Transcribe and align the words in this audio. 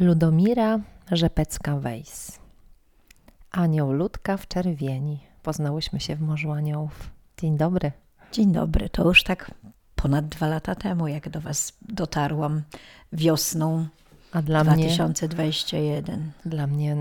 Ludomira 0.00 0.80
Rzepecka-Wejs. 1.12 2.38
Anioł 3.50 3.92
Ludka 3.92 4.36
w 4.36 4.48
czerwieni. 4.48 5.20
Poznałyśmy 5.42 6.00
się 6.00 6.16
w 6.16 6.20
Morzu 6.20 6.50
Aniołów. 6.52 7.10
Dzień 7.40 7.56
dobry. 7.56 7.92
Dzień 8.32 8.52
dobry. 8.52 8.88
To 8.88 9.04
już 9.08 9.22
tak 9.22 9.50
ponad 9.94 10.28
dwa 10.28 10.48
lata 10.48 10.74
temu, 10.74 11.08
jak 11.08 11.28
do 11.28 11.40
Was 11.40 11.72
dotarłam 11.88 12.62
wiosną 13.12 13.86
A 14.32 14.42
dla 14.42 14.64
2021. 14.64 16.20
mnie, 16.20 16.30
dla 16.46 16.66
mnie 16.66 16.96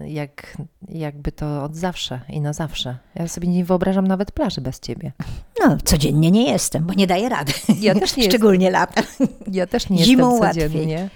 y, 0.00 0.08
jak, 0.08 0.56
jakby 0.88 1.32
to 1.32 1.64
od 1.64 1.76
zawsze 1.76 2.20
i 2.28 2.40
na 2.40 2.52
zawsze. 2.52 2.98
Ja 3.14 3.28
sobie 3.28 3.48
nie 3.48 3.64
wyobrażam 3.64 4.06
nawet 4.06 4.32
plaży 4.32 4.60
bez 4.60 4.80
ciebie. 4.80 5.12
No, 5.60 5.76
codziennie 5.84 6.30
nie 6.30 6.52
jestem, 6.52 6.84
bo 6.84 6.94
nie 6.94 7.06
daję 7.06 7.28
rady. 7.28 7.52
Ja 7.80 7.94
też 7.94 8.16
nie 8.16 8.24
Szczególnie 8.30 8.70
latem. 8.70 9.04
Ja 9.52 9.66
też 9.66 9.88
nie 9.90 10.04
Zimą 10.04 10.30
jestem 10.30 10.64
łatwiej. 10.64 11.08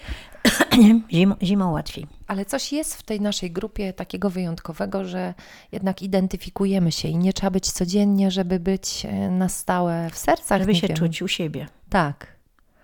Zimą, 1.12 1.34
zimą 1.42 1.72
łatwiej. 1.72 2.06
Ale 2.26 2.44
coś 2.44 2.72
jest 2.72 2.94
w 2.94 3.02
tej 3.02 3.20
naszej 3.20 3.50
grupie 3.50 3.92
takiego 3.92 4.30
wyjątkowego, 4.30 5.04
że 5.04 5.34
jednak 5.72 6.02
identyfikujemy 6.02 6.92
się 6.92 7.08
i 7.08 7.16
nie 7.16 7.32
trzeba 7.32 7.50
być 7.50 7.70
codziennie, 7.72 8.30
żeby 8.30 8.60
być 8.60 9.06
e, 9.06 9.30
na 9.30 9.48
stałe 9.48 10.10
w 10.12 10.18
sercach. 10.18 10.60
Żeby 10.60 10.74
się 10.74 10.88
wiem. 10.88 10.96
czuć 10.96 11.22
u 11.22 11.28
siebie. 11.28 11.66
Tak. 11.90 12.32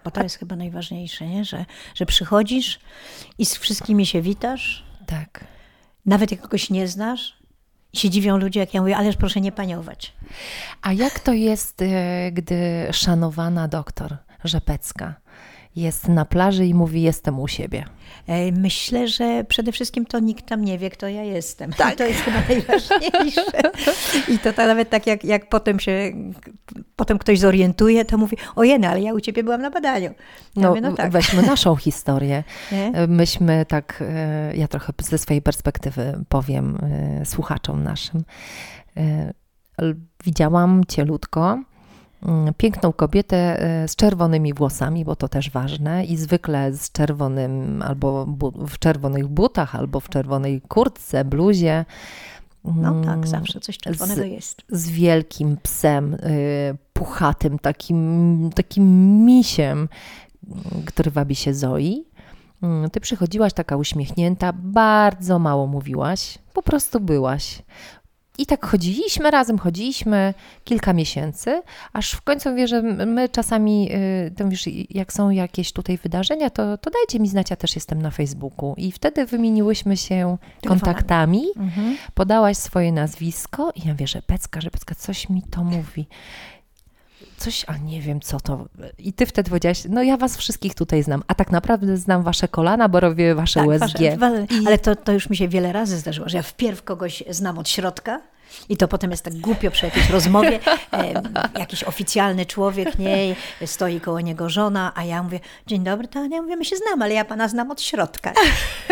Bo 0.04 0.10
to 0.10 0.22
jest 0.22 0.36
chyba 0.36 0.56
najważniejsze, 0.56 1.26
nie? 1.26 1.44
Że, 1.44 1.64
że 1.94 2.06
przychodzisz 2.06 2.80
i 3.38 3.46
z 3.46 3.56
wszystkimi 3.56 4.06
się 4.06 4.22
witasz, 4.22 4.84
Tak. 5.06 5.44
nawet 6.06 6.30
jak 6.30 6.40
kogoś 6.40 6.70
nie 6.70 6.88
znasz. 6.88 7.38
I 7.92 7.96
się 7.96 8.10
dziwią 8.10 8.36
ludzie, 8.36 8.60
jak 8.60 8.74
ja 8.74 8.80
mówię, 8.80 8.96
ależ 8.96 9.16
proszę 9.16 9.40
nie 9.40 9.52
paniować. 9.52 10.12
A 10.82 10.92
jak 10.92 11.20
to 11.20 11.32
jest, 11.32 11.82
e, 11.82 12.32
gdy 12.32 12.88
szanowana 12.92 13.68
doktor 13.68 14.16
Rzepecka 14.44 15.14
jest 15.80 16.08
na 16.08 16.24
plaży 16.24 16.66
i 16.66 16.74
mówi: 16.74 17.02
Jestem 17.02 17.40
u 17.40 17.48
siebie? 17.48 17.84
E, 18.26 18.52
Myślę, 18.52 19.08
że 19.08 19.44
przede 19.44 19.72
wszystkim 19.72 20.06
to 20.06 20.18
nikt 20.18 20.46
tam 20.46 20.64
nie 20.64 20.78
wie, 20.78 20.90
kto 20.90 21.08
ja 21.08 21.22
jestem. 21.22 21.72
Tak. 21.72 21.94
To 21.98 22.04
jest 22.06 22.20
chyba 22.20 22.36
najważniejsze. 22.48 23.42
I 24.28 24.38
to, 24.38 24.52
to 24.52 24.66
nawet 24.66 24.90
tak, 24.90 25.06
jak, 25.06 25.24
jak 25.24 25.48
potem 25.48 25.80
się, 25.80 26.12
potem 26.96 27.18
ktoś 27.18 27.38
zorientuje, 27.38 28.04
to 28.04 28.18
mówi, 28.18 28.36
ojeny, 28.56 28.88
ale 28.88 29.00
ja 29.00 29.14
u 29.14 29.20
ciebie 29.20 29.44
byłam 29.44 29.62
na 29.62 29.70
badaniu. 29.70 30.10
Ja 30.56 30.62
No, 30.62 30.68
mówię, 30.68 30.80
no 30.80 30.92
tak. 30.92 31.10
weźmy 31.10 31.42
naszą 31.42 31.76
historię. 31.86 32.44
E, 32.72 33.06
Myśmy 33.06 33.66
tak, 33.68 34.04
e, 34.08 34.56
ja 34.56 34.68
trochę 34.68 34.92
ze 35.02 35.18
swojej 35.18 35.42
perspektywy 35.42 36.24
powiem 36.28 36.78
słuchaczom 37.24 37.82
naszym. 37.82 38.24
Widziałam 40.24 40.82
cielutko 40.88 41.62
piękną 42.56 42.92
kobietę 42.92 43.36
e, 43.82 43.88
z 43.88 43.96
czerwonymi 43.96 44.54
włosami, 44.54 45.04
bo 45.04 45.16
to 45.16 45.28
też 45.28 45.50
ważne 45.50 46.04
i 46.04 46.16
zwykle 46.16 46.72
z 46.72 46.92
czerwonym 46.92 47.82
albo 47.82 48.26
w 48.68 48.78
czerwonych 48.78 49.26
butach, 49.28 49.74
albo 49.74 50.00
w 50.00 50.08
czerwonej 50.08 50.60
kurtce, 50.60 51.24
bluzie. 51.24 51.84
No 52.64 52.88
Mm, 52.88 53.04
tak, 53.04 53.26
zawsze 53.28 53.60
coś 53.60 53.78
czerwonego 53.78 54.22
z- 54.22 54.26
jest. 54.26 54.62
z 54.68 54.88
wielkim 54.90 55.56
psem, 55.62 56.14
y, 56.14 56.18
puchatym, 56.92 57.58
takim, 57.58 58.50
takim 58.54 58.84
misiem, 59.24 59.88
który 60.86 61.10
wabi 61.10 61.34
się 61.34 61.54
Zoi. 61.54 62.04
Mm, 62.62 62.90
Ty 62.90 63.00
przychodziłaś 63.00 63.52
taka 63.52 63.76
uśmiechnięta, 63.76 64.52
bardzo 64.52 65.38
mało 65.38 65.66
mówiłaś, 65.66 66.38
po 66.54 66.62
prostu 66.62 67.00
byłaś. 67.00 67.62
I 68.38 68.46
tak 68.46 68.66
chodziliśmy, 68.66 69.30
razem 69.30 69.58
chodziliśmy 69.58 70.34
kilka 70.64 70.92
miesięcy, 70.92 71.62
aż 71.92 72.12
w 72.12 72.22
końcu 72.22 72.50
mówię, 72.50 72.68
że 72.68 72.82
my 72.82 73.28
czasami, 73.28 73.92
y, 73.92 74.32
to 74.36 74.48
wiesz, 74.48 74.68
jak 74.90 75.12
są 75.12 75.30
jakieś 75.30 75.72
tutaj 75.72 75.98
wydarzenia, 75.98 76.50
to, 76.50 76.78
to 76.78 76.90
dajcie 76.90 77.20
mi 77.20 77.28
znać, 77.28 77.50
ja 77.50 77.56
też 77.56 77.74
jestem 77.74 78.02
na 78.02 78.10
Facebooku. 78.10 78.74
I 78.76 78.92
wtedy 78.92 79.26
wymieniłyśmy 79.26 79.96
się 79.96 80.36
kontaktami 80.66 81.44
Mhm. 81.56 81.96
podałaś 82.14 82.56
swoje 82.56 82.92
nazwisko 82.92 83.72
i 83.76 83.88
ja 83.88 83.94
że 84.06 84.22
Pecka, 84.22 84.60
że 84.60 84.70
Pecka, 84.70 84.94
coś 84.94 85.28
mi 85.28 85.42
to 85.42 85.64
mówi. 85.64 86.06
Coś, 87.38 87.64
a 87.66 87.76
nie 87.76 88.00
wiem 88.00 88.20
co 88.20 88.40
to. 88.40 88.64
I 88.98 89.12
ty 89.12 89.26
wtedy 89.26 89.50
powiedziałaś, 89.50 89.82
no 89.88 90.02
ja 90.02 90.16
was 90.16 90.36
wszystkich 90.36 90.74
tutaj 90.74 91.02
znam, 91.02 91.22
a 91.26 91.34
tak 91.34 91.50
naprawdę 91.50 91.96
znam 91.96 92.22
wasze 92.22 92.48
kolana, 92.48 92.88
bo 92.88 93.00
robię 93.00 93.34
wasze 93.34 93.60
Tak, 93.60 93.68
USG. 93.68 93.98
wasze- 93.98 94.16
wa- 94.16 94.30
ale 94.66 94.78
to, 94.78 94.96
to 94.96 95.12
już 95.12 95.30
mi 95.30 95.36
się 95.36 95.48
wiele 95.48 95.72
razy 95.72 95.98
zdarzyło, 95.98 96.28
że 96.28 96.36
ja 96.36 96.42
wpierw 96.42 96.82
kogoś 96.82 97.22
znam 97.30 97.58
od 97.58 97.68
środka 97.68 98.20
i 98.68 98.76
to 98.76 98.88
potem 98.88 99.10
jest 99.10 99.24
tak 99.24 99.34
głupio 99.34 99.70
przy 99.70 99.84
jakiejś 99.86 100.10
rozmowie. 100.10 100.60
E, 100.92 101.22
jakiś 101.58 101.84
oficjalny 101.84 102.46
człowiek, 102.46 102.98
nie, 102.98 103.36
stoi 103.66 104.00
koło 104.00 104.20
niego 104.20 104.48
żona, 104.50 104.92
a 104.94 105.04
ja 105.04 105.22
mówię, 105.22 105.40
dzień 105.66 105.84
dobry, 105.84 106.08
to 106.08 106.24
ja 106.24 106.42
mówię, 106.42 106.56
my 106.56 106.64
się 106.64 106.76
znamy, 106.76 107.04
ale 107.04 107.14
ja 107.14 107.24
pana 107.24 107.48
znam 107.48 107.70
od 107.70 107.80
środka. 107.82 108.32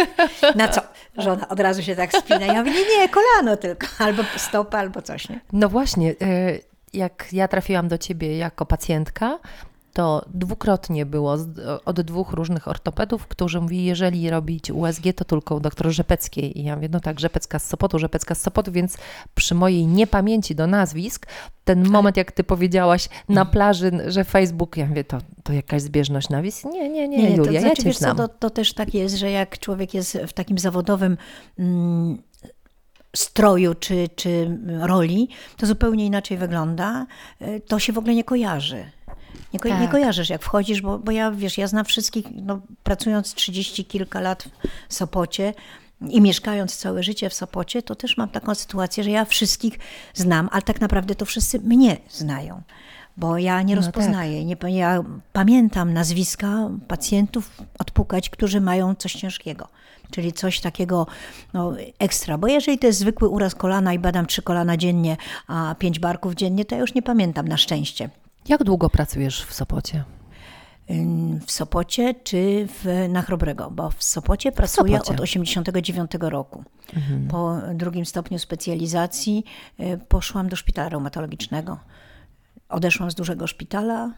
Na 0.55 0.69
co? 0.69 0.81
Żona 1.19 1.49
od 1.49 1.61
razu 1.61 1.83
się 1.83 1.97
tak 1.97 2.13
spina. 2.13 2.41
Ja 2.47 2.59
mówię, 2.65 2.73
nie, 2.73 2.99
nie, 2.99 3.09
kolano 3.09 3.57
tylko, 3.57 3.87
albo 3.99 4.23
stopa, 4.37 4.79
albo 4.79 5.03
coś, 5.03 5.29
nie? 5.29 5.41
No 5.53 5.69
właśnie, 5.69 6.11
e, 6.11 6.59
jak 6.93 7.29
ja 7.33 7.49
trafiłam 7.49 7.89
do 7.89 7.99
ciebie 7.99 8.37
jako 8.37 8.67
pacjentka, 8.67 9.39
to 9.97 10.25
dwukrotnie 10.35 11.07
było 11.07 11.37
od 11.85 12.01
dwóch 12.01 12.33
różnych 12.33 12.69
ortopedów, 12.69 13.27
którzy 13.27 13.61
mówili, 13.61 13.85
jeżeli 13.85 14.31
robić 14.31 14.71
USG, 14.71 15.03
to 15.17 15.25
tylko 15.25 15.55
u 15.55 15.61
doktor 15.61 15.91
Rzepeckiej. 15.93 16.61
I 16.61 16.65
ja 16.65 16.77
mówię, 16.77 16.89
no 16.93 17.01
tak, 17.01 17.21
Rzepecka 17.21 17.59
z 17.59 17.67
Sopotu, 17.67 17.99
Rzepecka 17.99 18.35
z 18.35 18.43
Sopotu, 18.43 18.73
więc 18.73 18.99
przy 19.35 19.55
mojej 19.55 19.87
niepamięci 19.87 20.55
do 20.55 20.67
nazwisk, 20.67 21.27
ten 21.65 21.89
moment, 21.89 22.17
jak 22.17 22.33
ty 22.33 22.45
powiedziałaś 22.45 23.09
na 23.29 23.45
plaży, 23.45 23.91
że 24.07 24.25
Facebook, 24.25 24.77
ja 24.77 24.87
mówię, 24.87 25.05
to, 25.05 25.19
to 25.43 25.53
jakaś 25.53 25.83
zbieżność 25.83 26.29
nazwisk? 26.29 26.65
Nie, 26.65 26.89
nie, 26.89 27.09
nie, 27.09 27.31
to 27.31 27.37
Julia, 27.37 27.53
ja 27.53 27.61
znaczy, 27.61 27.83
cię 27.83 27.93
znam. 27.93 28.17
to, 28.17 28.29
to 28.29 28.51
też 28.51 28.73
tak 28.73 28.95
jest, 28.95 29.15
że 29.17 29.31
jak 29.31 29.59
człowiek 29.59 29.95
jest 29.95 30.19
w 30.27 30.33
takim 30.33 30.59
zawodowym 30.59 31.17
mm, 31.59 32.23
stroju 33.19 33.75
czy, 33.75 34.09
czy 34.17 34.59
roli, 34.81 35.29
to 35.57 35.67
zupełnie 35.67 36.07
inaczej 36.07 36.37
wygląda. 36.39 37.07
Y, 37.43 37.61
To 37.69 37.79
się 37.79 37.93
w 37.93 37.99
ogóle 37.99 38.15
nie 38.15 38.25
kojarzy. 38.25 38.91
Nie, 39.53 39.61
ko- 39.61 39.69
nie 39.69 39.75
Tak. 39.75 39.91
kojarzysz, 39.91 40.29
jak 40.31 40.43
wchodzisz, 40.43 40.81
bo, 40.83 40.99
bo 40.99 41.13
ja, 41.13 41.31
wiesz, 41.31 41.59
ja 41.59 41.67
znam 41.67 41.85
wszystkich, 41.85 42.25
no, 42.33 42.61
pracując 42.83 43.35
30 43.35 43.85
kilka 43.85 44.21
lat 44.21 44.49
w 44.89 44.95
Sopocie 44.95 45.55
i 46.09 46.21
mieszkając 46.21 46.77
całe 46.77 47.03
życie 47.03 47.31
w 47.31 47.35
Sopocie, 47.35 47.83
to 47.83 47.95
też 47.95 48.17
mam 48.17 48.29
taką 48.29 48.55
sytuację, 48.55 49.05
że 49.05 49.11
ja 49.11 49.25
wszystkich 49.25 49.79
znam, 50.15 50.49
ale 50.53 50.63
tak 50.63 50.81
naprawdę 50.81 51.15
to 51.15 51.25
wszyscy 51.25 51.61
mnie 51.61 51.97
znają. 52.11 52.63
Bo 53.17 53.39
ja 53.39 53.63
nie 53.63 53.77
No 53.77 53.83
tak. 53.83 53.95
rozpoznaję. 53.95 54.45
Nie, 54.45 54.57
pa- 54.57 54.69
ja 54.69 55.03
pamiętam 55.33 55.93
nazwiska 55.93 56.71
pacjentów 56.89 57.51
odpukać, 57.79 58.31
którzy 58.31 58.61
mają 58.61 58.95
coś 58.95 59.13
ciężkiego. 59.13 59.69
Czyli 60.11 60.33
coś 60.33 60.61
takiego 60.61 61.07
no, 61.55 61.73
ekstra. 61.99 62.39
Bo 62.39 62.47
jeżeli 62.49 62.79
to 62.79 62.87
jest 62.87 62.99
zwykły 62.99 63.29
uraz 63.29 63.55
kolana 63.55 63.93
i 63.93 63.99
badam 63.99 64.27
trzy 64.27 64.43
kolana 64.43 64.77
dziennie, 64.77 65.17
a 65.47 65.75
pięć 65.79 65.99
barków 65.99 66.35
dziennie, 66.35 66.65
to 66.65 66.75
ja 66.75 66.81
już 66.81 66.95
nie 66.95 67.03
pamiętam 67.03 67.49
na 67.49 67.57
szczęście. 67.57 68.11
Jak 68.49 68.65
długo 68.65 68.91
pracujesz 68.91 69.45
w 69.45 69.55
Sopocie? 69.55 70.05
W 71.47 71.53
Sopocie 71.53 72.15
czy 72.25 72.67
w, 72.69 73.07
na 73.09 73.23
Chrobrego? 73.23 73.71
Bo 73.71 73.91
w 73.91 74.05
Sopocie 74.05 74.53
pracuję 74.53 74.93
Sopocie. 74.99 75.15
od 75.15 75.21
89 75.21 76.11
roku. 76.21 76.65
Po 77.31 77.57
drugim 77.75 78.07
stopniu 78.07 78.39
specjalizacji 78.39 79.45
y, 79.81 79.99
poszłam 80.09 80.49
do 80.49 80.57
szpitala 80.57 80.89
reumatologicznego. 80.89 81.79
Odeszłam 82.69 83.11
z 83.11 83.15
dużego 83.15 83.47
szpitala 83.47 84.13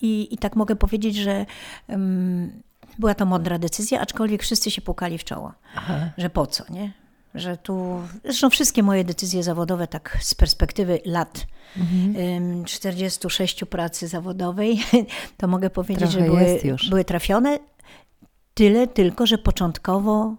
i, 0.00 0.34
i 0.34 0.38
tak 0.38 0.56
mogę 0.56 0.76
powiedzieć, 0.76 1.16
że 1.16 1.46
ym, 1.90 2.62
była 2.98 3.14
to 3.14 3.26
mądra 3.26 3.58
decyzja, 3.58 4.00
aczkolwiek 4.00 4.42
wszyscy 4.42 4.70
się 4.70 4.82
pukali 4.82 5.18
w 5.18 5.24
czoło, 5.24 5.52
że 6.18 6.30
po 6.30 6.46
co, 6.46 6.64
nie? 6.72 6.92
Że 7.34 7.56
tu, 7.56 8.00
zresztą 8.24 8.50
wszystkie 8.50 8.82
moje 8.82 9.04
decyzje 9.04 9.42
zawodowe, 9.42 9.86
tak 9.86 10.18
z 10.20 10.34
perspektywy 10.34 11.00
lat 11.04 11.46
ym, 12.16 12.64
46 12.64 13.64
pracy 13.64 14.08
zawodowej, 14.08 14.80
to 15.38 15.48
mogę 15.48 15.70
powiedzieć, 15.70 16.10
Trochę 16.10 16.26
że 16.26 16.30
były, 16.30 16.60
były 16.90 17.04
trafione. 17.04 17.58
Tyle 18.54 18.86
tylko, 18.86 19.26
że 19.26 19.38
początkowo 19.38 20.34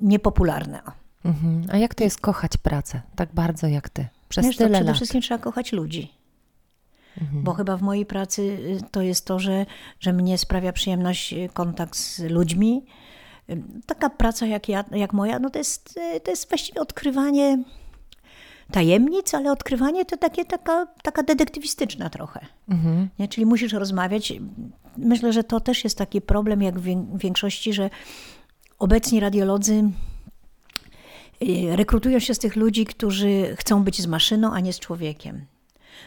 niepopularne. 0.00 0.82
Mhm. 1.24 1.66
A 1.72 1.76
jak 1.76 1.94
to 1.94 2.04
jest 2.04 2.20
kochać 2.20 2.56
pracę 2.56 3.00
tak 3.16 3.28
bardzo 3.34 3.66
jak 3.66 3.88
ty? 3.88 4.06
Przez 4.28 4.46
Wiesz, 4.46 4.56
to 4.56 4.64
tyle 4.64 4.70
przede 4.70 4.86
lat. 4.86 4.96
wszystkim 4.96 5.20
trzeba 5.20 5.38
kochać 5.38 5.72
ludzi. 5.72 6.12
Mhm. 7.22 7.42
Bo 7.44 7.52
chyba 7.52 7.76
w 7.76 7.82
mojej 7.82 8.06
pracy 8.06 8.42
y, 8.42 8.78
to 8.90 9.02
jest 9.02 9.24
to, 9.26 9.38
że, 9.38 9.66
że 10.00 10.12
mnie 10.12 10.38
sprawia 10.38 10.72
przyjemność 10.72 11.32
y, 11.32 11.48
kontakt 11.52 11.96
z 11.96 12.20
ludźmi. 12.20 12.84
Y, 13.50 13.62
Taka 13.86 14.10
praca 14.10 14.46
jak, 14.46 14.68
ja, 14.68 14.84
jak 14.90 15.12
moja, 15.12 15.38
no 15.38 15.50
to 15.50 15.58
jest, 15.58 16.00
to 16.24 16.30
jest 16.30 16.48
właściwie 16.48 16.80
odkrywanie 16.80 17.64
tajemnic, 18.72 19.34
ale 19.34 19.52
odkrywanie 19.52 20.04
to 20.04 20.16
takie, 20.16 20.44
taka, 20.44 20.86
taka 21.02 21.22
detektywistyczna 21.22 22.10
trochę. 22.10 22.46
Mhm. 22.68 23.08
Nie? 23.18 23.28
Czyli 23.28 23.46
musisz 23.46 23.72
rozmawiać. 23.72 24.32
Myślę, 24.96 25.32
że 25.32 25.44
to 25.44 25.60
też 25.60 25.84
jest 25.84 25.98
taki 25.98 26.20
problem, 26.20 26.62
jak 26.62 26.80
w 26.80 26.82
wię- 26.82 27.06
w 27.12 27.18
większości, 27.18 27.72
że 27.72 27.90
obecni 28.78 29.20
radiolodzy 29.20 29.90
rekrutują 31.74 32.18
się 32.18 32.34
z 32.34 32.38
tych 32.38 32.56
ludzi, 32.56 32.84
którzy 32.86 33.56
chcą 33.56 33.84
być 33.84 34.02
z 34.02 34.06
maszyną, 34.06 34.52
a 34.52 34.60
nie 34.60 34.72
z 34.72 34.80
człowiekiem. 34.80 35.44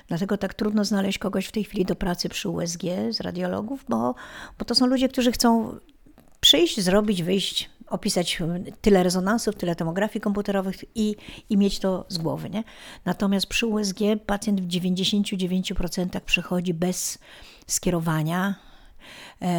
Dlatego 0.08 0.38
tak 0.38 0.54
trudno 0.54 0.86
znaleźć 0.86 1.18
kogoś 1.18 1.46
w 1.46 1.52
tej 1.52 1.64
chwili 1.64 1.86
do 1.86 1.96
pracy 1.96 2.30
przy 2.30 2.50
USG 2.50 2.82
z 3.10 3.22
radiologów, 3.22 3.86
bo, 3.90 4.16
bo 4.60 4.66
to 4.66 4.76
są 4.76 4.86
ludzie, 4.86 5.10
którzy 5.10 5.32
chcą 5.32 5.80
przyjść, 6.40 6.82
zrobić, 6.82 7.24
wyjść, 7.24 7.70
opisać 7.88 8.42
tyle 8.82 9.04
rezonansów, 9.04 9.56
tyle 9.56 9.76
tomografii 9.76 10.22
komputerowych 10.22 10.84
i, 10.96 11.16
i 11.50 11.58
mieć 11.58 11.80
to 11.80 12.06
z 12.10 12.18
głowy. 12.18 12.50
Nie? 12.50 12.64
Natomiast 13.06 13.48
przy 13.48 13.68
USG 13.68 14.00
pacjent 14.26 14.62
w 14.62 14.68
99% 14.68 16.20
przychodzi 16.22 16.74
bez 16.74 17.20
skierowania, 17.68 18.56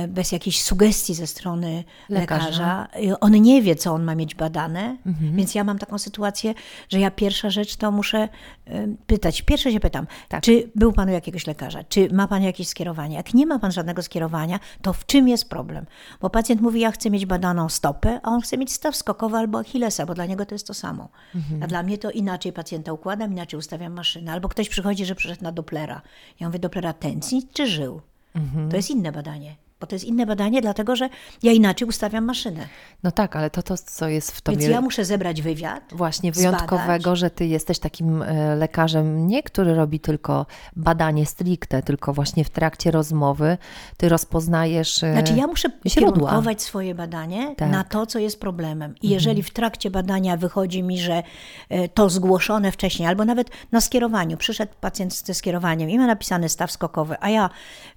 bez 0.09 0.33
jakiejś 0.33 0.63
sugestii 0.63 1.15
ze 1.15 1.27
strony 1.27 1.85
lekarza. 2.09 2.45
lekarza. 2.45 2.89
On 3.21 3.33
nie 3.33 3.63
wie, 3.63 3.77
co 3.77 3.93
on 3.93 4.05
ma 4.05 4.15
mieć 4.15 4.35
badane, 4.35 4.97
mhm. 5.07 5.37
więc 5.37 5.55
ja 5.55 5.65
mam 5.65 5.79
taką 5.79 5.99
sytuację, 5.99 6.55
że 6.89 7.01
ja 7.01 7.11
pierwsza 7.11 7.51
rzecz 7.51 7.77
to 7.77 7.91
muszę 7.91 8.19
e, 8.67 8.89
pytać. 9.07 9.43
Pierwsze 9.43 9.73
się 9.73 9.81
pytam, 9.81 10.07
tak. 10.29 10.43
czy 10.43 10.71
był 10.75 10.93
pan 10.93 11.09
u 11.09 11.13
jakiegoś 11.13 11.47
lekarza, 11.47 11.85
czy 11.85 12.09
ma 12.13 12.29
pan 12.29 12.43
jakieś 12.43 12.69
skierowanie. 12.69 13.17
Jak 13.17 13.35
nie 13.35 13.47
ma 13.47 13.59
pan 13.59 13.73
żadnego 13.73 14.03
skierowania, 14.03 14.61
to 14.83 14.93
w 14.93 15.07
czym 15.07 15.29
jest 15.29 15.49
problem? 15.49 15.87
Bo 16.21 16.31
pacjent 16.31 16.61
mówi, 16.61 16.81
ja 16.81 16.91
chcę 16.91 17.11
mieć 17.11 17.27
badaną 17.27 17.69
stopę, 17.69 18.21
a 18.23 18.29
on 18.29 18.41
chce 18.41 18.59
mieć 18.59 18.73
staw 18.73 18.97
skokowy 18.97 19.37
albo 19.37 19.59
achillesa, 19.59 20.07
bo 20.07 20.15
dla 20.15 20.27
niego 20.27 20.47
to 20.47 20.55
jest 20.55 20.67
to 20.67 20.75
samo. 20.75 21.09
Mhm. 21.35 21.63
A 21.63 21.67
dla 21.67 21.83
mnie 21.83 21.99
to 21.99 22.11
inaczej 22.11 22.53
pacjenta 22.53 22.93
układam, 22.93 23.33
inaczej 23.33 23.59
ustawiam 23.59 23.93
maszynę. 23.93 24.33
Albo 24.33 24.49
ktoś 24.49 24.69
przychodzi, 24.69 25.07
że 25.07 25.15
przyszedł 25.15 25.45
na 25.45 25.53
Dopplera. 25.53 26.03
Ja 26.41 26.47
mówię, 26.47 26.59
Dopplera 26.59 26.93
tętni 26.93 27.43
czy 27.53 27.67
żył? 27.67 28.01
Mhm. 28.35 28.69
To 28.71 28.77
jest 28.77 28.91
inne 28.91 29.13
badanie. 29.13 29.57
Bo 29.81 29.87
to 29.87 29.95
jest 29.95 30.05
inne 30.05 30.27
badanie, 30.27 30.63
dlatego 30.63 30.97
że 30.97 31.09
ja 31.43 31.53
inaczej 31.53 31.89
ustawiam 31.89 32.25
maszynę. 32.25 32.69
No 33.03 33.11
tak, 33.11 33.37
ale 33.37 33.51
to, 33.51 33.63
to 33.63 33.77
co 33.77 34.09
jest 34.09 34.33
w 34.33 34.41
tobie... 34.41 34.59
Więc 34.59 34.71
ja 34.71 34.81
muszę 34.81 35.05
zebrać 35.05 35.43
wywiad, 35.43 35.83
Właśnie, 35.93 36.33
wyjątkowego, 36.33 37.01
zbadać. 37.01 37.19
że 37.19 37.31
ty 37.31 37.47
jesteś 37.47 37.79
takim 37.79 38.23
e, 38.23 38.57
lekarzem, 38.57 39.27
nie 39.27 39.43
który 39.43 39.75
robi 39.75 40.01
tylko 40.01 40.47
badanie 40.77 41.27
stricte, 41.27 41.83
tylko 41.83 42.13
właśnie 42.13 42.45
w 42.45 42.51
trakcie 42.51 42.91
rozmowy 42.91 43.59
ty 43.97 44.09
rozpoznajesz 44.09 45.03
e, 45.03 45.13
Znaczy 45.13 45.35
ja 45.37 45.47
muszę 45.47 45.69
kierunkować 45.89 46.63
swoje 46.63 46.95
badanie 46.95 47.55
tak. 47.57 47.71
na 47.71 47.85
to, 47.85 48.07
co 48.07 48.19
jest 48.19 48.41
problemem. 48.41 48.91
I 48.91 49.07
mhm. 49.07 49.13
jeżeli 49.13 49.43
w 49.43 49.51
trakcie 49.51 49.91
badania 49.91 50.37
wychodzi 50.37 50.83
mi, 50.83 50.99
że 50.99 51.23
e, 51.69 51.89
to 51.89 52.11
zgłoszone 52.11 52.73
wcześniej, 52.73 53.09
albo 53.09 53.25
nawet 53.25 53.51
na 53.73 53.81
skierowaniu, 53.81 54.37
przyszedł 54.37 54.73
pacjent 54.81 55.15
ze 55.15 55.35
skierowaniem 55.35 55.91
i 55.91 55.99
ma 55.99 56.07
napisany 56.07 56.49
staw 56.49 56.73
skokowy, 56.73 57.17
a 57.21 57.31
ja 57.31 57.51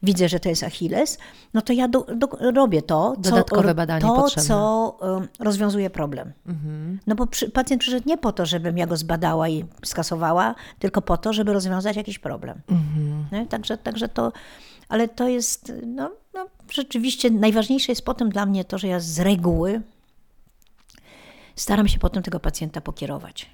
widzę, 0.03 0.29
że 0.29 0.39
to 0.39 0.49
jest 0.49 0.63
Achilles, 0.63 1.17
no 1.53 1.61
to 1.61 1.70
to 1.71 1.75
ja 1.75 1.87
do, 1.87 2.05
do, 2.15 2.27
robię 2.51 2.81
to, 2.81 3.15
co, 3.15 3.29
Dodatkowe 3.29 3.75
badanie 3.75 4.01
to, 4.01 4.15
potrzebne. 4.15 4.47
co 4.47 4.97
rozwiązuje 5.39 5.89
problem. 5.89 6.33
Mhm. 6.47 6.99
No 7.07 7.15
bo 7.15 7.27
przy, 7.27 7.49
pacjent 7.49 7.81
przyszedł 7.81 8.09
nie 8.09 8.17
po 8.17 8.31
to, 8.31 8.45
żebym 8.45 8.77
ja 8.77 8.87
go 8.87 8.97
zbadała 8.97 9.49
i 9.49 9.65
skasowała, 9.85 10.55
tylko 10.79 11.01
po 11.01 11.17
to, 11.17 11.33
żeby 11.33 11.53
rozwiązać 11.53 11.95
jakiś 11.95 12.19
problem. 12.19 12.61
Mhm. 12.67 13.47
Także, 13.47 13.77
także 13.77 14.09
to, 14.09 14.31
ale 14.89 15.07
to 15.07 15.27
jest, 15.27 15.73
no, 15.85 16.11
no 16.33 16.47
rzeczywiście 16.71 17.29
najważniejsze 17.29 17.91
jest 17.91 18.05
potem 18.05 18.29
dla 18.29 18.45
mnie 18.45 18.65
to, 18.65 18.77
że 18.77 18.87
ja 18.87 18.99
z 18.99 19.19
reguły 19.19 19.81
staram 21.55 21.87
się 21.87 21.99
potem 21.99 22.23
tego 22.23 22.39
pacjenta 22.39 22.81
pokierować. 22.81 23.49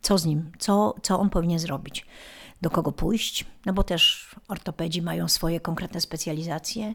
Co 0.00 0.18
z 0.18 0.24
nim, 0.24 0.50
co, 0.58 0.94
co 1.02 1.20
on 1.20 1.30
powinien 1.30 1.58
zrobić 1.58 2.06
do 2.62 2.70
kogo 2.70 2.92
pójść, 2.92 3.44
no 3.66 3.72
bo 3.72 3.82
też 3.82 4.34
ortopedzi 4.48 5.02
mają 5.02 5.28
swoje 5.28 5.60
konkretne 5.60 6.00
specjalizacje 6.00 6.94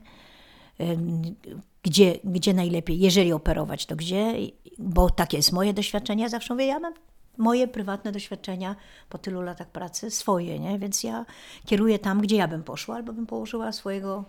gdzie, 1.84 2.20
gdzie 2.24 2.54
najlepiej, 2.54 3.00
jeżeli 3.00 3.34
operować, 3.34 3.86
to 3.86 3.96
gdzie, 3.96 4.34
bo 4.78 5.10
takie 5.10 5.38
jest 5.38 5.52
moje 5.52 5.74
doświadczenie. 5.74 6.24
Ja 6.24 6.30
zawsze 6.30 6.54
mówię, 6.54 6.66
ja 6.66 6.80
mam 6.80 6.94
moje 7.38 7.68
prywatne 7.68 8.12
doświadczenia 8.12 8.76
po 9.10 9.18
tylu 9.18 9.42
latach 9.42 9.68
pracy, 9.68 10.12
swoje, 10.12 10.60
nie? 10.60 10.80
więc 10.80 11.04
ja 11.04 11.26
kieruję 11.66 12.00
tam, 12.00 12.22
gdzie 12.22 12.36
ja 12.36 12.48
bym 12.48 12.64
poszła, 12.64 12.96
albo 12.96 13.14
bym 13.14 13.26
położyła 13.26 13.72
swojego 13.72 14.24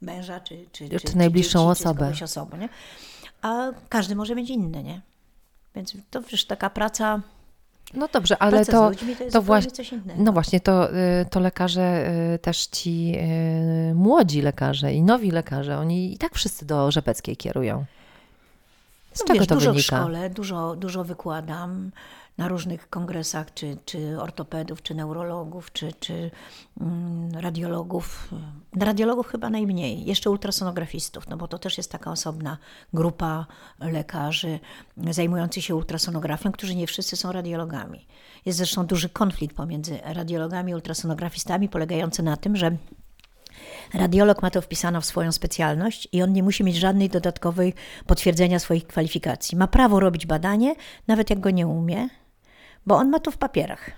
męża, 0.00 0.40
czy, 0.40 0.66
czy, 0.72 0.88
czy, 0.88 1.00
czy 1.00 1.16
najbliższą 1.16 1.68
osobę. 1.68 2.12
Czy 2.14 2.24
osobę 2.24 2.58
nie? 2.58 2.68
A 3.42 3.70
każdy 3.88 4.16
może 4.16 4.34
mieć 4.34 4.50
inny, 4.50 4.82
nie? 4.82 5.00
Więc 5.74 5.96
to 6.10 6.20
już 6.32 6.44
taka 6.44 6.70
praca 6.70 7.20
no 7.94 8.08
dobrze, 8.12 8.38
ale 8.38 8.64
to, 8.64 8.72
to, 8.72 8.90
to 9.32 9.42
właśnie, 9.42 10.00
no 10.16 10.32
właśnie, 10.32 10.60
to, 10.60 10.94
y, 10.94 11.26
to 11.30 11.40
lekarze 11.40 12.10
y, 12.34 12.38
też 12.38 12.66
ci 12.66 13.14
y, 13.90 13.94
młodzi 13.94 14.42
lekarze 14.42 14.92
i 14.92 15.02
nowi 15.02 15.30
lekarze, 15.30 15.78
oni 15.78 16.12
i 16.14 16.18
tak 16.18 16.34
wszyscy 16.34 16.66
do 16.66 16.90
Rzepeckiej 16.90 17.36
kierują. 17.36 17.84
Z 19.12 19.20
no 19.20 19.26
czego 19.26 19.38
wiesz, 19.38 19.48
to 19.48 19.54
dużo 19.54 19.72
wynika? 19.72 19.96
w 19.96 20.00
szkole, 20.00 20.30
dużo, 20.30 20.76
dużo 20.76 21.04
wykładam 21.04 21.90
na 22.38 22.48
różnych 22.48 22.90
kongresach, 22.90 23.54
czy, 23.54 23.76
czy 23.84 24.20
ortopedów, 24.20 24.82
czy 24.82 24.94
neurologów, 24.94 25.72
czy, 25.72 25.92
czy 26.00 26.30
mm, 26.80 27.30
radiologów. 27.30 28.28
Radiologów 28.76 29.26
chyba 29.26 29.50
najmniej, 29.50 30.04
jeszcze 30.04 30.30
ultrasonografistów, 30.30 31.28
no 31.28 31.36
bo 31.36 31.48
to 31.48 31.58
też 31.58 31.76
jest 31.76 31.92
taka 31.92 32.10
osobna 32.10 32.58
grupa 32.92 33.46
lekarzy 33.78 34.60
zajmujących 35.10 35.64
się 35.64 35.74
ultrasonografią, 35.74 36.52
którzy 36.52 36.74
nie 36.74 36.86
wszyscy 36.86 37.16
są 37.16 37.32
radiologami. 37.32 38.06
Jest 38.46 38.58
zresztą 38.58 38.86
duży 38.86 39.08
konflikt 39.08 39.56
pomiędzy 39.56 39.98
radiologami 40.04 40.72
i 40.72 40.74
ultrasonografistami, 40.74 41.68
polegający 41.68 42.22
na 42.22 42.36
tym, 42.36 42.56
że 42.56 42.76
Radiolog 43.94 44.42
ma 44.42 44.50
to 44.50 44.60
wpisane 44.60 45.00
w 45.00 45.04
swoją 45.04 45.32
specjalność 45.32 46.08
i 46.12 46.22
on 46.22 46.32
nie 46.32 46.42
musi 46.42 46.64
mieć 46.64 46.76
żadnej 46.76 47.08
dodatkowej 47.08 47.74
potwierdzenia 48.06 48.58
swoich 48.58 48.86
kwalifikacji. 48.86 49.58
Ma 49.58 49.66
prawo 49.66 50.00
robić 50.00 50.26
badanie, 50.26 50.74
nawet 51.08 51.30
jak 51.30 51.40
go 51.40 51.50
nie 51.50 51.66
umie, 51.66 52.08
bo 52.86 52.96
on 52.96 53.08
ma 53.08 53.20
to 53.20 53.30
w 53.30 53.36
papierach. 53.36 53.90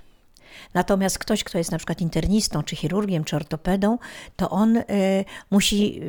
Natomiast 0.74 1.18
ktoś, 1.18 1.44
kto 1.44 1.58
jest 1.58 1.70
na 1.70 1.78
przykład 1.78 2.00
internistą, 2.00 2.62
czy 2.62 2.76
chirurgiem, 2.76 3.24
czy 3.24 3.36
ortopedą, 3.36 3.98
to 4.36 4.50
on 4.50 4.76
y, 4.76 4.84
musi 5.50 6.00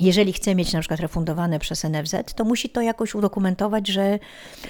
jeżeli 0.00 0.32
chce 0.32 0.54
mieć 0.54 0.72
na 0.72 0.80
przykład 0.80 1.00
refundowane 1.00 1.58
przez 1.58 1.84
NFZ, 1.84 2.14
to 2.36 2.44
musi 2.44 2.68
to 2.68 2.80
jakoś 2.80 3.14
udokumentować, 3.14 3.88
że, 3.88 4.18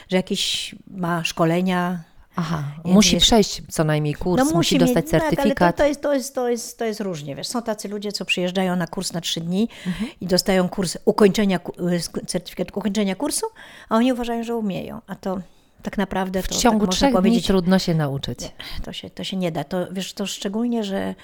że 0.08 0.16
jakieś 0.16 0.74
ma 0.86 1.24
szkolenia. 1.24 2.02
Aha, 2.36 2.64
musi 2.84 3.14
jest, 3.14 3.26
przejść 3.26 3.62
co 3.70 3.84
najmniej 3.84 4.14
kurs, 4.14 4.38
no 4.38 4.44
musi, 4.44 4.56
musi 4.56 4.78
dostać 4.78 5.04
mieć, 5.04 5.10
certyfikat. 5.10 5.56
Tak, 5.56 5.62
ale 5.62 5.72
to, 5.72 5.78
to, 5.78 5.86
jest, 5.86 6.02
to, 6.02 6.14
jest, 6.14 6.34
to, 6.34 6.48
jest, 6.48 6.78
to 6.78 6.84
jest 6.84 7.00
różnie. 7.00 7.36
Wiesz. 7.36 7.46
Są 7.46 7.62
tacy 7.62 7.88
ludzie, 7.88 8.12
co 8.12 8.24
przyjeżdżają 8.24 8.76
na 8.76 8.86
kurs 8.86 9.12
na 9.12 9.20
trzy 9.20 9.40
dni 9.40 9.68
mhm. 9.86 10.10
i 10.20 10.26
dostają 10.26 10.68
kurs 10.68 10.98
ukończenia, 11.04 11.60
certyfikat 12.26 12.76
ukończenia 12.76 13.14
kursu, 13.14 13.46
a 13.88 13.96
oni 13.96 14.12
uważają, 14.12 14.42
że 14.42 14.56
umieją. 14.56 15.00
A 15.06 15.14
to 15.14 15.40
tak 15.84 15.98
naprawdę 15.98 16.42
w 16.42 16.48
ciągu 16.48 16.86
tak 16.86 16.94
trzech 16.94 17.20
dni 17.22 17.42
trudno 17.42 17.78
się 17.78 17.94
nauczyć. 17.94 18.40
Nie, 18.40 18.50
to, 18.82 18.92
się, 18.92 19.10
to 19.10 19.24
się 19.24 19.36
nie 19.36 19.52
da. 19.52 19.64
To, 19.64 19.92
wiesz, 19.92 20.12
to 20.12 20.26
szczególnie, 20.26 20.84
że 20.84 21.14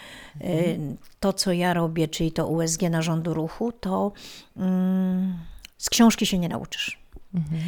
mhm. 0.40 0.96
to, 1.20 1.32
co 1.32 1.52
ja 1.52 1.74
robię, 1.74 2.08
czyli 2.08 2.32
to 2.32 2.48
USG 2.48 2.82
narządu 2.82 3.34
ruchu, 3.34 3.72
to 3.72 4.12
mm, 4.56 5.38
z 5.78 5.90
książki 5.90 6.26
się 6.26 6.38
nie 6.38 6.48
nauczysz. 6.48 7.00
Mhm. 7.34 7.60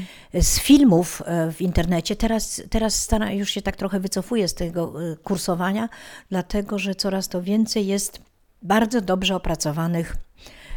Z 0.43 0.61
filmów 0.61 1.23
e, 1.27 1.53
w 1.53 1.61
internecie, 1.61 2.17
teraz, 2.17 2.63
teraz 2.71 3.09
już 3.31 3.51
się 3.51 3.63
tak 3.63 3.77
trochę 3.77 4.01
wycofuję 4.01 4.49
z 4.49 4.55
tego 4.55 5.13
e, 5.13 5.17
kursowania, 5.17 5.89
dlatego 6.31 6.79
że 6.79 6.95
coraz 6.95 7.29
to 7.29 7.43
więcej 7.43 7.87
jest 7.87 8.23
bardzo 8.63 9.01
dobrze 9.01 9.37
opracowanych 9.37 10.17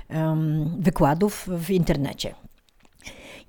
um, 0.10 0.76
wykładów 0.80 1.48
w 1.48 1.70
internecie. 1.72 2.36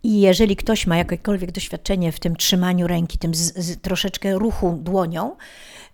I 0.03 0.21
jeżeli 0.21 0.57
ktoś 0.57 0.87
ma 0.87 0.97
jakiekolwiek 0.97 1.53
doświadczenie 1.53 2.13
w 2.13 2.21
tym 2.21 2.37
trzymaniu 2.37 2.87
ręki, 2.87 3.19
tym 3.19 3.35
z, 3.35 3.59
z 3.59 3.81
troszeczkę 3.81 4.39
ruchu 4.39 4.79
dłonią, 4.83 5.37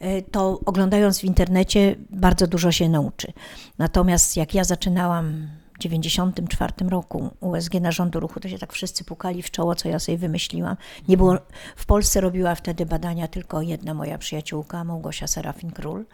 e, 0.00 0.23
to 0.23 0.61
oglądając 0.66 1.21
w 1.21 1.25
internecie 1.25 1.97
bardzo 2.11 2.47
dużo 2.47 2.73
się 2.73 2.88
nauczy. 2.88 3.32
Natomiast 3.78 4.37
jak 4.37 4.54
ja 4.54 4.64
zaczynałam 4.64 5.49
w 5.75 5.78
94 5.78 6.73
roku 6.88 7.30
USG 7.40 7.75
narządu 7.75 8.21
ruchu, 8.21 8.40
to 8.40 8.49
się 8.49 8.59
tak 8.59 8.73
wszyscy 8.73 9.04
pukali 9.04 9.42
w 9.42 9.50
czoło, 9.50 9.75
co 9.75 9.88
ja 9.88 9.99
sobie 9.99 10.18
wymyśliłam. 10.18 10.76
Nie 11.09 11.16
było, 11.16 11.38
w 11.76 11.87
Polsce 11.87 12.21
robiła 12.21 12.54
wtedy 12.54 12.87
badania 12.87 13.28
tylko 13.28 13.62
jedna 13.62 13.94
moja 13.94 14.18
przyjaciółka, 14.18 14.85
Małgosia 14.85 15.26
Serafin-Król. 15.26 16.04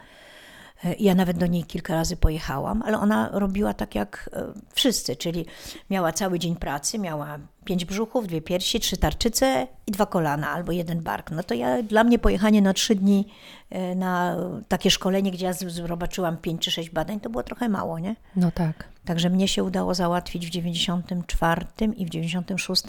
Ja 0.99 1.15
nawet 1.15 1.39
do 1.39 1.47
niej 1.47 1.65
kilka 1.65 1.95
razy 1.95 2.17
pojechałam, 2.17 2.83
ale 2.83 2.99
ona 2.99 3.31
robiła 3.33 3.75
tak 3.75 3.95
jak 3.95 4.31
e, 4.33 4.45
wszyscy, 4.73 5.17
czyli 5.17 5.47
miała 5.91 6.13
cały 6.13 6.39
dzień 6.39 6.57
pracy, 6.57 6.99
miała 6.99 7.39
pięć 7.65 7.85
brzuchów, 7.85 8.27
dwie 8.27 8.41
piersi, 8.41 8.81
trzy 8.81 8.97
tarczyce 8.97 9.67
i 9.87 9.93
dwa 9.93 10.07
kolana 10.07 10.51
albo 10.51 10.73
jeden 10.73 11.03
bark. 11.03 11.31
No 11.31 11.43
to 11.43 11.55
ja, 11.55 11.83
dla 11.83 12.05
mnie 12.05 12.19
pojechanie 12.19 12.63
na 12.63 12.73
trzy 12.73 12.95
dni 12.95 13.29
e, 13.71 13.95
na 13.95 14.37
takie 14.69 14.91
szkolenie, 14.91 15.31
gdzie 15.31 15.47
ja 15.47 15.53
zobaczyłam 15.69 16.37
pięć 16.37 16.63
czy 16.63 16.71
sześć 16.71 16.91
badań, 16.91 17.21
to 17.21 17.31
było 17.31 17.43
trochę 17.43 17.69
mało, 17.69 17.99
nie? 17.99 18.17
No 18.37 18.51
tak. 18.51 18.89
Także 19.05 19.31
mnie 19.31 19.49
się 19.49 19.65
udało 19.65 19.95
załatwić 19.95 20.47
w 20.47 20.51
94 20.51 21.67
i 21.97 22.07
w 22.07 22.11
96 22.11 22.83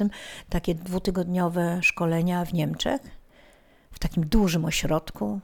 takie 0.49 0.75
dwutygodniowe 0.75 1.79
szkolenia 1.81 2.45
w 2.45 2.53
Niemczech, 2.53 3.01
w 3.91 3.99
takim 3.99 4.25
dużym 4.25 4.65
ośrodku, 4.65 5.39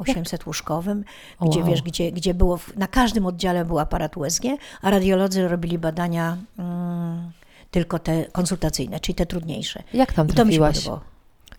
800 0.00 0.46
łóżkowym, 0.46 1.04
gdzie 1.40 1.60
wow. 1.60 1.68
wiesz, 1.68 1.82
gdzie, 1.82 2.12
gdzie 2.12 2.34
było, 2.34 2.58
na 2.76 2.86
każdym 2.86 3.26
oddziale 3.26 3.64
był 3.64 3.78
aparat 3.78 4.16
USG, 4.16 4.42
a 4.82 4.90
radiolodzy 4.90 5.48
robili 5.48 5.78
badania 5.78 6.36
mm, 6.58 7.32
tylko 7.70 7.98
te 7.98 8.24
konsultacyjne, 8.24 9.00
czyli 9.00 9.14
te 9.14 9.26
trudniejsze. 9.26 9.82
Jak 9.94 10.12
tam 10.12 10.26
trafiłaś? 10.26 10.88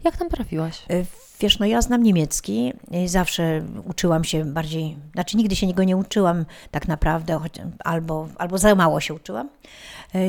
Jak 0.03 0.17
tam 0.17 0.29
trafiłaś? 0.29 0.83
E, 0.89 1.05
wiesz, 1.39 1.59
no 1.59 1.65
ja 1.65 1.81
znam 1.81 2.03
niemiecki, 2.03 2.73
zawsze 3.05 3.61
uczyłam 3.85 4.23
się 4.23 4.45
bardziej, 4.45 4.97
znaczy 5.13 5.37
nigdy 5.37 5.55
się 5.55 5.67
niego 5.67 5.83
nie 5.83 5.97
uczyłam 5.97 6.45
tak 6.71 6.87
naprawdę, 6.87 7.39
albo, 7.79 8.27
albo 8.37 8.57
za 8.57 8.75
mało 8.75 8.99
się 8.99 9.13
uczyłam, 9.13 9.49
e, 10.15 10.19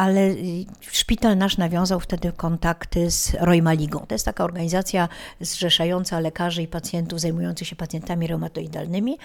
ale 0.00 0.34
szpital 0.80 1.36
nasz 1.36 1.56
nawiązał 1.56 2.00
wtedy 2.00 2.32
kontakty 2.32 3.10
z 3.10 3.34
Rojmaligą. 3.40 3.98
To 4.08 4.14
jest 4.14 4.24
taka 4.24 4.44
organizacja 4.44 5.08
zrzeszająca 5.40 6.20
lekarzy 6.20 6.62
i 6.62 6.68
pacjentów 6.68 7.20
zajmujących 7.20 7.68
się 7.68 7.76
pacjentami 7.76 8.26
reumatoidalnymi. 8.26 9.18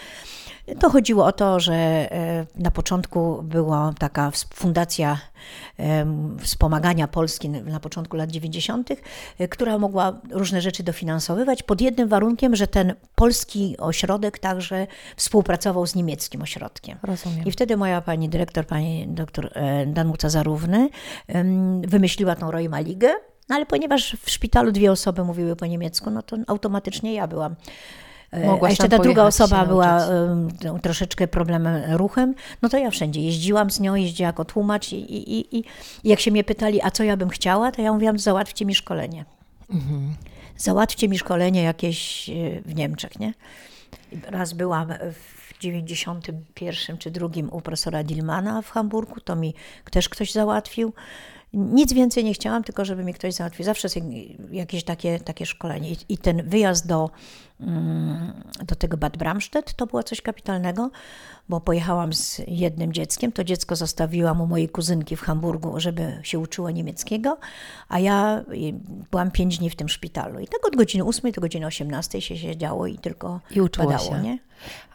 To 0.80 0.90
chodziło 0.90 1.26
o 1.26 1.32
to, 1.32 1.60
że 1.60 1.74
e, 1.74 2.46
na 2.56 2.72
początku 2.72 3.44
była 3.44 3.94
taka 4.00 4.32
fundacja 4.54 5.18
wspomagania 6.40 7.08
Polski 7.08 7.50
na 7.50 7.80
początku 7.80 8.18
lat 8.18 8.32
90., 8.32 8.90
e, 9.40 9.48
która 9.48 9.78
mogła 9.78 10.22
różne 10.32 10.62
rzeczy 10.62 10.84
dofinansowywać 10.84 11.64
pod 11.64 11.82
jednym 11.82 12.08
warunkiem, 12.10 12.56
że 12.56 12.68
ten 12.68 12.94
polski 13.16 13.76
ośrodek 13.78 14.40
także 14.40 14.88
współpracował 15.16 15.88
z 15.88 15.96
niemieckim 15.96 16.42
ośrodkiem. 16.42 16.98
Rozumiem. 17.04 17.46
I 17.46 17.52
wtedy 17.52 17.78
moja 17.78 18.02
pani 18.02 18.30
dyrektor, 18.30 18.68
pani 18.68 19.08
doktor 19.08 19.50
e, 19.54 19.86
Danuta 19.86 20.30
Zarówny, 20.30 20.90
wymyśliła 21.88 22.36
tą 22.36 22.52
Rojma 22.52 22.80
Ligę. 22.80 23.10
No 23.50 23.56
ale 23.56 23.66
ponieważ 23.66 24.18
w 24.22 24.30
szpitalu 24.30 24.72
dwie 24.72 24.92
osoby 24.92 25.24
mówiły 25.24 25.56
po 25.56 25.66
niemiecku, 25.66 26.10
no 26.10 26.22
to 26.22 26.38
automatycznie 26.48 27.14
ja 27.14 27.28
byłam 27.28 27.56
Mogłaś 28.34 28.70
A 28.70 28.72
jeszcze 28.72 28.90
ta 28.90 29.00
druga 29.00 29.24
osoba 29.24 29.66
była 29.66 30.08
um, 30.08 30.80
troszeczkę 30.82 31.28
problemem 31.28 31.98
ruchem, 31.98 32.36
no 32.62 32.70
to 32.70 32.78
ja 32.78 32.92
wszędzie 32.92 33.22
jeździłam 33.22 33.72
z 33.72 33.80
nią, 33.80 33.96
jeździła 33.96 34.28
jako 34.28 34.46
tłumacz 34.46 34.92
i, 34.92 34.96
i, 34.96 35.40
i, 35.40 35.60
i 35.60 35.64
jak 36.04 36.20
się 36.20 36.32
mnie 36.32 36.44
pytali, 36.44 36.82
a 36.82 36.92
co 36.92 37.04
ja 37.04 37.18
bym 37.18 37.30
chciała, 37.30 37.72
to 37.72 37.82
ja 37.82 37.94
mówiłam, 37.94 38.20
załatwcie 38.20 38.66
mi 38.66 38.76
szkolenie. 38.76 39.26
Mhm. 39.70 40.14
Załatwcie 40.58 41.08
mi 41.08 41.18
szkolenie 41.18 41.64
jakieś 41.64 42.30
e, 42.30 42.34
w 42.66 42.76
Niemczech, 42.76 43.20
nie? 43.20 43.34
Raz 44.28 44.54
byłam 44.54 44.94
w 45.14 45.60
91 45.60 46.98
czy 46.98 47.12
drugim 47.12 47.50
u 47.50 47.62
profesora 47.62 48.04
Dilmana 48.04 48.62
w 48.62 48.70
Hamburgu, 48.70 49.20
to 49.22 49.36
mi 49.36 49.54
też 49.92 50.10
ktoś 50.10 50.32
załatwił. 50.32 50.94
Nic 51.54 51.94
więcej 51.94 52.24
nie 52.24 52.34
chciałam, 52.34 52.64
tylko 52.64 52.86
żeby 52.86 53.04
mi 53.04 53.14
ktoś 53.14 53.34
załatwił. 53.34 53.66
Zawsze 53.66 53.88
jakieś 54.52 54.84
takie, 54.84 55.20
takie 55.20 55.46
szkolenie. 55.46 55.90
I 56.10 56.18
ten 56.18 56.50
wyjazd 56.50 56.88
do, 56.88 57.10
do 58.66 58.76
tego 58.76 58.98
Bad 58.98 59.18
Bramstedt 59.18 59.74
to 59.74 59.88
było 59.88 60.04
coś 60.04 60.22
kapitalnego, 60.22 60.92
bo 61.50 61.62
pojechałam 61.62 62.14
z 62.14 62.42
jednym 62.48 62.94
dzieckiem. 62.94 63.32
To 63.32 63.44
dziecko 63.44 63.76
zostawiłam 63.76 64.42
u 64.42 64.48
mojej 64.48 64.70
kuzynki 64.70 65.16
w 65.16 65.22
Hamburgu, 65.22 65.80
żeby 65.80 66.20
się 66.24 66.40
uczyło 66.40 66.72
niemieckiego, 66.72 67.38
a 67.90 68.00
ja 68.00 68.44
byłam 69.12 69.32
pięć 69.32 69.58
dni 69.58 69.70
w 69.70 69.76
tym 69.76 69.90
szpitalu. 69.90 70.40
I 70.40 70.48
tak 70.48 70.68
od 70.68 70.76
godziny 70.76 71.04
8 71.04 71.32
do 71.32 71.42
godziny 71.42 71.66
18 71.66 72.22
się 72.22 72.38
siedziało 72.38 72.88
i 72.88 72.98
tylko 72.98 73.40
I 73.52 73.62
uczyło 73.62 73.88
badało, 73.88 74.10
się. 74.10 74.20
nie? 74.22 74.40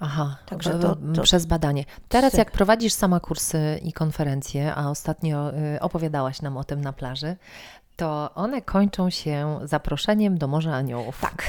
Aha, 0.00 0.36
Także 0.46 0.78
to, 0.78 0.96
to, 1.14 1.22
przez 1.22 1.46
badanie. 1.46 1.84
Teraz 2.08 2.34
jak 2.34 2.50
prowadzisz 2.50 2.92
sama 2.92 3.20
kursy 3.20 3.80
i 3.82 3.92
konferencje, 3.92 4.74
a 4.74 4.90
ostatnio 4.90 5.52
y, 5.74 5.80
opowiadałaś 5.80 6.42
nam 6.42 6.56
o 6.56 6.64
tym 6.64 6.80
na 6.80 6.92
plaży, 6.92 7.36
to 8.00 8.30
one 8.34 8.62
kończą 8.62 9.10
się 9.10 9.60
zaproszeniem 9.64 10.38
do 10.38 10.48
Morza 10.48 10.74
Aniołów. 10.74 11.18
Tak. 11.20 11.44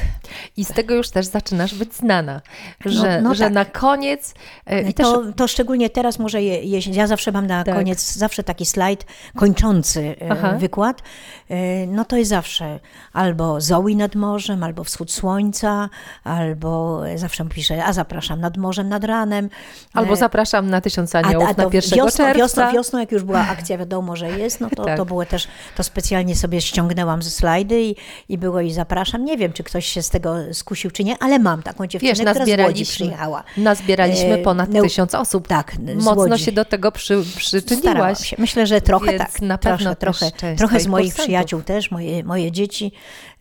I 0.57 0.65
z 0.65 0.67
tego 0.67 0.93
już 0.93 1.09
też 1.09 1.25
zaczynasz 1.25 1.75
być 1.75 1.93
znana, 1.93 2.41
że, 2.85 3.21
no, 3.21 3.29
no 3.29 3.35
że 3.35 3.43
tak. 3.43 3.53
na 3.53 3.65
koniec... 3.65 4.33
E, 4.65 4.81
I 4.81 4.93
to, 4.93 5.17
też... 5.17 5.35
to 5.35 5.47
szczególnie 5.47 5.89
teraz 5.89 6.19
może, 6.19 6.41
je, 6.41 6.79
ja 6.79 7.07
zawsze 7.07 7.31
mam 7.31 7.47
na 7.47 7.63
tak. 7.63 7.75
koniec 7.75 8.13
zawsze 8.13 8.43
taki 8.43 8.65
slajd 8.65 9.05
kończący 9.35 10.15
e, 10.21 10.31
Aha. 10.31 10.53
wykład, 10.57 11.01
e, 11.49 11.87
no 11.87 12.05
to 12.05 12.17
jest 12.17 12.29
zawsze 12.29 12.79
albo 13.13 13.61
Zoe 13.61 13.95
nad 13.95 14.15
morzem, 14.15 14.63
albo 14.63 14.83
Wschód 14.83 15.11
Słońca, 15.11 15.89
albo 16.23 17.01
zawsze 17.15 17.45
piszę, 17.45 17.85
a 17.85 17.93
zapraszam 17.93 18.41
nad 18.41 18.57
morzem, 18.57 18.89
nad 18.89 19.03
ranem. 19.03 19.49
Albo 19.93 20.15
zapraszam 20.15 20.69
na 20.69 20.81
Tysiąc 20.81 21.15
Aniołów 21.15 21.47
a, 21.47 21.51
a 21.51 21.65
na 21.65 21.69
1 21.73 21.81
wiosną, 21.97 22.25
czerwca. 22.25 22.33
Wiosną, 22.33 22.71
wiosną, 22.71 22.99
jak 22.99 23.11
już 23.11 23.23
była 23.23 23.39
akcja, 23.39 23.77
wiadomo, 23.77 24.15
że 24.15 24.29
jest, 24.29 24.61
no 24.61 24.69
to, 24.69 24.85
tak. 24.85 24.97
to 24.97 25.05
było 25.05 25.25
też, 25.25 25.47
to 25.75 25.83
specjalnie 25.83 26.35
sobie 26.41 26.61
ściągnęłam 26.61 27.21
ze 27.21 27.29
slajdy 27.29 27.81
i, 27.81 27.95
i 28.29 28.37
było 28.37 28.61
i 28.61 28.71
zapraszam. 28.71 29.25
Nie 29.25 29.37
wiem, 29.37 29.53
czy 29.53 29.63
ktoś 29.63 29.85
się 29.85 30.01
z 30.01 30.09
tego 30.09 30.35
skusił, 30.53 30.91
czy 30.91 31.03
nie, 31.03 31.15
ale 31.19 31.39
mam 31.39 31.63
taką 31.63 31.87
dziewczynę, 31.87 32.33
Wiesz, 32.33 32.41
która 32.41 32.65
z 32.65 32.67
Łodzi 32.67 32.85
przyjechała. 32.85 33.43
Nazbieraliśmy 33.57 34.33
e, 34.33 34.37
ponad 34.37 34.75
e, 34.75 34.81
tysiąc 34.81 35.15
osób. 35.15 35.47
Tak, 35.47 35.73
Mocno 35.95 36.37
się 36.37 36.51
do 36.51 36.65
tego 36.65 36.91
przy, 36.91 37.23
przyczyniłaś. 37.37 38.27
Się. 38.27 38.35
Myślę, 38.39 38.67
że 38.67 38.81
trochę 38.81 39.17
tak. 39.17 39.41
Na 39.41 39.57
pewno 39.57 39.95
trochę, 39.95 40.31
trochę, 40.31 40.55
trochę 40.55 40.79
z 40.79 40.87
moich 40.87 41.13
przyjaciół 41.13 41.61
też, 41.61 41.91
moje, 41.91 42.23
moje 42.23 42.51
dzieci 42.51 42.91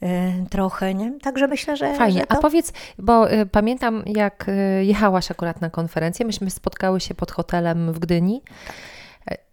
e, 0.03 0.33
trochę, 0.51 0.95
nie? 0.95 1.13
Także 1.23 1.47
myślę, 1.47 1.77
że 1.77 1.95
Fajnie. 1.95 2.21
Że 2.21 2.27
to... 2.27 2.39
A 2.39 2.41
powiedz, 2.41 2.73
bo 2.99 3.33
y, 3.33 3.47
pamiętam 3.47 4.03
jak 4.07 4.49
y, 4.49 4.85
jechałaś 4.85 5.31
akurat 5.31 5.61
na 5.61 5.71
konferencję, 5.71 6.27
myśmy 6.27 6.51
spotkały 6.51 7.01
się 7.01 7.15
pod 7.15 7.31
hotelem 7.31 7.93
w 7.93 7.99
Gdyni. 7.99 8.43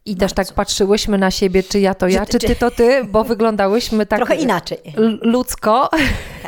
I 0.07 0.15
Bardzo. 0.15 0.35
też 0.35 0.47
tak 0.47 0.55
patrzyłyśmy 0.55 1.17
na 1.17 1.31
siebie, 1.31 1.63
czy 1.63 1.79
ja 1.79 1.93
to 1.93 2.07
ja, 2.07 2.25
czy, 2.25 2.39
czy 2.39 2.47
ty 2.47 2.55
to 2.55 2.71
ty, 2.71 3.03
bo 3.03 3.23
wyglądałyśmy 3.23 4.05
tak 4.05 4.19
trochę 4.19 4.35
inaczej. 4.35 4.77
Ludzko, 5.21 5.89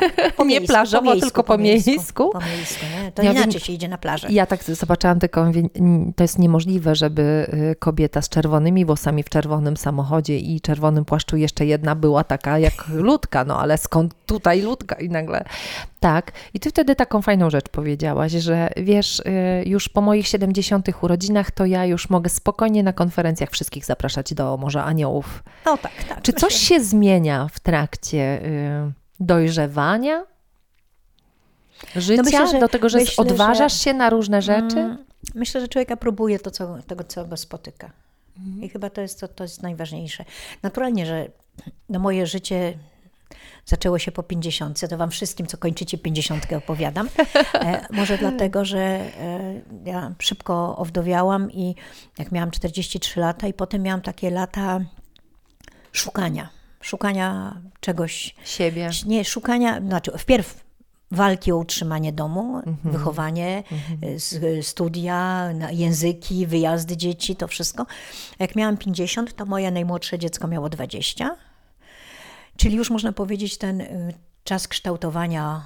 tak, 0.00 0.34
po 0.36 0.44
nie 0.44 0.60
plażowo, 0.60 1.04
po 1.04 1.10
miejscu, 1.10 1.26
tylko 1.26 1.42
po, 1.44 1.58
miejscu. 1.58 1.90
miejscu. 1.90 2.30
Po 2.32 2.40
miejscu 2.40 2.86
nie? 2.96 3.12
To 3.12 3.22
ja 3.22 3.32
inaczej 3.32 3.52
wiem, 3.52 3.60
się 3.60 3.72
idzie 3.72 3.88
na 3.88 3.98
plażę. 3.98 4.28
Ja 4.30 4.46
tak 4.46 4.64
zobaczyłam 4.64 5.20
tylko, 5.20 5.46
to 6.16 6.24
jest 6.24 6.38
niemożliwe, 6.38 6.94
żeby 6.94 7.22
y, 7.72 7.76
kobieta 7.78 8.22
z 8.22 8.28
czerwonymi 8.28 8.84
włosami 8.84 9.22
w 9.22 9.28
czerwonym 9.28 9.76
samochodzie 9.76 10.38
i 10.38 10.60
czerwonym 10.60 11.04
płaszczu 11.04 11.36
jeszcze 11.36 11.66
jedna 11.66 11.94
była 11.94 12.24
taka 12.24 12.58
jak 12.58 12.88
ludka, 12.88 13.44
no 13.44 13.60
ale 13.60 13.78
skąd 13.78 14.14
tutaj 14.26 14.62
ludka 14.62 14.96
i 14.96 15.08
nagle 15.08 15.44
tak. 16.00 16.32
I 16.54 16.60
ty 16.60 16.70
wtedy 16.70 16.96
taką 16.96 17.22
fajną 17.22 17.50
rzecz 17.50 17.68
powiedziałaś, 17.68 18.32
że 18.32 18.70
wiesz, 18.76 19.20
y, 19.20 19.22
już 19.66 19.88
po 19.88 20.00
moich 20.00 20.26
70 20.26 20.88
urodzinach 21.02 21.50
to 21.50 21.66
ja 21.66 21.84
już 21.84 22.10
mogę 22.10 22.30
spokojnie 22.30 22.82
na 22.82 22.92
konferencjach 22.92 23.49
wszystkich 23.50 23.84
zapraszać 23.84 24.34
do 24.34 24.56
Morza 24.56 24.84
Aniołów. 24.84 25.42
No 25.66 25.76
tak, 25.76 26.04
tak. 26.08 26.22
Czy 26.22 26.32
coś 26.32 26.54
się 26.54 26.80
zmienia 26.80 27.48
w 27.52 27.60
trakcie 27.60 28.44
y, 28.44 28.92
dojrzewania? 29.20 30.24
Życia, 31.96 32.22
no 32.22 32.42
myślę, 32.42 32.60
do 32.60 32.68
tego, 32.68 32.88
że 32.88 32.98
myślę, 32.98 33.24
odważasz 33.24 33.72
że, 33.72 33.78
się 33.78 33.94
na 33.94 34.10
różne 34.10 34.42
rzeczy? 34.42 34.78
Mm, 34.78 35.04
myślę, 35.34 35.60
że 35.60 35.68
człowieka 35.68 35.96
próbuje 35.96 36.38
to, 36.38 36.50
co, 36.50 36.78
tego, 36.86 37.04
co 37.04 37.24
go 37.24 37.36
spotyka. 37.36 37.90
Mhm. 38.38 38.62
I 38.62 38.68
chyba 38.68 38.90
to 38.90 39.00
jest, 39.00 39.20
to, 39.20 39.28
to 39.28 39.44
jest 39.44 39.62
najważniejsze. 39.62 40.24
Naturalnie, 40.62 41.06
że 41.06 41.30
no 41.88 41.98
moje 41.98 42.26
życie 42.26 42.78
zaczęło 43.64 43.98
się 43.98 44.12
po 44.12 44.22
50. 44.22 44.88
To 44.88 44.96
Wam 44.96 45.10
wszystkim, 45.10 45.46
co 45.46 45.58
kończycie 45.58 45.98
50, 45.98 46.52
opowiadam. 46.52 47.08
E, 47.54 47.86
może 48.00 48.18
dlatego, 48.18 48.64
że 48.64 48.78
e, 48.78 49.60
ja 49.84 50.14
szybko 50.18 50.76
owdowiałam 50.76 51.52
i 51.52 51.74
jak 52.18 52.32
miałam 52.32 52.50
43 52.50 53.20
lata, 53.20 53.46
i 53.46 53.52
potem 53.52 53.82
miałam 53.82 54.02
takie 54.02 54.30
lata 54.30 54.80
szukania. 55.92 56.48
Szukania 56.80 57.56
czegoś. 57.80 58.34
Siebie. 58.44 58.90
Nie, 59.06 59.24
szukania, 59.24 59.80
znaczy 59.80 60.12
wpierw 60.18 60.64
walki 61.10 61.52
o 61.52 61.56
utrzymanie 61.56 62.12
domu, 62.12 62.56
mhm. 62.56 62.76
wychowanie, 62.84 63.62
mhm. 63.72 64.62
studia, 64.62 65.50
języki, 65.70 66.46
wyjazdy 66.46 66.96
dzieci, 66.96 67.36
to 67.36 67.48
wszystko. 67.48 67.86
Jak 68.38 68.56
miałam 68.56 68.76
50, 68.76 69.36
to 69.36 69.46
moje 69.46 69.70
najmłodsze 69.70 70.18
dziecko 70.18 70.48
miało 70.48 70.68
20 70.68 71.36
Czyli 72.60 72.76
już 72.76 72.90
można 72.90 73.12
powiedzieć, 73.12 73.58
ten 73.58 73.80
y, 73.80 74.14
czas 74.44 74.68
kształtowania 74.68 75.62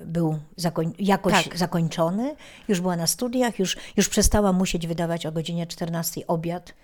był 0.00 0.38
zakoń, 0.56 0.92
jakoś 0.98 1.32
tak. 1.32 1.58
zakończony, 1.58 2.36
już 2.68 2.80
była 2.80 2.96
na 2.96 3.06
studiach, 3.06 3.58
już, 3.58 3.76
już 3.96 4.08
przestała 4.08 4.52
musieć 4.52 4.86
wydawać 4.86 5.26
o 5.26 5.32
godzinie 5.32 5.66
14 5.66 6.26
obiad. 6.26 6.74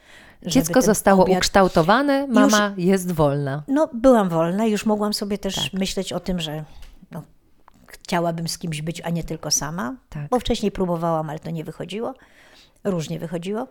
Dziecko 0.47 0.83
zostało 0.83 1.25
obiad... 1.25 1.39
ukształtowane, 1.39 2.27
mama 2.27 2.75
już, 2.77 2.87
jest 2.87 3.13
wolna. 3.13 3.63
No, 3.69 3.89
byłam 3.95 4.29
wolna, 4.29 4.67
już 4.67 4.87
mogłam 4.87 5.15
sobie 5.15 5.39
też 5.39 5.55
tak. 5.55 5.73
myśleć 5.73 6.13
o 6.13 6.21
tym, 6.21 6.41
że 6.41 6.65
no, 7.11 7.23
chciałabym 7.87 8.49
z 8.49 8.59
kimś 8.59 8.83
być, 8.83 9.01
a 9.01 9.11
nie 9.11 9.25
tylko 9.25 9.51
sama, 9.51 9.97
tak. 10.09 10.29
bo 10.29 10.41
wcześniej 10.41 10.73
próbowałam, 10.73 11.31
ale 11.31 11.39
to 11.39 11.51
nie 11.51 11.65
wychodziło. 11.65 12.15
Różnie 12.85 13.19
wychodziło. 13.19 13.67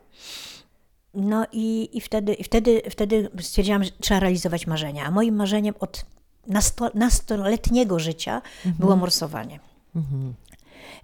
No 1.14 1.46
i, 1.52 1.98
i, 1.98 2.02
wtedy, 2.02 2.34
i 2.34 2.44
wtedy, 2.44 2.82
wtedy 2.90 3.30
stwierdziłam, 3.42 3.84
że 3.84 3.92
trzeba 3.92 4.20
realizować 4.20 4.68
marzenia. 4.68 5.06
A 5.06 5.12
moim 5.12 5.36
marzeniem 5.36 5.76
od 5.80 6.06
nasto, 6.48 6.92
nastoletniego 6.94 8.00
życia 8.00 8.42
mhm. 8.66 8.76
było 8.80 8.96
morsowanie. 8.96 9.60
Mhm. 9.96 10.34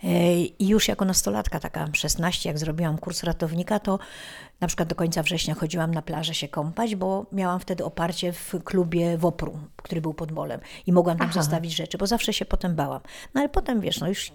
E, 0.04 0.36
I 0.42 0.68
już 0.68 0.88
jako 0.88 1.06
nastolatka, 1.06 1.60
taka 1.60 1.88
16, 1.94 2.50
jak 2.50 2.60
zrobiłam 2.60 2.98
kurs 2.98 3.24
ratownika, 3.24 3.80
to 3.80 4.00
na 4.60 4.68
przykład 4.68 4.90
do 4.90 4.96
końca 4.96 5.24
września 5.24 5.56
chodziłam 5.56 5.94
na 5.94 6.02
plażę 6.02 6.34
się 6.34 6.48
kąpać, 6.48 6.96
bo 6.96 7.26
miałam 7.32 7.60
wtedy 7.60 7.86
oparcie 7.86 8.34
w 8.34 8.56
klubie 8.64 9.18
Wopru, 9.18 9.60
który 9.76 10.02
był 10.02 10.14
pod 10.14 10.32
molem 10.32 10.60
i 10.86 10.94
mogłam 10.94 11.18
tam 11.18 11.28
Aha. 11.30 11.42
zostawić 11.42 11.76
rzeczy, 11.76 11.98
bo 11.98 12.08
zawsze 12.08 12.34
się 12.34 12.46
potem 12.46 12.76
bałam. 12.76 13.02
No 13.34 13.42
ale 13.42 13.50
potem, 13.50 13.82
wiesz, 13.82 14.00
no 14.00 14.08
już 14.08 14.32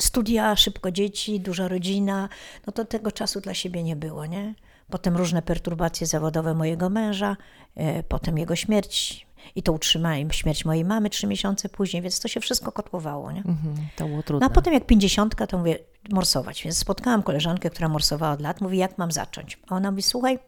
studia, 0.00 0.56
szybko 0.56 0.90
dzieci, 0.90 1.40
duża 1.40 1.68
rodzina, 1.68 2.28
no 2.66 2.72
to 2.72 2.84
tego 2.84 3.12
czasu 3.12 3.40
dla 3.40 3.54
siebie 3.54 3.82
nie 3.82 3.96
było, 3.96 4.26
nie? 4.26 4.54
Potem 4.92 5.16
różne 5.16 5.42
perturbacje 5.42 6.06
zawodowe 6.06 6.54
mojego 6.54 6.90
męża, 6.90 7.36
e, 7.74 8.02
potem 8.02 8.38
jego 8.38 8.56
śmierć. 8.56 9.26
I 9.56 9.62
to 9.62 9.72
utrzymałem. 9.72 10.30
Śmierć 10.30 10.64
mojej 10.64 10.84
mamy 10.84 11.10
trzy 11.10 11.26
miesiące 11.26 11.68
później, 11.68 12.02
więc 12.02 12.20
to 12.20 12.28
się 12.28 12.40
wszystko 12.40 12.72
kotłowało. 12.72 13.32
Nie? 13.32 13.38
Mhm, 13.38 13.76
to 13.96 14.04
było 14.04 14.16
No 14.16 14.22
trudne. 14.22 14.46
a 14.46 14.50
potem 14.50 14.74
jak 14.74 14.86
pięćdziesiątka, 14.86 15.46
to 15.46 15.58
mówię 15.58 15.78
morsować. 16.10 16.62
Więc 16.64 16.78
spotkałam 16.78 17.22
koleżankę, 17.22 17.70
która 17.70 17.88
morsowała 17.88 18.32
od 18.32 18.40
lat. 18.40 18.60
Mówi, 18.60 18.78
jak 18.78 18.98
mam 18.98 19.12
zacząć? 19.12 19.58
A 19.68 19.76
ona 19.76 19.90
mówi, 19.90 20.02
słuchaj, 20.02 20.38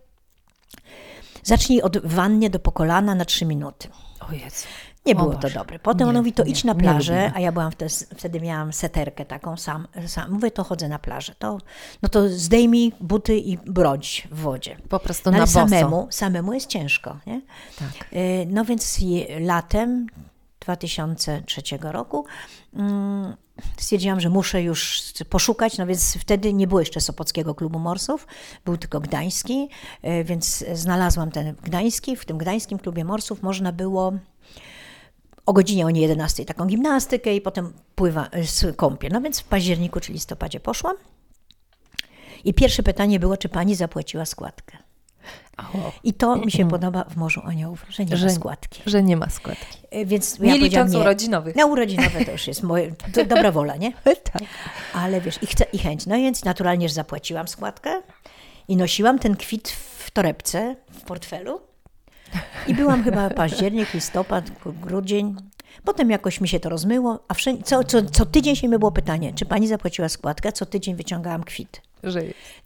zacznij 1.42 1.82
od 1.82 2.06
wannie 2.06 2.50
do 2.50 2.58
pokolana 2.58 3.14
na 3.14 3.24
trzy 3.24 3.44
minuty. 3.44 3.88
O 4.30 4.32
Jezu. 4.32 4.66
Nie 5.06 5.14
było 5.14 5.34
to 5.34 5.50
dobre. 5.50 5.78
Potem 5.78 6.06
Nie, 6.06 6.10
ona 6.10 6.18
mówi, 6.18 6.32
to 6.32 6.44
nie, 6.44 6.50
idź 6.50 6.64
na 6.64 6.74
plażę, 6.74 7.32
a 7.34 7.40
ja 7.40 7.52
byłam 7.52 7.72
wtedy, 7.72 7.94
wtedy 8.16 8.40
miałam 8.40 8.72
seterkę 8.72 9.24
taką 9.24 9.56
sam, 9.56 9.88
sam. 10.06 10.30
Mówię, 10.32 10.50
to 10.50 10.64
chodzę 10.64 10.88
na 10.88 10.98
plażę. 10.98 11.34
To, 11.38 11.58
no 12.02 12.08
to 12.08 12.28
zdejmij 12.28 12.92
buty 13.00 13.38
i 13.38 13.58
brodź 13.58 14.28
w 14.30 14.40
wodzie. 14.40 14.76
Po 14.88 14.98
prostu 15.00 15.30
No 15.30 15.36
na 15.36 15.36
ale 15.36 15.46
boso. 15.46 15.60
samemu, 15.60 16.06
samemu 16.10 16.52
jest 16.52 16.66
ciężko, 16.66 17.16
nie? 17.26 17.40
Tak. 17.78 18.12
Y, 18.12 18.46
No 18.50 18.64
więc 18.64 18.98
latem 19.40 20.06
2003 20.60 21.62
roku 21.80 22.26
mm, 22.74 23.36
stwierdziłam, 23.78 24.20
że 24.20 24.28
muszę 24.28 24.62
już 24.62 25.02
poszukać, 25.30 25.78
no 25.78 25.86
więc 25.86 26.14
wtedy 26.20 26.52
nie 26.52 26.66
było 26.66 26.80
jeszcze 26.80 27.00
Sopockiego 27.00 27.54
Klubu 27.54 27.78
Morsów, 27.78 28.26
był 28.64 28.76
tylko 28.76 29.00
Gdański, 29.00 29.68
y, 30.04 30.24
więc 30.24 30.64
znalazłam 30.74 31.30
ten 31.30 31.54
Gdański. 31.62 32.16
W 32.16 32.24
tym 32.24 32.38
Gdańskim 32.38 32.78
Klubie 32.78 33.04
Morsów 33.04 33.42
można 33.42 33.72
było 33.72 34.12
o 35.46 35.52
godzinie 35.52 35.86
o 35.86 35.90
nie 35.90 36.00
11 36.00 36.44
taką 36.44 36.66
gimnastykę 36.66 37.34
i 37.36 37.40
potem 37.40 37.72
pływa, 37.94 38.28
z 38.44 38.76
kąpiel. 38.76 39.10
No 39.12 39.20
więc 39.20 39.40
w 39.40 39.44
październiku 39.44 40.00
czy 40.00 40.12
listopadzie 40.12 40.60
poszłam. 40.60 40.96
I 42.44 42.54
pierwsze 42.54 42.82
pytanie 42.82 43.20
było, 43.20 43.36
czy 43.36 43.48
pani 43.48 43.74
zapłaciła 43.74 44.24
składkę. 44.24 44.78
O, 45.58 45.92
I 46.04 46.12
to 46.14 46.36
mi 46.36 46.50
się 46.52 46.68
podoba 46.68 47.04
w 47.04 47.16
Morzu 47.16 47.40
Aniołów, 47.44 47.86
że 47.88 48.04
nie 48.04 48.16
Że- 48.16 48.26
ma 48.26 48.32
składki. 48.32 48.82
że 48.86 49.02
nie 49.02 49.16
ma 49.16 49.30
składki. 49.30 49.78
E, 49.90 50.04
Więc 50.06 50.38
Nie 50.38 50.48
ja 50.50 50.56
licząc 50.56 50.92
nie. 50.92 50.98
urodzinowych. 50.98 51.56
Na 51.56 51.66
urodzinowe 51.66 52.24
to 52.24 52.32
już 52.32 52.46
jest 52.46 52.62
moje, 52.62 52.94
to 53.14 53.24
dobra 53.24 53.52
wola, 53.52 53.76
nie? 53.76 53.92
tak. 54.32 54.42
Ale 54.94 55.20
wiesz, 55.20 55.38
i 55.42 55.46
chcę, 55.46 55.64
i 55.72 55.78
chęć. 55.78 56.06
No 56.06 56.16
więc 56.16 56.44
naturalnie, 56.44 56.88
że 56.88 56.94
zapłaciłam 56.94 57.48
składkę 57.48 58.02
i 58.68 58.76
nosiłam 58.76 59.18
ten 59.18 59.36
kwit 59.36 59.68
w 59.98 60.10
torebce, 60.10 60.76
w 60.92 61.00
portfelu. 61.02 61.60
I 62.66 62.74
byłam 62.74 63.04
chyba 63.04 63.30
październik, 63.30 63.94
listopad, 63.94 64.50
grudzień. 64.82 65.36
Potem 65.84 66.10
jakoś 66.10 66.40
mi 66.40 66.48
się 66.48 66.60
to 66.60 66.68
rozmyło, 66.68 67.24
a 67.28 67.34
wszędzie, 67.34 67.62
co, 67.62 67.84
co, 67.84 68.02
co 68.02 68.26
tydzień 68.26 68.56
się 68.56 68.68
mi 68.68 68.78
było 68.78 68.92
pytanie, 68.92 69.32
czy 69.34 69.44
pani 69.46 69.68
zapłaciła 69.68 70.08
składkę? 70.08 70.52
Co 70.52 70.66
tydzień 70.66 70.94
wyciągałam 70.94 71.44
kwit. 71.44 71.82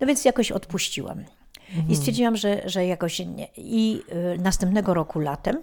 No 0.00 0.06
więc 0.06 0.24
jakoś 0.24 0.52
odpuściłam. 0.52 1.24
I 1.88 1.96
stwierdziłam, 1.96 2.36
że, 2.36 2.62
że 2.64 2.86
jakoś 2.86 3.18
nie. 3.18 3.48
I 3.56 4.02
y, 4.34 4.38
następnego 4.38 4.94
roku 4.94 5.20
latem 5.20 5.62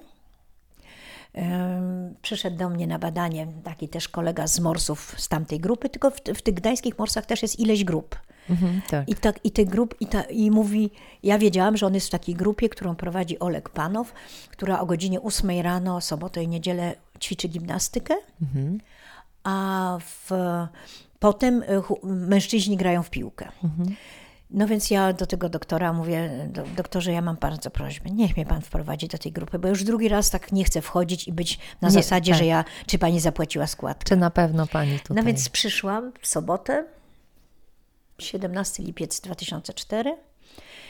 przyszedł 2.21 2.57
do 2.57 2.69
mnie 2.69 2.87
na 2.87 2.99
badanie 2.99 3.47
taki 3.63 3.89
też 3.89 4.09
kolega 4.09 4.47
z 4.47 4.59
morsów 4.59 5.15
z 5.17 5.27
tamtej 5.27 5.59
grupy, 5.59 5.89
tylko 5.89 6.11
w, 6.11 6.15
w 6.35 6.41
tych 6.41 6.53
gdańskich 6.53 6.99
morsach 6.99 7.25
też 7.25 7.41
jest 7.41 7.59
ileś 7.59 7.83
grup. 7.83 8.15
mhm, 8.49 8.81
tak. 8.89 9.09
I, 9.09 9.15
tak, 9.15 9.39
i 9.43 9.51
tych 9.51 9.69
grup, 9.69 9.95
i, 9.99 10.07
ta, 10.07 10.21
i 10.21 10.51
mówi, 10.51 10.91
ja 11.23 11.37
wiedziałam, 11.39 11.77
że 11.77 11.85
on 11.85 11.93
jest 11.93 12.07
w 12.07 12.09
takiej 12.09 12.35
grupie, 12.35 12.69
którą 12.69 12.95
prowadzi 12.95 13.39
Oleg 13.39 13.69
Panow, 13.69 14.13
która 14.51 14.79
o 14.79 14.85
godzinie 14.85 15.21
8 15.21 15.49
rano, 15.61 16.01
sobotę 16.01 16.43
i 16.43 16.47
niedzielę 16.47 16.95
ćwiczy 17.19 17.47
gimnastykę, 17.47 18.13
a 19.43 19.97
w, 20.01 20.31
potem 21.19 21.61
chu- 21.81 21.99
mężczyźni 22.03 22.77
grają 22.77 23.03
w 23.03 23.09
piłkę. 23.09 23.47
No 24.55 24.67
więc 24.67 24.91
ja 24.91 25.13
do 25.13 25.25
tego 25.27 25.49
doktora 25.49 25.93
mówię, 25.93 26.47
"Do- 26.49 26.63
doktorze, 26.77 27.11
ja 27.11 27.21
mam 27.21 27.35
bardzo 27.35 27.71
prośbę, 27.71 28.09
niech 28.09 28.37
mnie 28.37 28.45
pan 28.45 28.61
wprowadzi 28.61 29.07
do 29.07 29.17
tej 29.17 29.31
grupy, 29.31 29.59
bo 29.59 29.67
już 29.67 29.83
drugi 29.83 30.07
raz 30.09 30.29
tak 30.29 30.51
nie 30.51 30.63
chcę 30.63 30.81
wchodzić 30.81 31.27
i 31.27 31.33
być 31.33 31.59
na 31.81 31.87
Nie, 31.87 31.93
zasadzie, 31.93 32.31
tak. 32.31 32.39
że 32.39 32.45
ja, 32.45 32.63
czy 32.87 32.99
pani 32.99 33.19
zapłaciła 33.19 33.67
składkę. 33.67 34.03
Czy 34.09 34.15
na 34.15 34.29
pewno 34.29 34.67
pani 34.67 34.99
tutaj? 34.99 35.17
No 35.17 35.23
więc 35.23 35.49
przyszłam 35.49 36.11
w 36.21 36.27
sobotę, 36.27 36.85
17 38.19 38.83
lipiec 38.83 39.21
2004 39.21 40.17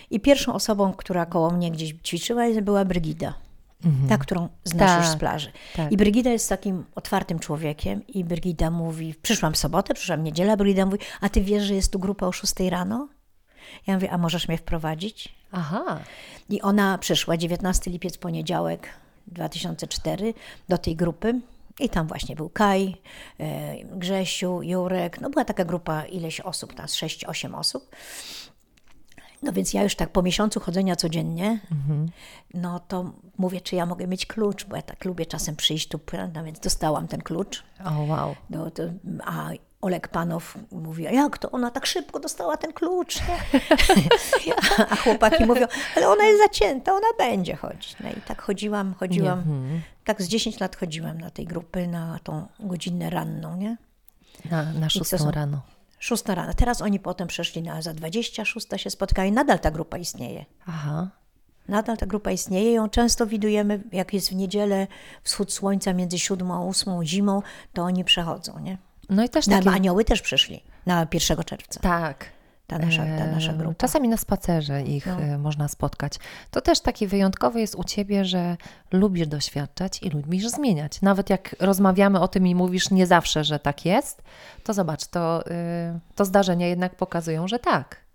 i 0.10 0.19
pierwszą 0.19 0.53
osobą, 0.53 0.93
która 0.93 1.25
koło 1.25 1.51
mnie 1.51 1.72
gdzieś 1.72 1.93
ćwiczyła, 2.05 2.43
była 2.62 2.86
Brygida. 2.86 3.34
Ta, 4.09 4.18
którą 4.18 4.50
znasz 4.63 4.89
Tak, 4.89 5.00
już 5.03 5.07
z 5.09 5.16
plaży. 5.16 5.51
tak. 5.75 5.92
I 5.92 5.98
Brygida 5.98 6.29
jest 6.29 6.50
takim 6.50 6.85
otwartym 6.96 7.39
człowiekiem 7.39 8.07
i 8.07 8.24
Brygida 8.24 8.72
mówi, 8.72 9.16
przyszłam 9.22 9.53
w 9.53 9.57
sobotę, 9.57 9.94
przyszłam 9.94 10.20
w 10.20 10.24
niedzielę, 10.24 10.57
Brygida 10.57 10.85
mówi, 10.85 10.98
a 11.22 11.29
ty 11.29 11.42
wiesz, 11.42 11.63
że 11.63 11.74
jest 11.74 11.92
tu 11.92 12.00
grupa 12.00 12.27
o 12.27 12.31
6 12.31 12.53
rano? 12.70 13.07
Ja 13.87 13.93
mówię, 13.93 14.11
a 14.11 14.17
możesz 14.17 14.47
mnie 14.47 14.57
wprowadzić? 14.57 15.35
Aha. 15.51 15.99
I 16.49 16.61
ona 16.61 16.97
przyszła 16.97 17.37
19 17.37 17.91
lipiec, 17.91 18.17
poniedziałek 18.17 18.89
2004 19.27 20.33
do 20.69 20.77
tej 20.77 20.95
grupy. 20.95 21.41
I 21.79 21.89
tam 21.89 22.07
właśnie 22.07 22.35
był 22.35 22.49
Kaj, 22.49 22.97
e, 23.39 23.75
Grzesiu, 23.83 24.61
Jurek. 24.63 25.21
No 25.21 25.29
była 25.29 25.45
taka 25.45 25.65
grupa 25.65 26.05
ileś 26.05 26.39
osób, 26.39 26.77
nas 26.77 26.95
6-8 26.95 27.55
osób. 27.55 27.95
No 29.43 29.51
więc 29.51 29.73
ja 29.73 29.83
już 29.83 29.95
tak 29.95 30.09
po 30.09 30.21
miesiącu 30.21 30.59
chodzenia 30.59 30.95
codziennie, 30.95 31.59
no 32.53 32.79
to 32.79 33.11
mówię, 33.37 33.61
czy 33.61 33.75
ja 33.75 33.85
mogę 33.85 34.07
mieć 34.07 34.25
klucz, 34.25 34.65
bo 34.65 34.75
ja 34.75 34.81
tak 34.81 35.05
lubię 35.05 35.25
czasem 35.25 35.55
przyjść 35.55 35.87
tu, 35.87 35.99
no 36.33 36.43
więc 36.43 36.59
dostałam 36.59 37.07
ten 37.07 37.21
klucz. 37.21 37.63
O 37.85 38.01
wow. 38.01 38.35
No, 38.49 38.71
to, 38.71 38.83
a 39.25 39.49
Oleg 39.81 40.07
Panow 40.07 40.57
mówi, 40.72 41.07
a 41.07 41.11
jak 41.11 41.38
to 41.38 41.51
ona 41.51 41.72
tak 41.72 41.85
szybko 41.85 42.20
dostała 42.20 42.57
ten 42.57 42.74
klucz, 42.74 43.18
a 44.90 44.96
chłopaki 44.96 45.46
mówią, 45.46 45.68
ale 45.96 46.09
ona 46.09 46.24
jest 46.24 46.42
zacięta, 46.44 46.94
ona 46.94 47.07
będzie 47.18 47.55
chodzić. 47.55 47.96
No 48.00 48.09
i 48.09 48.22
tak 48.27 48.42
chodziłam, 48.42 48.94
chodziłam, 48.94 49.44
tak 50.03 50.22
z 50.22 50.27
10 50.27 50.59
lat 50.59 50.75
chodziłam 50.75 51.18
na 51.22 51.29
tej 51.29 51.46
grupy, 51.46 51.88
na 51.88 52.20
tą 52.24 52.48
godzinę 52.59 53.09
ranną, 53.09 53.57
nie? 53.57 53.77
Na, 54.51 54.74
na 54.74 54.90
szóstą 54.90 55.18
są- 55.18 55.31
rano. 55.31 55.61
Szósta 56.00 56.35
rana. 56.35 56.53
Teraz 56.53 56.81
oni 56.81 57.00
potem 57.00 57.27
przeszli 57.27 57.61
na 57.64 57.81
za 57.81 57.94
26 57.94 58.68
się 58.77 58.90
spotkają. 58.90 59.31
Nadal 59.31 59.59
ta 59.59 59.72
grupa 59.72 59.98
istnieje. 59.98 60.46
Aha. 60.68 61.07
Nadal 61.68 61.98
ta 61.98 62.05
grupa 62.05 62.31
istnieje. 62.31 62.74
Ją 62.74 62.90
często 62.90 63.27
widujemy, 63.27 63.83
jak 63.92 64.14
jest 64.14 64.29
w 64.29 64.35
niedzielę 64.35 64.88
wschód 65.24 65.53
słońca 65.53 65.94
między 65.94 66.20
siódmą 66.20 66.53
a 66.53 66.59
ósmą 66.59 67.05
zimą, 67.05 67.42
to 67.74 67.83
oni 67.83 68.03
przechodzą, 68.03 68.59
nie? 68.59 68.77
No 69.09 69.24
i 69.24 69.29
też 69.29 69.46
takie... 69.46 69.70
anioły 69.70 70.05
też 70.05 70.22
przyszli 70.22 70.63
na 70.85 71.07
1 71.13 71.44
czerwca. 71.44 71.79
Tak. 71.79 72.35
Ta 72.68 72.79
nasza, 72.79 73.05
ta 73.18 73.25
nasza 73.25 73.53
grupa. 73.53 73.70
No. 73.70 73.75
Czasami 73.77 74.07
na 74.07 74.18
spacerze 74.18 74.83
ich 74.83 75.07
e, 75.07 75.37
można 75.37 75.68
spotkać. 75.68 76.13
To 76.51 76.61
też 76.61 76.79
takie 76.79 77.07
wyjątkowe 77.07 77.61
jest 77.61 77.75
u 77.75 77.83
ciebie, 77.83 78.25
że 78.25 78.57
lubisz 78.91 79.27
doświadczać 79.27 80.03
i 80.03 80.09
lubisz 80.09 80.48
zmieniać. 80.48 81.01
Nawet 81.01 81.29
jak 81.29 81.55
rozmawiamy 81.59 82.20
o 82.20 82.27
tym 82.27 82.48
i 82.48 82.55
mówisz 82.55 82.91
nie 82.91 83.07
zawsze, 83.07 83.44
że 83.44 83.59
tak 83.59 83.85
jest, 83.85 84.24
to 84.63 84.74
zobacz, 84.74 85.05
to, 85.05 85.48
y, 85.48 85.51
to 86.15 86.25
zdarzenia 86.25 86.68
jednak 86.68 86.96
pokazują, 86.96 87.48
że 87.48 87.59
tak. 87.59 88.05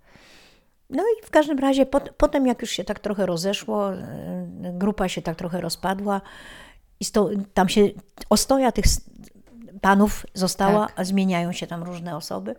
No 0.90 1.02
i 1.02 1.26
w 1.26 1.30
każdym 1.30 1.58
razie 1.58 1.86
pot, 1.86 2.10
potem 2.16 2.46
jak 2.46 2.60
już 2.60 2.70
się 2.70 2.84
tak 2.84 2.98
trochę 2.98 3.26
rozeszło, 3.26 3.94
e, 3.94 4.46
grupa 4.72 5.08
się 5.08 5.22
tak 5.22 5.36
trochę 5.36 5.60
rozpadła 5.60 6.20
i 7.00 7.04
sto, 7.04 7.30
tam 7.54 7.68
się 7.68 7.88
ostoja 8.30 8.72
tych 8.72 8.84
panów 9.80 10.26
została, 10.34 10.86
Tak. 10.86 11.00
a 11.00 11.04
zmieniają 11.04 11.52
się 11.52 11.66
tam 11.66 11.82
różne 11.82 12.16
osoby, 12.16 12.54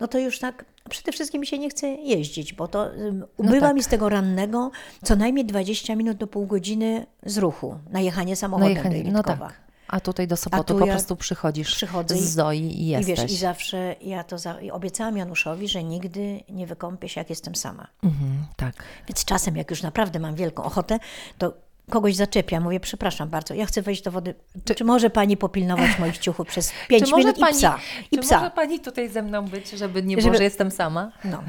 no 0.00 0.08
to 0.08 0.18
już 0.18 0.38
tak 0.38 0.64
przede 0.90 1.12
wszystkim 1.12 1.40
mi 1.40 1.46
się 1.46 1.58
nie 1.58 1.70
chce 1.70 1.86
jeździć, 1.88 2.52
bo 2.52 2.68
to 2.68 2.94
ym, 2.94 3.24
ubywa 3.36 3.66
tak. 3.66 3.76
mi 3.76 3.82
z 3.82 3.88
tego 3.88 4.08
rannego 4.08 4.70
co 5.02 5.16
najmniej 5.16 5.44
20 5.46 5.96
minut 5.96 6.16
do 6.16 6.26
pół 6.26 6.46
godziny 6.46 7.06
z 7.26 7.38
ruchu 7.38 7.78
na 7.90 8.00
jechanie 8.00 8.36
samochodem 8.36 8.74
do 8.74 8.78
jechanie- 8.78 9.12
no 9.12 9.22
tak. 9.22 9.64
A 9.88 10.00
tutaj 10.00 10.26
do 10.28 10.36
Sopotu 10.36 10.64
tu 10.74 10.78
po 10.80 10.86
ja 10.86 10.92
prostu 10.92 11.16
przychodzisz 11.16 11.74
przychodzę 11.74 12.16
z 12.16 12.20
i- 12.20 12.28
Zoi 12.28 12.58
i 12.60 12.82
I 12.82 12.86
jesteś. 12.86 13.20
wiesz, 13.20 13.32
i 13.32 13.36
zawsze 13.36 13.96
ja 14.00 14.24
to 14.24 14.38
za, 14.38 14.60
i 14.60 14.70
obiecałam 14.70 15.16
Januszowi, 15.16 15.68
że 15.68 15.84
nigdy 15.84 16.40
nie 16.48 16.66
wykąpię 16.66 17.08
się, 17.08 17.20
jak 17.20 17.30
jestem 17.30 17.54
sama. 17.54 17.86
Mhm, 18.04 18.44
tak. 18.56 18.74
Więc 19.08 19.24
czasem, 19.24 19.56
jak 19.56 19.70
już 19.70 19.82
naprawdę 19.82 20.18
mam 20.20 20.34
wielką 20.34 20.62
ochotę, 20.62 20.98
to 21.38 21.52
kogoś 21.90 22.14
zaczepiam, 22.16 22.62
mówię, 22.62 22.80
przepraszam 22.80 23.28
bardzo, 23.28 23.54
ja 23.54 23.66
chcę 23.66 23.82
wejść 23.82 24.02
do 24.02 24.10
wody. 24.10 24.34
Czy, 24.76 24.84
może 24.84 25.10
pani 25.10 25.36
popilnować 25.36 25.98
moich 26.00 26.18
ciuchów 26.18 26.48
przez 26.48 26.72
pięć 26.88 27.04
Czy 27.04 27.10
może 27.10 27.18
minut 27.22 27.38
pani, 27.40 27.56
i 27.56 27.58
psa? 27.58 27.78
I 28.10 28.16
czy 28.16 28.22
psa. 28.22 28.38
może 28.38 28.50
pani 28.50 28.80
tutaj 28.80 29.08
ze 29.08 29.22
mną 29.22 29.48
być, 29.48 29.70
żeby 29.70 30.02
nie 30.02 30.16
było, 30.16 30.24
Żeby- 30.24 30.36
że 30.36 30.44
jestem 30.44 30.70
sama? 30.70 31.12
No. 31.24 31.42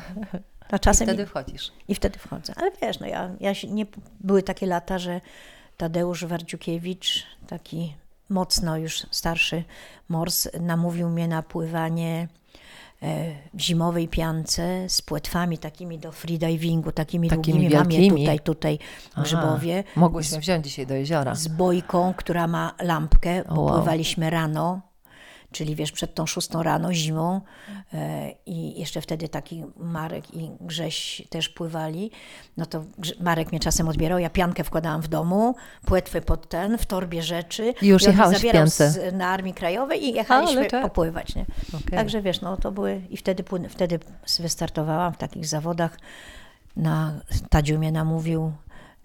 To 0.68 0.80
czasem 0.86 1.08
Wtedy 1.08 1.24
i, 1.24 1.26
wchodzisz. 1.26 1.72
i 1.88 1.96
wtedy 1.96 2.20
wchodzę. 2.20 2.54
Ale 2.58 2.72
wiesz, 2.82 3.00
no 3.00 3.08
ja, 3.08 3.32
ja 3.40 3.54
się 3.54 3.68
nie, 3.68 3.86
były 4.20 4.44
takie 4.44 4.66
lata, 4.66 5.00
że 5.00 5.22
Tadeusz 5.78 6.26
Wardziukiewicz, 6.26 7.26
taki 7.48 7.96
mocno 8.30 8.78
już 8.78 9.06
starszy 9.12 9.64
mors, 10.10 10.48
namówił 10.62 11.10
mnie 11.10 11.28
na 11.28 11.44
pływanie 11.44 12.28
w 13.54 13.60
zimowej 13.62 14.08
piance 14.08 14.86
z 14.90 15.02
płetwami 15.02 15.58
takimi 15.58 16.00
do 16.00 16.12
freedivingu, 16.12 16.92
takimi, 16.92 17.30
Takimi 17.30 17.54
długimi. 17.60 17.76
Mam 17.76 17.92
je 17.92 18.00
wielkimi? 18.00 18.22
tutaj, 18.22 18.40
tutaj 18.40 18.80
w 19.18 19.22
Grzybowie. 19.22 19.84
Mogłyśmy 19.96 20.40
wziąć 20.40 20.66
dzisiaj 20.66 20.88
do 20.88 20.94
jeziora. 20.94 21.36
z 21.36 21.48
bojką, 21.48 22.14
która 22.18 22.48
ma 22.48 22.74
lampkę, 22.82 23.44
bo 23.56 23.62
wow. 23.62 23.76
pływaliśmy 23.76 24.30
rano 24.30 24.82
czyli 25.52 25.76
wiesz, 25.76 25.92
przed 25.92 26.16
tą 26.16 26.26
szóstą 26.26 26.64
rano, 26.64 26.94
zimą 26.94 27.42
e, 27.94 28.32
i 28.46 28.80
jeszcze 28.80 29.02
wtedy 29.02 29.30
taki 29.30 29.64
Marek 29.78 30.36
i 30.36 30.52
Grześ 30.62 31.24
też 31.30 31.50
pływali, 31.50 32.12
no 32.58 32.66
to 32.66 32.84
Marek 33.20 33.52
mnie 33.52 33.60
czasem 33.60 33.88
odbierał, 33.88 34.20
ja 34.20 34.30
piankę 34.30 34.64
wkładałam 34.64 35.02
w 35.02 35.08
domu, 35.08 35.56
płetwę 35.86 36.22
pod 36.22 36.50
ten, 36.50 36.78
w 36.78 36.86
torbie 36.86 37.24
rzeczy. 37.24 37.74
I 37.82 37.88
już 37.88 38.04
w 38.04 38.32
zabierał 38.32 38.68
z, 38.68 39.14
na 39.14 39.28
Armii 39.28 39.54
Krajowej 39.54 40.04
i 40.04 40.14
jechaliśmy 40.14 40.60
Ale 40.60 40.70
tak. 40.70 40.84
popływać, 40.84 41.36
nie? 41.36 41.46
Okej. 41.68 41.98
Także 41.98 42.22
wiesz, 42.22 42.42
no 42.42 42.58
to 42.58 42.72
były, 42.72 43.02
i 43.10 43.18
wtedy, 43.18 43.44
wtedy 43.70 44.00
wystartowałam 44.40 45.14
w 45.14 45.18
takich 45.18 45.48
zawodach, 45.48 45.98
na 46.76 47.22
Tadziu 47.50 47.78
mnie 47.80 47.92
namówił, 47.92 48.52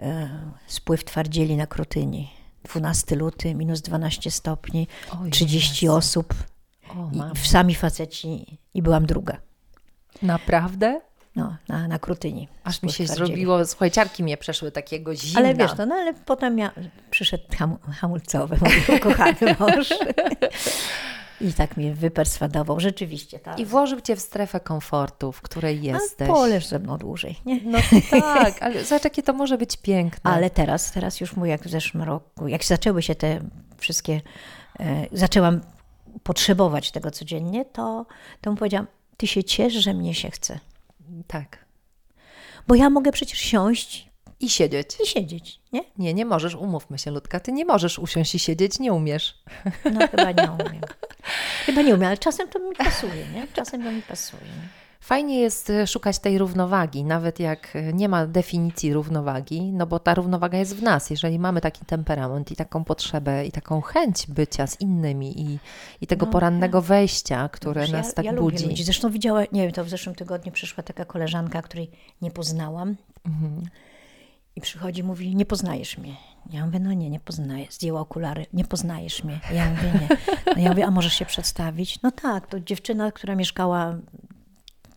e, 0.00 0.29
spływ 0.66 1.05
twardzieli 1.05 1.57
na 1.57 1.66
Krutyni. 1.66 2.39
12 2.64 3.16
luty, 3.16 3.55
minus 3.55 3.81
12 3.81 4.31
stopni, 4.31 4.88
O 5.11 5.31
30 5.31 5.87
Jezu. 5.87 5.96
osób, 5.96 6.35
O, 6.88 7.11
i 7.35 7.38
sami 7.46 7.75
faceci 7.75 8.59
i 8.75 8.83
byłam 8.83 9.07
druga. 9.07 9.37
Naprawdę? 10.23 11.01
No, 11.37 11.57
na, 11.68 11.88
na 11.88 11.99
Krutyni. 11.99 12.49
Aż 12.64 12.83
mi 12.83 12.92
się 12.92 13.07
zrobiło, 13.07 13.66
słuchaj, 13.66 13.90
ciarki 13.90 14.23
mnie 14.23 14.37
przeszły 14.37 14.73
takiego 14.73 15.14
zimna. 15.14 15.40
Ale 15.40 15.55
wiesz, 15.55 15.70
no, 15.79 15.87
no 15.87 15.94
ale 15.94 16.14
potem 16.14 16.59
ja, 16.59 16.70
przyszedł 17.11 17.44
ham, 17.59 17.77
hamulcowy, 17.92 18.57
mój 18.61 18.96
ukochany 18.96 19.57
mąż. 19.61 19.88
I 21.40 21.53
tak 21.53 21.76
mnie 21.76 21.94
wyperswadował, 21.94 22.81
rzeczywiście. 22.81 23.38
Tak. 23.38 23.59
I 23.59 23.66
włożył 23.66 24.00
cię 24.00 24.16
w 24.16 24.20
strefę 24.20 24.61
komfortu, 24.61 25.33
w 25.33 25.40
której 25.40 25.83
jesteś. 25.83 26.29
A 26.29 26.33
poleż 26.33 26.66
ze 26.66 26.79
mną 26.79 26.98
dłużej, 26.98 27.37
nie? 27.46 27.61
No 27.64 27.79
tak, 28.11 28.62
ale 28.62 28.85
zobacz, 28.85 29.05
jakie 29.05 29.22
to 29.22 29.33
może 29.33 29.59
być 29.59 29.76
piękne. 29.76 30.31
Ale 30.31 30.50
teraz, 30.50 30.92
teraz 30.92 31.20
już 31.20 31.37
mówię, 31.37 31.50
jak 31.50 31.62
w 31.62 31.70
zeszłym 31.70 32.03
roku, 32.03 32.48
jak 32.48 32.64
zaczęły 32.64 33.03
się 33.03 33.14
te 33.14 33.40
wszystkie, 33.79 34.20
e, 34.81 35.07
zaczęłam 35.12 35.61
potrzebować 36.22 36.90
tego 36.90 37.11
codziennie, 37.11 37.64
to, 37.64 38.07
to 38.40 38.50
mu 38.50 38.57
powiedziałam, 38.57 38.87
ty 39.16 39.26
się 39.26 39.44
ciesz, 39.44 39.72
że 39.72 39.94
mnie 39.94 40.14
się 40.14 40.31
chce. 40.31 40.61
Tak. 41.26 41.64
Bo 42.68 42.74
ja 42.74 42.90
mogę 42.90 43.12
przecież 43.12 43.38
siąść 43.38 44.10
I 44.40 44.48
siedzieć. 44.50 44.96
i 45.05 45.07
siedzieć, 45.07 45.61
nie? 45.72 45.85
Nie, 45.98 46.14
nie 46.14 46.24
możesz, 46.24 46.55
umówmy 46.55 46.98
się, 46.98 47.11
Ludka, 47.11 47.40
ty 47.40 47.53
nie 47.53 47.64
możesz 47.64 47.98
usiąść 47.98 48.35
i 48.35 48.38
siedzieć, 48.38 48.79
nie 48.79 48.92
umiesz. 48.92 49.42
No 49.92 50.09
chyba 50.09 50.33
nie 50.33 50.50
umiem. 50.50 50.83
Chyba 51.66 51.83
nie 51.83 51.94
umiem, 51.94 52.07
ale 52.07 52.18
czasem 52.18 52.48
to 52.48 52.59
mi 52.59 52.76
pasuje, 52.76 53.26
nie? 53.35 53.46
Czasem 53.53 53.85
to 53.85 53.92
mi 53.92 54.03
pasuje. 54.03 54.42
Nie? 54.42 54.81
Fajnie 55.00 55.40
jest 55.40 55.70
e, 55.70 55.87
szukać 55.87 56.18
tej 56.18 56.38
równowagi, 56.38 57.05
nawet 57.05 57.40
jak 57.40 57.76
e, 57.76 57.92
nie 57.92 58.09
ma 58.09 58.26
definicji 58.26 58.92
równowagi, 58.92 59.72
no 59.72 59.87
bo 59.87 59.98
ta 59.98 60.14
równowaga 60.14 60.59
jest 60.59 60.76
w 60.76 60.83
nas. 60.83 61.11
Jeżeli 61.11 61.38
mamy 61.38 61.61
taki 61.61 61.85
temperament 61.85 62.50
i 62.50 62.57
taką 62.57 62.85
potrzebę 62.85 63.46
i 63.46 63.53
taką 63.53 63.81
chęć 63.81 64.26
bycia 64.26 64.66
z 64.66 64.81
innymi 64.81 65.40
i, 65.40 65.59
i 66.00 66.07
tego 66.07 66.26
No, 66.26 66.33
porannego 66.33 66.83
wejścia, 66.83 67.48
które 67.48 67.88
nas 67.88 68.07
ja, 68.07 68.12
tak 68.12 68.24
ja 68.24 68.33
budzi. 68.33 68.57
Lubię 68.57 68.70
ludzi. 68.70 68.85
Zresztą 68.85 69.11
widziała, 69.11 69.42
nie 69.53 69.62
wiem, 69.62 69.72
to 69.72 69.85
w 69.85 69.88
zeszłym 69.88 70.14
tygodniu 70.14 70.53
przyszła 70.53 70.83
taka 70.83 71.05
koleżanka, 71.05 71.62
której 71.62 71.90
nie 72.22 72.31
poznałam. 72.31 72.96
Mhm. 73.26 73.62
I 74.61 74.62
przychodzi, 74.62 75.03
mówi, 75.03 75.37
nie 75.37 75.46
poznajesz 75.46 75.99
mnie. 75.99 76.16
Ja 76.51 76.66
mówię, 76.66 76.81
no 76.81 76.92
nie, 76.92 77.11
nie 77.11 77.20
poznaję. 77.20 77.66
Zdjęła 77.70 78.01
okulary, 78.01 78.46
nie 78.53 78.64
poznajesz 78.64 79.25
mnie. 79.25 79.40
Ja 79.55 79.70
mówię, 79.70 79.92
nie. 80.01 80.16
No 80.57 80.62
ja 80.62 80.68
mówię, 80.68 80.87
a 80.87 80.90
możesz 80.90 81.12
się 81.12 81.27
przedstawić? 81.27 82.03
No 82.03 82.11
tak, 82.11 82.46
to 82.46 82.61
dziewczyna, 82.61 83.12
która 83.12 83.35
mieszkała 83.35 83.96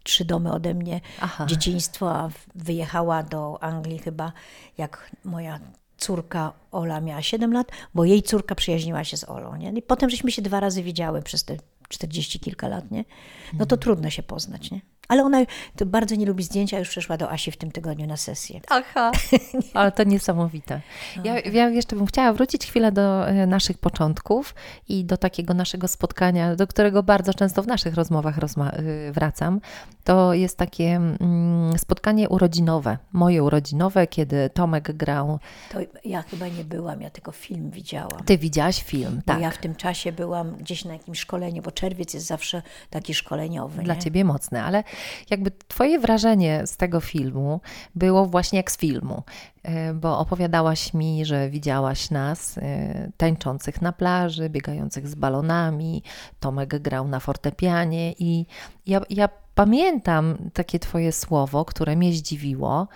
trzy 0.03 0.25
domy 0.25 0.51
ode 0.51 0.73
mnie, 0.73 1.01
Aha. 1.21 1.45
dzieciństwo, 1.45 2.11
a 2.11 2.29
wyjechała 2.55 3.23
do 3.23 3.63
Anglii 3.63 3.99
chyba, 3.99 4.31
jak 4.77 5.11
moja 5.23 5.59
córka 5.97 6.53
Ola 6.71 7.01
miała 7.01 7.21
7 7.21 7.53
lat, 7.53 7.71
bo 7.93 8.05
jej 8.05 8.23
córka 8.23 8.55
przyjaźniła 8.55 9.03
się 9.03 9.17
z 9.17 9.29
Olą. 9.29 9.55
Nie? 9.55 9.69
I 9.69 9.81
potem 9.81 10.09
żeśmy 10.09 10.31
się 10.31 10.41
dwa 10.41 10.59
razy 10.59 10.83
widziały 10.83 11.21
przez 11.21 11.43
te 11.43 11.57
40 11.89 12.39
kilka 12.39 12.67
lat, 12.67 12.91
nie? 12.91 13.05
No 13.53 13.65
to 13.65 13.77
trudno 13.77 14.09
się 14.09 14.23
poznać, 14.23 14.71
nie? 14.71 14.81
Ale 15.07 15.23
ona 15.23 15.45
to 15.75 15.85
bardzo 15.85 16.15
nie 16.15 16.25
lubi 16.25 16.43
zdjęcia, 16.43 16.79
już 16.79 16.89
przyszła 16.89 17.17
do 17.17 17.31
Asi 17.31 17.51
w 17.51 17.57
tym 17.57 17.71
tygodniu 17.71 18.07
na 18.07 18.17
sesję. 18.17 18.61
Aha, 18.69 19.11
ale 19.73 19.91
to 19.91 20.03
niesamowite. 20.03 20.81
Ja, 21.23 21.33
tak. 21.35 21.53
ja 21.53 21.69
jeszcze 21.69 21.95
bym 21.95 22.05
chciała 22.05 22.33
wrócić 22.33 22.65
chwilę 22.65 22.91
do 22.91 23.27
e, 23.27 23.47
naszych 23.47 23.77
początków 23.77 24.55
i 24.89 25.05
do 25.05 25.17
takiego 25.17 25.53
naszego 25.53 25.87
spotkania, 25.87 26.55
do 26.55 26.67
którego 26.67 27.03
bardzo 27.03 27.33
często 27.33 27.63
w 27.63 27.67
naszych 27.67 27.93
rozmowach 27.95 28.37
rozma- 28.37 28.79
y, 28.79 29.11
wracam. 29.11 29.61
To 30.03 30.33
jest 30.33 30.57
takie 30.57 30.95
mm, 30.95 31.77
spotkanie 31.77 32.29
urodzinowe, 32.29 32.97
moje 33.13 33.43
urodzinowe, 33.43 34.07
kiedy 34.07 34.49
Tomek 34.49 34.91
grał. 34.91 35.39
To 35.71 35.79
ja 36.05 36.21
chyba 36.21 36.47
nie 36.47 36.63
byłam, 36.63 37.01
ja 37.01 37.09
tylko 37.09 37.31
film 37.31 37.71
widziałam. 37.71 38.23
Ty 38.25 38.37
widziałaś 38.37 38.83
film, 38.83 39.21
tak? 39.25 39.41
ja 39.41 39.51
w 39.51 39.57
tym 39.57 39.75
czasie 39.75 40.11
byłam 40.11 40.55
gdzieś 40.55 40.85
na 40.85 40.93
jakimś 40.93 41.19
szkoleniu, 41.19 41.61
bo 41.61 41.71
czerwiec 41.71 42.13
jest 42.13 42.25
zawsze 42.25 42.61
taki 42.89 43.13
szkoleniowy. 43.13 43.83
Dla 43.83 43.93
nie? 43.93 44.01
ciebie 44.01 44.25
mocne, 44.25 44.63
ale 44.63 44.83
jakby 45.29 45.51
twoje 45.51 45.99
wrażenie 45.99 46.67
z 46.67 46.77
tego 46.77 46.99
filmu 46.99 47.61
było 47.95 48.25
właśnie 48.25 48.57
jak 48.57 48.71
z 48.71 48.77
filmu, 48.77 49.23
e, 49.63 49.93
bo 49.93 50.19
opowiadałaś 50.19 50.93
mi, 50.93 51.25
że 51.25 51.49
widziałaś 51.49 52.11
nas 52.11 52.57
e, 52.57 53.11
tańczących 53.17 53.81
na 53.81 53.91
plaży, 53.91 54.49
biegających 54.49 55.07
z 55.07 55.15
balonami, 55.15 56.03
Tomek 56.39 56.79
grał 56.79 57.07
na 57.07 57.19
fortepianie 57.19 58.13
i 58.19 58.45
ja, 58.87 59.01
ja 59.09 59.29
pamiętam 59.55 60.37
takie 60.53 60.79
twoje 60.79 61.11
słowo, 61.11 61.65
które 61.65 61.95
mnie 61.95 62.13
zdziwiło, 62.13 62.87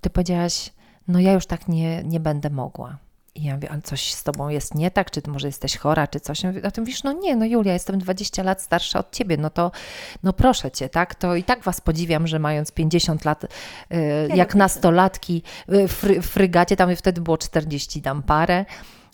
ty 0.00 0.10
powiedziałaś, 0.10 0.72
no 1.08 1.20
ja 1.20 1.32
już 1.32 1.46
tak 1.46 1.68
nie, 1.68 2.02
nie 2.04 2.20
będę 2.20 2.50
mogła. 2.50 2.98
I 3.38 3.44
ja 3.44 3.54
mówię, 3.54 3.70
ale 3.70 3.82
coś 3.82 4.14
z 4.14 4.22
tobą 4.22 4.48
jest 4.48 4.74
nie 4.74 4.90
tak, 4.90 5.10
czy 5.10 5.22
ty 5.22 5.30
może 5.30 5.46
jesteś 5.46 5.76
chora, 5.76 6.06
czy 6.06 6.20
coś. 6.20 6.42
Ja 6.42 6.48
mówię, 6.48 6.66
A 6.66 6.70
ty 6.70 6.80
mówisz, 6.80 7.02
no 7.02 7.12
nie, 7.12 7.36
no 7.36 7.44
Julia, 7.44 7.72
jestem 7.72 7.98
20 7.98 8.42
lat 8.42 8.62
starsza 8.62 8.98
od 8.98 9.12
ciebie, 9.12 9.36
no 9.36 9.50
to 9.50 9.70
no 10.22 10.32
proszę 10.32 10.70
cię, 10.70 10.88
tak, 10.88 11.14
to 11.14 11.34
i 11.36 11.44
tak 11.44 11.62
was 11.62 11.80
podziwiam, 11.80 12.26
że 12.26 12.38
mając 12.38 12.72
50 12.72 13.24
lat, 13.24 13.44
y, 13.44 13.48
jak 14.34 14.54
nastolatki 14.54 15.42
y, 15.72 15.88
w 15.88 15.92
fry, 15.92 16.22
w 16.22 16.26
frygacie, 16.26 16.76
tam 16.76 16.96
wtedy 16.96 17.20
było 17.20 17.38
40 17.38 18.02
tam 18.02 18.22
parę, 18.22 18.64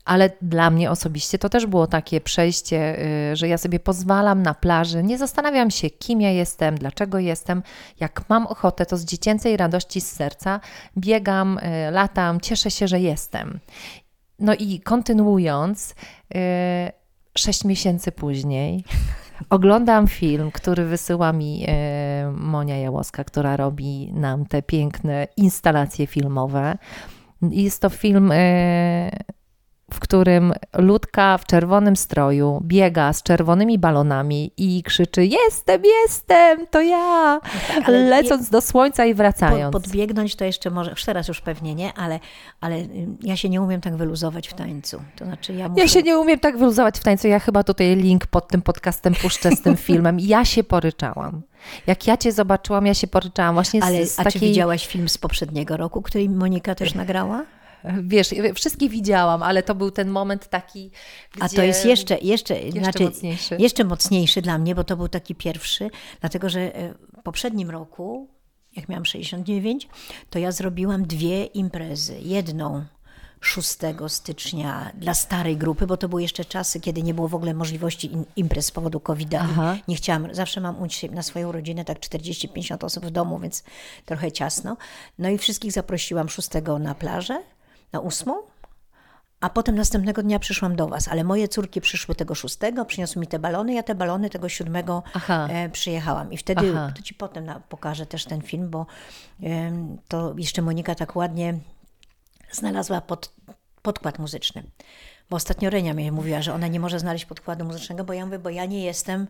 ale 0.04 0.30
dla 0.42 0.70
mnie 0.70 0.90
osobiście 0.90 1.38
to 1.38 1.48
też 1.48 1.66
było 1.66 1.86
takie 1.86 2.20
przejście, 2.20 2.98
y, 3.32 3.36
że 3.36 3.48
ja 3.48 3.58
sobie 3.58 3.80
pozwalam 3.80 4.42
na 4.42 4.54
plaży, 4.54 5.02
nie 5.02 5.18
zastanawiam 5.18 5.70
się, 5.70 5.90
kim 5.90 6.20
ja 6.20 6.30
jestem, 6.30 6.78
dlaczego 6.78 7.18
jestem. 7.18 7.62
Jak 8.00 8.22
mam 8.28 8.46
ochotę, 8.46 8.86
to 8.86 8.96
z 8.96 9.04
dziecięcej 9.04 9.56
radości 9.56 10.00
z 10.00 10.12
serca 10.12 10.60
biegam, 10.98 11.58
y, 11.58 11.90
latam, 11.90 12.40
cieszę 12.40 12.70
się, 12.70 12.88
że 12.88 13.00
jestem. 13.00 13.60
No 14.38 14.54
i 14.54 14.80
kontynuując, 14.80 15.94
y, 16.34 16.38
sześć 17.38 17.64
miesięcy 17.64 18.12
później 18.12 18.84
oglądam 19.50 20.08
film, 20.08 20.50
który 20.50 20.84
wysyła 20.84 21.32
mi 21.32 21.64
y, 21.64 22.32
Monia 22.32 22.78
Jałoska, 22.78 23.24
która 23.24 23.56
robi 23.56 24.12
nam 24.12 24.46
te 24.46 24.62
piękne 24.62 25.28
instalacje 25.36 26.06
filmowe. 26.06 26.78
Jest 27.42 27.82
to 27.82 27.90
film, 27.90 28.32
y, 28.32 29.10
w 29.94 30.00
którym 30.00 30.52
Ludka 30.78 31.38
w 31.38 31.46
czerwonym 31.46 31.96
stroju 31.96 32.60
biega 32.64 33.12
z 33.12 33.22
czerwonymi 33.22 33.78
balonami 33.78 34.50
i 34.56 34.82
krzyczy: 34.82 35.26
Jestem, 35.26 35.82
jestem, 36.02 36.66
to 36.66 36.80
ja! 36.80 37.40
ale 37.86 37.98
Lecąc 37.98 38.50
do 38.50 38.60
słońca 38.60 39.04
i 39.04 39.14
wracając. 39.14 39.72
podbiegnąć 39.72 40.36
to 40.36 40.44
jeszcze 40.44 40.70
może, 40.70 40.90
już 40.90 41.04
teraz 41.04 41.28
już 41.28 41.40
pewnie 41.40 41.74
nie, 41.74 41.92
ale, 41.92 42.20
ale 42.60 42.76
y, 42.76 43.06
ja 43.22 43.36
się 43.36 43.48
nie 43.48 43.62
umiem 43.62 43.80
tak 43.80 43.96
wyluzować 43.96 44.48
w 44.48 44.54
tańcu. 44.54 45.02
To 45.16 45.24
znaczy 45.24 45.52
ja 45.54 45.68
muszę... 45.68 45.80
Ja 45.80 45.88
się 45.88 46.02
nie 46.02 46.18
umiem 46.18 46.38
tak 46.38 46.58
wyluzować 46.58 46.98
w 46.98 47.04
tańcu. 47.04 47.28
Ja 47.28 47.38
chyba 47.38 47.64
tutaj 47.64 47.96
link 47.96 48.26
pod 48.26 48.48
tym 48.48 48.62
podcastem 48.62 49.14
puszczę 49.14 49.50
z 49.50 49.62
tym 49.62 49.76
filmem. 49.86 50.20
Ja 50.20 50.44
się 50.44 50.64
poryczałam. 50.64 51.42
Jak 51.86 52.06
ja 52.06 52.16
cię 52.16 52.32
zobaczyłam, 52.32 52.86
ja 52.86 52.94
się 52.94 53.06
poryczałam 53.06 53.54
właśnie 53.54 53.80
z, 53.80 53.84
Ale 53.84 54.06
z 54.06 54.20
a 54.20 54.24
takiej... 54.24 54.40
czy 54.40 54.46
widziałaś 54.46 54.86
film 54.86 55.08
z 55.08 55.18
poprzedniego 55.18 55.76
roku, 55.76 56.02
który 56.02 56.28
Monika 56.28 56.74
też 56.74 56.94
nagrała? 56.94 57.44
Wiesz, 58.02 58.34
wszystkie 58.54 58.88
widziałam, 58.88 59.42
ale 59.42 59.62
to 59.62 59.74
był 59.74 59.90
ten 59.90 60.08
moment 60.08 60.48
taki, 60.48 60.90
gdzie... 61.32 61.44
A 61.44 61.48
to 61.48 61.62
jest 61.62 61.84
jeszcze, 61.84 62.18
jeszcze, 62.18 62.70
znaczy, 62.70 63.04
mocniejszy. 63.04 63.56
jeszcze 63.58 63.84
mocniejszy 63.84 64.42
dla 64.42 64.58
mnie, 64.58 64.74
bo 64.74 64.84
to 64.84 64.96
był 64.96 65.08
taki 65.08 65.34
pierwszy, 65.34 65.90
dlatego 66.20 66.48
że 66.48 66.76
e, 66.76 66.94
w 67.18 67.22
poprzednim 67.22 67.70
roku, 67.70 68.28
jak 68.76 68.88
miałam 68.88 69.04
69, 69.04 69.88
to 70.30 70.38
ja 70.38 70.52
zrobiłam 70.52 71.06
dwie 71.06 71.44
imprezy. 71.44 72.18
Jedną 72.20 72.84
6 73.44 73.78
stycznia 74.08 74.90
dla 74.94 75.14
starej 75.14 75.56
grupy, 75.56 75.86
bo 75.86 75.96
to 75.96 76.08
były 76.08 76.22
jeszcze 76.22 76.44
czasy, 76.44 76.80
kiedy 76.80 77.02
nie 77.02 77.14
było 77.14 77.28
w 77.28 77.34
ogóle 77.34 77.54
możliwości 77.54 78.10
imprez 78.36 78.66
z 78.66 78.70
powodu 78.70 79.00
covid. 79.00 79.28
Nie 79.88 79.96
chciałam, 79.96 80.34
zawsze 80.34 80.60
mam 80.60 80.82
uczyć 80.82 81.12
na 81.12 81.22
swoją 81.22 81.52
rodzinę 81.52 81.84
tak 81.84 81.98
40-50 81.98 82.84
osób 82.84 83.06
w 83.06 83.10
domu, 83.10 83.38
więc 83.38 83.64
trochę 84.04 84.32
ciasno. 84.32 84.76
No 85.18 85.28
i 85.28 85.38
wszystkich 85.38 85.72
zaprosiłam 85.72 86.28
6 86.28 86.48
na 86.80 86.94
plażę, 86.94 87.42
na 87.94 88.02
8. 88.02 88.34
A 89.40 89.50
potem 89.50 89.74
następnego 89.74 90.22
dnia 90.22 90.38
przyszłam 90.38 90.76
do 90.76 90.88
Was, 90.88 91.08
ale 91.08 91.24
moje 91.24 91.48
córki 91.48 91.80
przyszły 91.80 92.14
tego 92.14 92.34
szóstego, 92.34 92.84
przyniosły 92.84 93.20
mi 93.20 93.26
te 93.26 93.38
balony, 93.38 93.74
ja 93.74 93.82
te 93.82 93.94
balony 93.94 94.30
tego 94.30 94.48
siódmego 94.48 95.02
Aha. 95.14 95.48
e, 95.50 95.68
przyjechałam. 95.68 96.32
I 96.32 96.36
wtedy, 96.36 96.70
Aha. 96.70 96.92
to 96.96 97.02
Ci 97.02 97.14
potem 97.14 97.46
pokażę 97.68 98.06
też 98.06 98.24
ten 98.24 98.42
film, 98.42 98.70
bo 98.70 98.86
to 100.08 100.34
jeszcze 100.38 100.62
Monika 100.62 100.94
tak 100.94 101.16
ładnie 101.16 101.58
znalazła 102.52 103.00
pod, 103.00 103.32
podkład 103.82 104.18
muzyczny. 104.18 104.62
Bo 105.30 105.36
ostatnio 105.36 105.70
Renia 105.70 105.94
mi 105.94 106.12
mówiła, 106.12 106.42
że 106.42 106.54
ona 106.54 106.66
nie 106.66 106.80
może 106.80 106.98
znaleźć 106.98 107.24
podkładu 107.24 107.64
muzycznego, 107.64 108.04
bo 108.04 108.12
ja 108.12 108.24
mówię, 108.26 108.38
bo 108.38 108.50
ja 108.50 108.66
nie 108.66 108.84
jestem 108.84 109.26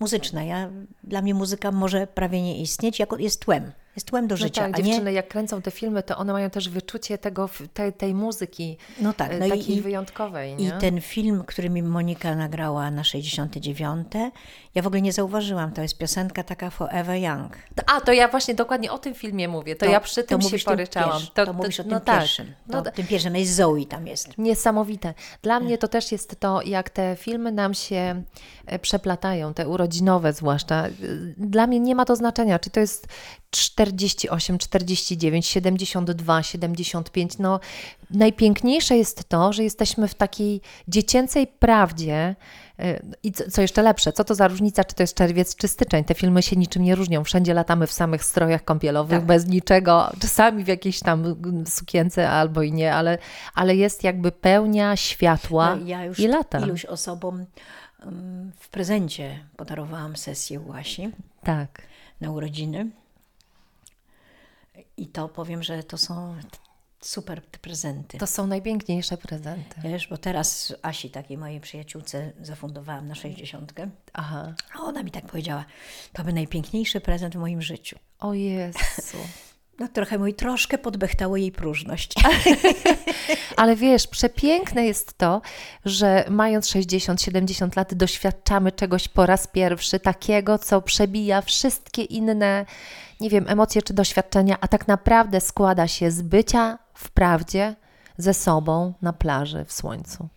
muzyczna. 0.00 0.42
Ja, 0.42 0.70
dla 1.04 1.22
mnie 1.22 1.34
muzyka 1.34 1.72
może 1.72 2.06
prawie 2.06 2.42
nie 2.42 2.60
istnieć, 2.60 2.98
jako 2.98 3.18
jest 3.18 3.40
tłem. 3.40 3.72
Jest 3.96 4.06
tłem 4.06 4.26
do 4.26 4.36
życia. 4.36 4.66
No 4.66 4.72
tak, 4.72 4.80
a 4.80 4.82
dziewczyny, 4.82 5.10
nie... 5.10 5.16
jak 5.16 5.28
kręcą 5.28 5.62
te 5.62 5.70
filmy, 5.70 6.02
to 6.02 6.16
one 6.16 6.32
mają 6.32 6.50
też 6.50 6.68
wyczucie 6.68 7.18
tego, 7.18 7.48
tej, 7.74 7.92
tej 7.92 8.14
muzyki 8.14 8.76
no 9.00 9.12
tak, 9.12 9.32
e, 9.32 9.38
no 9.38 9.48
takiej 9.48 9.76
i, 9.76 9.80
wyjątkowej. 9.80 10.54
Nie? 10.56 10.68
I 10.68 10.72
ten 10.80 11.00
film, 11.00 11.44
który 11.46 11.70
mi 11.70 11.82
Monika 11.82 12.36
nagrała 12.36 12.90
na 12.90 13.04
69, 13.04 14.06
ja 14.74 14.82
w 14.82 14.86
ogóle 14.86 15.02
nie 15.02 15.12
zauważyłam. 15.12 15.72
To 15.72 15.82
jest 15.82 15.98
piosenka 15.98 16.42
taka 16.42 16.70
Forever 16.70 17.16
Young. 17.16 17.58
A, 17.86 18.00
to 18.00 18.12
ja 18.12 18.28
właśnie 18.28 18.54
dokładnie 18.54 18.92
o 18.92 18.98
tym 18.98 19.14
filmie 19.14 19.48
mówię. 19.48 19.76
To, 19.76 19.86
To- 19.86 19.92
ja 19.92 20.00
przy 20.00 20.24
tym 20.24 20.38
to 20.38 20.42
się 20.42 20.48
mówisz 20.48 20.64
tym 20.64 20.72
poryczałam. 20.72 21.10
pierwszy- 21.10 21.32
to 21.34 21.52
mówisz 21.52 21.80
o 21.80 21.82
tym 21.82 21.92
no 21.92 22.00
tak. 22.00 22.18
pierwszym. 22.20 22.46
To, 22.46 22.82
No, 22.82 22.82
tym 22.82 23.06
pierwszym 23.06 23.36
jest 23.36 23.54
Zoe 23.54 23.84
tam 23.88 24.06
jest. 24.06 24.38
Niesamowite. 24.38 25.14
Dla 25.42 25.60
mnie 25.60 25.78
to 25.78 25.88
też 25.88 26.12
jest 26.12 26.40
to, 26.40 26.62
jak 26.62 26.90
te 26.90 27.16
filmy 27.16 27.52
nam 27.52 27.74
się 27.74 28.22
e, 28.66 28.78
przeplatają, 28.78 29.54
te 29.54 29.68
urodzinowe 29.68 30.32
zwłaszcza. 30.32 30.84
Dla 31.36 31.66
mnie 31.66 31.80
nie 31.80 31.94
ma 31.94 32.04
to 32.04 32.16
znaczenia, 32.16 32.58
czy 32.58 32.70
to 32.70 32.80
jest 32.80 33.06
48, 33.86 34.58
49, 34.58 35.46
72, 35.46 36.42
75. 36.42 37.38
No, 37.38 37.60
najpiękniejsze 38.10 38.96
jest 38.96 39.28
to, 39.28 39.52
że 39.52 39.62
jesteśmy 39.64 40.08
w 40.08 40.14
takiej 40.14 40.60
dziecięcej 40.88 41.46
prawdzie. 41.46 42.36
e, 42.78 43.00
I 43.22 43.32
co, 43.32 43.62
jeszcze 43.62 43.82
lepsze, 43.82 44.12
co 44.12 44.24
to 44.24 44.34
za 44.34 44.48
różnica, 44.48 44.84
czy 44.84 44.94
to 44.94 45.02
jest 45.02 45.14
czerwiec, 45.14 45.56
czy 45.56 45.68
styczeń? 45.68 46.04
Te 46.04 46.14
filmy 46.14 46.42
się 46.42 46.56
niczym 46.56 46.82
nie 46.82 46.94
różnią. 46.94 47.24
Wszędzie 47.24 47.54
latamy 47.54 47.86
w 47.86 47.92
samych 47.92 48.24
strojach 48.24 48.64
kąpielowych, 48.64 49.18
Tak. 49.18 49.26
bez 49.26 49.46
niczego, 49.46 50.10
czasami 50.20 50.64
w 50.64 50.68
jakiejś 50.68 51.00
tam 51.00 51.24
mm, 51.24 51.66
sukience 51.66 52.30
albo 52.30 52.62
i 52.62 52.72
nie, 52.72 52.94
ale, 52.94 53.18
ale 53.54 53.76
jest 53.76 54.04
jakby 54.04 54.32
pełnia 54.32 54.96
światła 54.96 55.76
No, 55.76 55.86
ja 55.86 56.04
już 56.04 56.18
i 56.20 56.26
lata. 56.28 56.58
iluś 56.58 56.84
osobom 56.84 57.46
um, 58.04 58.52
w 58.60 58.68
prezencie 58.68 59.38
podarowałam 59.56 60.16
sesję 60.16 60.60
Łasi 60.60 61.10
Tak. 61.44 61.82
na 62.20 62.30
urodziny. 62.30 62.90
I 64.96 65.06
to 65.06 65.28
powiem, 65.28 65.62
że 65.62 65.82
to 65.82 65.98
są 65.98 66.36
super 67.00 67.42
prezenty. 67.42 68.18
To 68.18 68.26
są 68.26 68.46
najpiękniejsze 68.46 69.16
prezenty. 69.16 69.80
Wiesz, 69.84 70.08
bo 70.08 70.18
teraz 70.18 70.74
Asi, 70.82 71.10
takiej 71.10 71.38
mojej 71.38 71.60
przyjaciółce, 71.60 72.32
zafundowałam 72.42 73.08
na 73.08 73.14
60. 73.14 73.72
Aha. 74.12 74.54
A 74.74 74.80
ona 74.80 75.02
mi 75.02 75.10
tak 75.10 75.26
powiedziała, 75.26 75.64
to 76.12 76.24
był 76.24 76.34
najpiękniejszy 76.34 77.00
prezent 77.00 77.34
w 77.34 77.38
moim 77.38 77.62
życiu. 77.62 77.98
O 78.18 78.34
Jezu. 78.34 79.18
No 79.78 79.88
trochę 79.88 80.18
mój, 80.18 80.34
troszkę 80.34 80.78
podbechtało 80.78 81.36
jej 81.36 81.52
próżność. 81.52 82.14
Ale 83.56 83.76
wiesz, 83.76 84.06
przepiękne 84.06 84.86
jest 84.86 85.18
to, 85.18 85.42
że 85.84 86.24
mając 86.30 86.66
60-70 86.66 87.76
lat 87.76 87.94
doświadczamy 87.94 88.72
czegoś 88.72 89.08
po 89.08 89.26
raz 89.26 89.46
pierwszy, 89.46 90.00
takiego, 90.00 90.58
co 90.58 90.82
przebija 90.82 91.42
wszystkie 91.42 92.02
inne, 92.02 92.66
nie 93.20 93.30
wiem, 93.30 93.44
emocje 93.48 93.82
czy 93.82 93.94
doświadczenia, 93.94 94.56
a 94.60 94.68
tak 94.68 94.88
naprawdę 94.88 95.40
składa 95.40 95.88
się 95.88 96.10
z 96.10 96.22
bycia 96.22 96.78
w 96.94 97.10
prawdzie 97.10 97.76
ze 98.18 98.34
sobą 98.34 98.94
na 99.02 99.12
plaży 99.12 99.64
w 99.64 99.72
słońcu. 99.72 100.28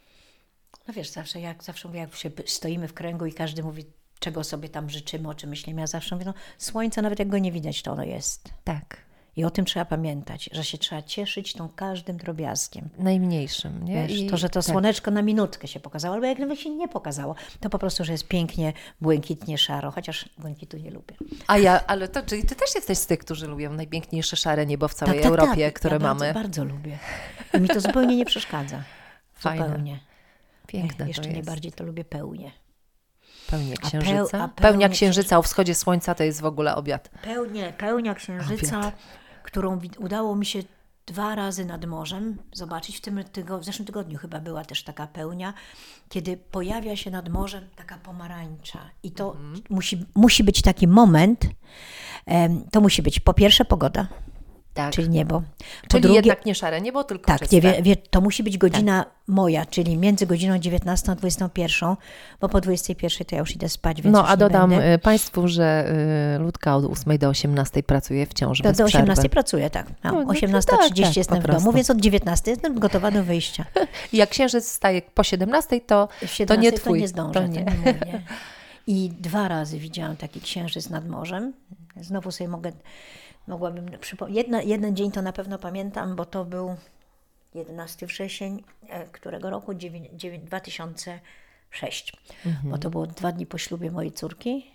No 0.88 0.94
wiesz, 0.94 1.10
zawsze 1.10 1.42
jak 1.42 1.64
zawsze 1.64 1.88
mówię, 1.88 2.00
jak 2.00 2.16
się 2.16 2.32
stoimy 2.46 2.88
w 2.88 2.94
kręgu 2.94 3.26
i 3.26 3.34
każdy 3.34 3.64
mówi, 3.64 3.86
czego 4.20 4.44
sobie 4.44 4.70
tam 4.70 4.90
życzymy, 4.90 5.30
o 5.30 5.34
czym 5.34 5.50
myślimy, 5.50 5.82
ja 5.82 5.88
zawsze 5.88 6.16
mówię, 6.16 6.26
no 6.26 6.34
słońce, 6.58 7.02
nawet 7.02 7.20
jak 7.20 7.28
go 7.28 7.38
nie 7.38 7.52
widać, 7.52 7.82
to 7.82 7.92
ono 7.92 8.04
jest. 8.04 8.50
Tak. 8.64 9.07
I 9.38 9.44
o 9.46 9.50
tym 9.50 9.66
trzeba 9.66 9.86
pamiętać, 9.86 10.50
że 10.52 10.64
się 10.64 10.78
trzeba 10.78 11.02
cieszyć 11.02 11.54
tą 11.54 11.70
każdym 11.70 12.18
drobiazgiem. 12.18 12.90
Najmniejszym, 12.98 13.86
nie? 13.86 14.08
Wiesz, 14.08 14.20
I- 14.20 14.28
to, 14.30 14.38
że 14.38 14.50
to 14.50 14.60
tak. 14.62 14.64
słoneczko 14.72 15.12
na 15.12 15.22
minutkę 15.22 15.68
się 15.68 15.80
pokazało, 15.80 16.16
albo 16.16 16.28
jak 16.28 16.40
nawet 16.40 16.60
się 16.60 16.70
nie 16.70 16.88
pokazało, 16.88 17.36
to 17.60 17.70
po 17.70 17.80
prostu, 17.80 18.04
że 18.04 18.12
jest 18.12 18.28
pięknie, 18.28 18.74
błękitnie, 19.02 19.58
szaro, 19.58 19.92
chociaż 19.92 20.30
błękitu 20.38 20.78
nie 20.78 20.92
lubię. 20.92 21.16
A 21.48 21.58
ja, 21.58 21.88
ale 21.88 22.08
to, 22.08 22.22
czyli 22.24 22.44
ty 22.44 22.56
też 22.56 22.76
jesteś 22.76 22.98
z 22.98 23.06
tych, 23.08 23.20
którzy 23.20 23.48
lubią 23.48 23.74
najpiękniejsze 23.74 24.36
szare 24.38 24.66
niebo 24.66 24.88
w 24.88 24.94
całej 24.94 25.14
Tak, 25.16 25.24
tak, 25.24 25.32
Europie, 25.40 25.66
tak. 25.66 25.74
które 25.80 25.94
ja 25.96 26.00
mamy. 26.00 26.20
Bardzo, 26.34 26.40
bardzo 26.42 26.64
lubię. 26.66 26.98
I 27.54 27.60
mi 27.62 27.68
to 27.70 27.80
zupełnie 27.82 28.16
nie 28.16 28.26
przeszkadza. 28.26 28.84
Fajne. 29.34 29.66
Zupełnie. 29.66 30.00
Piękne 30.68 31.08
Jeszcze 31.08 31.22
to 31.24 31.28
jest. 31.28 31.38
najbardziej 31.38 31.72
to 31.72 31.84
lubię 31.84 32.06
pełnię. 32.06 32.52
Pełnia 33.50 33.74
A 33.74 33.82
peł- 33.82 33.90
księżyca. 33.90 34.22
a 34.44 34.48
Pełnia 34.48 34.50
pełnia 34.72 34.90
księżyca 34.90 35.38
o 35.38 35.42
wschodzie 35.42 35.76
słońca 35.76 36.16
to 36.16 36.24
jest 36.24 36.42
w 36.42 36.46
ogóle 36.46 36.76
obiad. 36.76 37.10
Pełnię, 37.24 37.74
pełnia 37.78 38.16
księżyca, 38.16 38.92
którą 39.58 39.80
udało 40.00 40.36
mi 40.36 40.46
się 40.46 40.60
dwa 41.06 41.36
razy 41.36 41.66
nad 41.66 41.86
morzem 41.86 42.38
zobaczyć. 42.54 42.98
W, 42.98 43.02
tym 43.02 43.24
tygo, 43.24 43.60
w 43.60 43.64
zeszłym 43.64 43.86
tygodniu 43.86 44.18
chyba 44.18 44.40
była 44.40 44.66
też 44.66 44.84
taka 44.84 45.08
pełnia, 45.08 45.54
kiedy 46.10 46.38
pojawia 46.38 46.96
się 46.96 47.12
nad 47.12 47.30
morzem 47.30 47.64
taka 47.76 47.98
pomarańcza. 47.98 48.80
I 49.04 49.12
to 49.12 49.32
Mhm. 49.36 49.62
musi, 49.70 50.06
musi 50.16 50.44
być 50.44 50.62
taki 50.62 50.88
moment, 50.88 51.46
to 52.72 52.82
musi 52.82 53.02
być 53.02 53.20
po 53.20 53.34
pierwsze 53.34 53.66
pogoda, 53.66 54.08
Tak. 54.78 54.94
czyli 54.94 55.10
niebo. 55.10 55.40
Po 55.42 55.88
Czyli 55.90 56.02
drugie, 56.02 56.16
jednak 56.16 56.46
nie 56.46 56.56
szare 56.56 56.82
niebo, 56.82 57.04
tylko 57.04 57.26
tak, 57.26 57.52
nie, 57.52 57.62
wie, 57.62 57.96
to 57.96 58.22
musi 58.22 58.44
być 58.44 58.58
godzina 58.58 59.06
moja, 59.28 59.66
czyli 59.66 59.98
między 59.98 60.28
godziną 60.28 60.58
19 60.58 61.12
a 61.12 61.16
21, 61.16 61.96
bo 62.42 62.50
po 62.50 62.62
21 62.62 63.26
to 63.28 63.36
ja 63.36 63.40
już 63.40 63.56
idę 63.56 63.70
spać, 63.70 64.02
więc 64.02 64.14
No, 64.14 64.28
a 64.28 64.32
nie 64.32 64.38
dodam 64.38 64.70
będę. 64.70 64.94
y, 64.94 64.98
Państwu, 65.00 65.48
że 65.48 65.94
y, 66.36 66.40
Ludka 66.40 66.76
od 66.76 66.86
8 66.86 67.18
do 67.18 67.30
18 67.30 67.84
pracuje 67.84 68.26
wciąż 68.26 68.62
Do, 68.62 68.70
bez 68.70 68.78
do 68.78 68.84
18 68.84 69.14
przerwy. 69.14 69.30
pracuję, 69.30 69.70
tak. 69.70 69.88
No, 70.04 70.12
No, 70.12 70.20
no 70.20 70.26
to 70.26 70.32
18.30 70.34 70.66
tak, 70.66 70.80
tak, 71.06 71.18
jestem 71.18 71.42
w 71.42 71.48
domu, 71.48 71.74
więc 71.74 71.90
od 71.90 71.98
19 72.02 72.52
jestem 72.52 72.80
gotowa 72.80 73.12
do 73.12 73.24
wyjścia. 73.24 73.66
I 74.14 74.18
jak 74.22 74.30
księżyc 74.30 74.68
staje 74.72 75.02
po 75.02 75.24
17, 75.24 75.82
to, 75.82 76.08
W 76.08 76.20
to 76.22 76.28
17 76.28 76.62
nie 76.62 76.72
twój. 76.72 77.00
to 77.00 77.02
nie 77.02 77.08
zdążę, 77.08 77.40
to 77.40 77.48
nie. 77.48 77.60
mówię. 77.78 77.96
I 78.88 79.10
dwa 79.10 79.48
razy 79.48 79.80
widziałam 79.80 80.18
taki 80.18 80.42
księżyc 80.42 80.90
nad 80.90 81.08
morzem. 81.08 81.54
Znowu 82.02 82.32
sobie 82.32 82.48
mogę, 82.48 82.72
mogłabym 83.48 83.86
przypomnieć. 84.00 84.48
Jeden 84.64 84.96
dzień 84.96 85.12
to 85.12 85.22
na 85.22 85.34
pewno 85.34 85.60
pamiętam, 85.60 86.16
bo 86.16 86.26
to 86.26 86.46
był 86.46 86.76
11 87.54 88.08
wrzesień, 88.08 88.64
e, 88.90 89.06
którego 89.06 89.50
roku? 89.50 89.74
Dziewię- 89.74 90.16
dziewię- 90.16 90.40
2006. 90.40 92.14
Bo 92.64 92.78
to 92.78 92.90
było 92.90 93.08
dwa 93.08 93.32
dni 93.32 93.46
po 93.46 93.58
ślubie 93.58 93.92
mojej 93.92 94.12
córki. 94.12 94.72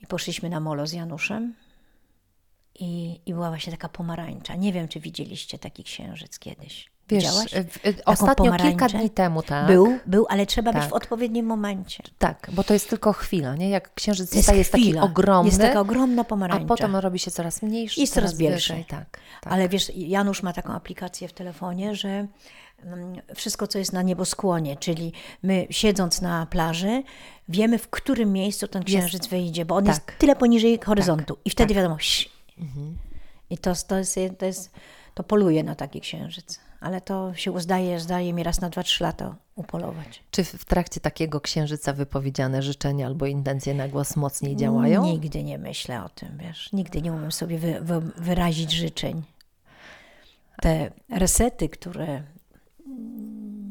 I 0.00 0.06
poszliśmy 0.06 0.48
na 0.48 0.60
molo 0.60 0.86
z 0.86 0.92
Januszem. 0.92 1.54
I, 2.74 3.20
I 3.26 3.34
była 3.34 3.48
właśnie 3.48 3.72
taka 3.72 3.88
pomarańcza. 3.88 4.54
Nie 4.56 4.72
wiem, 4.72 4.88
czy 4.88 5.00
widzieliście 5.00 5.58
taki 5.58 5.84
księżyc 5.84 6.38
kiedyś. 6.38 6.90
Wiesz, 7.12 7.24
Widziałaś? 7.24 7.54
y, 7.54 7.88
y, 7.88 8.04
ostatnio 8.04 8.52
kilka 8.56 8.88
dni 8.88 9.10
temu, 9.10 9.42
tak. 9.42 9.66
Był, 9.66 9.98
był, 10.06 10.26
ale 10.28 10.46
trzeba 10.46 10.72
być 10.72 10.82
Tak. 10.82 10.90
w 10.90 10.92
odpowiednim 10.92 11.46
momencie. 11.46 12.02
Tak, 12.18 12.50
bo 12.52 12.64
to 12.64 12.72
jest 12.74 12.88
tylko 12.90 13.12
chwila, 13.12 13.56
nie? 13.56 13.70
Jak 13.70 13.94
księżyc 13.94 14.34
jest 14.34 14.54
jest 14.54 14.72
taki 14.72 14.98
ogromny, 14.98 15.48
Jest 15.48 15.60
taka 15.60 15.80
ogromna 15.80 16.22
a 16.22 16.24
pomarańcza. 16.24 16.66
potem 16.66 16.96
robi 16.96 17.18
się 17.18 17.30
coraz 17.30 17.62
mniejszy, 17.62 18.00
Jest 18.00 18.14
coraz 18.14 18.34
bielszy. 18.36 18.84
Tak, 18.88 19.20
tak. 19.40 19.52
Ale 19.52 19.68
wiesz, 19.68 19.92
Janusz 19.96 20.42
ma 20.42 20.52
taką 20.52 20.72
aplikację 20.72 21.28
w 21.28 21.32
telefonie, 21.32 21.94
że 21.94 22.08
mm, 22.84 23.16
wszystko, 23.34 23.66
co 23.66 23.78
jest 23.78 23.92
na 23.92 24.02
nieboskłonie, 24.02 24.76
czyli 24.76 25.12
my 25.42 25.66
siedząc 25.70 26.20
na 26.20 26.46
plaży, 26.46 27.02
wiemy, 27.48 27.78
w 27.78 27.88
którym 27.88 28.32
miejscu 28.32 28.68
ten 28.68 28.84
księżyc 28.84 29.26
wyjdzie, 29.26 29.64
bo 29.64 29.76
on 29.76 29.86
jest 29.86 30.06
tak. 30.06 30.14
tyle 30.16 30.36
poniżej 30.36 30.80
horyzontu. 30.84 31.36
I 31.44 31.50
wtedy 31.50 31.74
tak. 31.74 31.76
wiadomo, 31.76 31.96
ś- 31.96 32.28
i 33.50 33.58
to, 33.58 33.72
to, 33.88 33.98
jest, 33.98 34.18
to 34.38 34.46
jest, 34.46 34.70
to 35.14 35.22
poluje 35.22 35.64
na 35.64 35.74
taki 35.74 36.00
księżyc. 36.00 36.60
Ale 36.82 37.00
to 37.00 37.34
się 37.34 37.60
zdaje, 37.60 38.00
zdaje 38.00 38.32
mi 38.32 38.42
raz 38.42 38.60
na 38.60 38.70
2-3 38.70 39.02
lata 39.02 39.36
upolować. 39.54 40.22
Czy 40.30 40.44
w 40.44 40.64
trakcie 40.64 41.00
takiego 41.00 41.40
księżyca 41.40 41.92
wypowiedziane 41.92 42.62
życzenia 42.62 43.06
albo 43.06 43.26
intencje 43.26 43.74
na 43.74 43.88
głos 43.88 44.16
mocniej 44.16 44.56
działają? 44.56 45.04
Nigdy 45.04 45.42
nie 45.44 45.58
myślę 45.58 46.04
o 46.04 46.08
tym, 46.08 46.38
wiesz. 46.38 46.72
Nigdy 46.72 47.02
nie 47.02 47.12
umiem 47.12 47.32
sobie 47.32 47.58
wy, 47.58 47.80
wy, 47.80 48.00
wyrazić 48.00 48.72
życzeń. 48.72 49.22
Te 50.62 50.90
resety, 51.10 51.68
które 51.68 52.22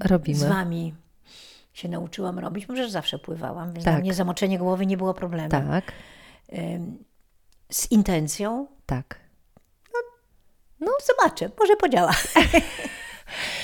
Robimy. 0.06 0.38
z 0.40 0.44
wami 0.44 0.94
się 1.74 1.90
nauczyłam 1.90 2.40
robić, 2.40 2.70
może 2.70 2.84
że 2.84 2.90
zawsze 2.90 3.20
pływałam, 3.20 3.74
więc 3.74 3.86
Tak. 3.86 3.94
dla 3.94 4.02
mnie 4.02 4.14
zamoczenie 4.14 4.58
głowy 4.60 4.86
nie 4.86 4.98
było 4.98 5.14
problemem. 5.14 5.50
Tak, 5.52 5.92
Z 7.72 7.92
intencją, 7.92 8.68
tak. 8.86 9.20
no 10.80 10.92
zobaczę, 11.08 11.50
może 11.60 11.76
podziała. 11.76 12.12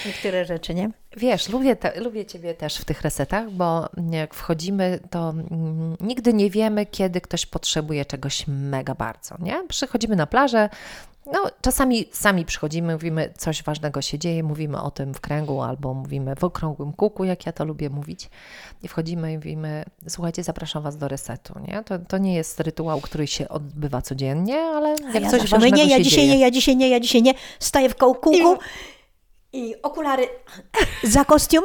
Niektóre 0.05 0.45
rzeczy, 0.45 0.73
nie? 0.73 0.89
Wiesz, 1.17 1.49
lubię, 1.49 1.75
te, 1.75 1.99
lubię 1.99 2.25
Ciebie 2.25 2.53
też 2.53 2.77
w 2.77 2.85
tych 2.85 3.01
resetach, 3.01 3.51
bo 3.51 3.89
jak 4.11 4.33
wchodzimy, 4.33 4.99
to 5.09 5.29
mm, 5.29 5.97
nigdy 6.01 6.33
nie 6.33 6.49
wiemy, 6.49 6.85
kiedy 6.85 7.21
ktoś 7.21 7.45
potrzebuje 7.45 8.05
czegoś 8.05 8.43
mega 8.47 8.95
bardzo, 8.95 9.35
nie? 9.39 9.63
Przychodzimy 9.67 10.15
na 10.15 10.27
plażę, 10.27 10.69
no 11.31 11.39
czasami 11.61 12.05
sami 12.11 12.45
przychodzimy, 12.45 12.93
mówimy, 12.93 13.33
coś 13.37 13.63
ważnego 13.63 14.01
się 14.01 14.19
dzieje, 14.19 14.43
mówimy 14.43 14.81
o 14.81 14.91
tym 14.91 15.13
w 15.13 15.21
kręgu 15.21 15.61
albo 15.61 15.93
mówimy 15.93 16.35
w 16.35 16.43
okrągłym 16.43 16.93
kółku, 16.93 17.23
jak 17.23 17.45
ja 17.45 17.51
to 17.51 17.65
lubię 17.65 17.89
mówić. 17.89 18.29
I 18.83 18.87
wchodzimy 18.87 19.33
i 19.33 19.35
mówimy, 19.35 19.83
słuchajcie, 20.07 20.43
zapraszam 20.43 20.83
Was 20.83 20.97
do 20.97 21.07
resetu, 21.07 21.53
nie? 21.67 21.83
To, 21.83 21.99
to 21.99 22.17
nie 22.17 22.35
jest 22.35 22.59
rytuał, 22.59 23.01
który 23.01 23.27
się 23.27 23.49
odbywa 23.49 24.01
codziennie, 24.01 24.59
ale 24.59 24.95
A 25.09 25.13
jak 25.13 25.23
ja 25.23 25.29
coś 25.29 25.49
ważnego 25.49 25.77
nie, 25.77 25.85
ja 25.85 25.97
się 25.97 26.03
dzisiaj 26.03 26.23
dzieje. 26.23 26.33
nie, 26.33 26.39
ja 26.39 26.51
dzisiaj 26.51 26.75
nie, 26.75 26.89
ja 26.89 26.99
dzisiaj 26.99 27.21
nie. 27.21 27.33
Staję 27.59 27.89
w 27.89 27.95
kołku 27.95 28.31
i, 28.31 28.41
I 29.57 29.75
okulary 29.81 30.27
za 31.03 31.25
kostium, 31.25 31.63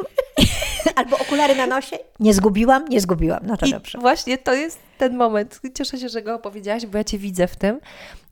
albo 0.97 1.19
okulary 1.19 1.55
na 1.57 1.67
nosie. 1.67 1.97
Nie 2.21 2.35
zgubiłam, 2.35 2.89
nie 2.89 3.01
zgubiłam. 3.01 3.41
No 3.47 3.57
to 3.57 3.67
I 3.67 3.71
dobrze. 3.71 3.99
właśnie 3.99 4.39
to 4.39 4.55
jest 4.55 4.79
ten 4.99 5.17
moment. 5.17 5.61
Cieszę 5.75 5.99
się, 5.99 6.09
że 6.09 6.23
go 6.23 6.35
opowiedziałaś, 6.35 6.87
bo 6.87 6.99
ja 6.99 7.05
Cię 7.05 7.19
widzę 7.19 7.47
w 7.47 7.57
tym. 7.57 7.81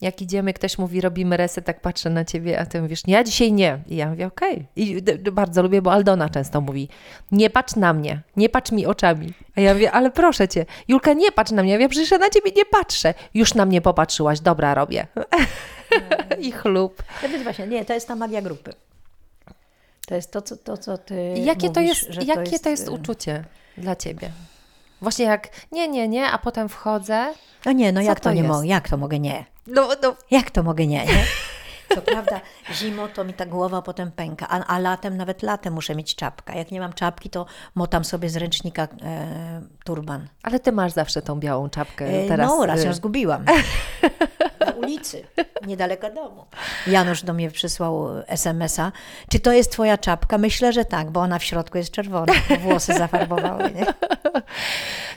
Jak 0.00 0.22
idziemy, 0.22 0.52
ktoś 0.52 0.78
mówi, 0.78 1.00
robimy 1.00 1.36
reset, 1.36 1.64
tak 1.64 1.80
patrzę 1.80 2.10
na 2.10 2.24
Ciebie, 2.24 2.60
a 2.60 2.66
Ty 2.66 2.82
mówisz, 2.82 3.06
nie, 3.06 3.14
ja 3.14 3.24
dzisiaj 3.24 3.52
nie. 3.52 3.78
I 3.86 3.96
ja 3.96 4.08
mówię, 4.10 4.26
okej. 4.26 4.66
I 4.76 5.02
d- 5.02 5.18
d- 5.18 5.32
bardzo 5.32 5.62
lubię, 5.62 5.82
bo 5.82 5.92
Aldona 5.92 6.28
często 6.28 6.60
mówi, 6.60 6.88
nie 7.32 7.50
patrz 7.50 7.76
na 7.76 7.92
mnie, 7.92 8.20
nie 8.36 8.48
patrz 8.48 8.72
mi 8.72 8.86
oczami. 8.86 9.32
A 9.56 9.60
ja 9.60 9.74
mówię, 9.74 9.92
ale 9.92 10.10
proszę 10.10 10.48
Cię, 10.48 10.66
Julka, 10.88 11.12
nie 11.12 11.32
patrz 11.32 11.52
na 11.52 11.62
mnie. 11.62 11.72
Ja 11.72 11.78
mówię, 11.78 11.88
przecież 11.88 12.10
ja 12.10 12.18
na 12.18 12.30
Ciebie 12.30 12.50
nie 12.56 12.64
patrzę. 12.64 13.14
Już 13.34 13.54
na 13.54 13.66
mnie 13.66 13.80
popatrzyłaś, 13.80 14.40
dobra, 14.40 14.74
robię. 14.74 15.06
I 16.40 16.52
chlub. 16.52 17.02
No 17.22 17.28
więc 17.28 17.42
właśnie, 17.42 17.66
nie, 17.66 17.84
to 17.84 17.94
jest 17.94 18.08
ta 18.08 18.16
magia 18.16 18.42
grupy. 18.42 18.72
To 20.10 20.16
jest 20.16 20.30
to, 20.30 20.42
co, 20.42 20.56
to, 20.56 20.76
co 20.76 20.98
ty 20.98 21.34
jakie 21.38 21.70
to 21.70 21.80
mówisz, 21.80 22.02
jest, 22.02 22.14
że 22.14 22.22
jakie 22.22 22.58
to 22.58 22.68
jest 22.70 22.88
y, 22.88 22.90
uczucie 22.90 23.44
dla 23.76 23.96
Ciebie? 23.96 24.30
Właśnie 25.02 25.24
jak 25.24 25.48
nie, 25.72 25.88
nie, 25.88 26.08
nie, 26.08 26.26
a 26.26 26.38
potem 26.38 26.68
wchodzę. 26.68 27.34
No 27.66 27.72
nie, 27.72 27.92
no 27.92 28.00
jak 28.00 28.20
to, 28.20 28.24
to 28.24 28.32
nie 28.32 28.42
jest? 28.42 28.48
mogę, 28.52 28.66
jak 28.66 28.88
to 28.88 28.96
mogę 28.96 29.18
nie? 29.18 29.44
No, 29.66 29.88
no 30.02 30.16
Jak 30.30 30.50
to 30.50 30.62
mogę 30.62 30.86
nie, 30.86 31.06
nie? 31.06 31.24
Co 31.94 32.02
prawda, 32.02 32.40
zimą 32.72 33.08
to 33.08 33.24
mi 33.24 33.32
ta 33.34 33.46
głowa 33.46 33.82
potem 33.82 34.12
pęka, 34.12 34.46
a, 34.48 34.64
a 34.66 34.78
latem, 34.78 35.16
nawet 35.16 35.42
latem 35.42 35.74
muszę 35.74 35.94
mieć 35.94 36.14
czapkę. 36.14 36.58
Jak 36.58 36.70
nie 36.70 36.80
mam 36.80 36.92
czapki, 36.92 37.30
to 37.30 37.46
motam 37.74 38.04
sobie 38.04 38.28
z 38.28 38.36
ręcznika 38.36 38.82
e, 39.02 39.62
turban. 39.84 40.28
ale 40.42 40.60
Ty 40.60 40.72
masz 40.72 40.92
zawsze 40.92 41.22
tą 41.22 41.40
białą 41.40 41.70
czapkę 41.70 42.04
E, 42.06 42.28
teraz. 42.28 42.48
no, 42.50 42.66
raz 42.66 42.80
y, 42.80 42.86
ją 42.86 42.92
zgubiłam. 42.92 43.44
Na 44.66 44.72
ulicy, 44.72 45.24
niedaleko 45.66 46.10
domu. 46.10 46.44
Janusz 46.86 47.22
do 47.22 47.32
mnie 47.32 47.50
przysłał 47.50 48.08
SMS-a. 48.26 48.92
Czy 49.28 49.40
to 49.40 49.52
jest 49.52 49.72
twoja 49.72 49.98
czapka? 49.98 50.38
Myślę, 50.38 50.72
że 50.72 50.84
tak, 50.84 51.10
bo 51.10 51.20
ona 51.20 51.38
w 51.38 51.44
środku 51.44 51.78
jest 51.78 51.90
czerwona, 51.90 52.32
włosy 52.60 52.94
zafarbowały. 52.94 53.70
Nie? 53.70 53.86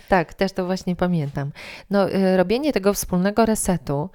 Tak, 0.09 0.33
też 0.33 0.51
to 0.51 0.65
właśnie 0.65 0.95
pamiętam. 0.95 1.51
No, 1.89 2.09
y, 2.09 2.37
robienie 2.37 2.73
tego 2.73 2.93
wspólnego 2.93 3.45
resetu, 3.45 4.09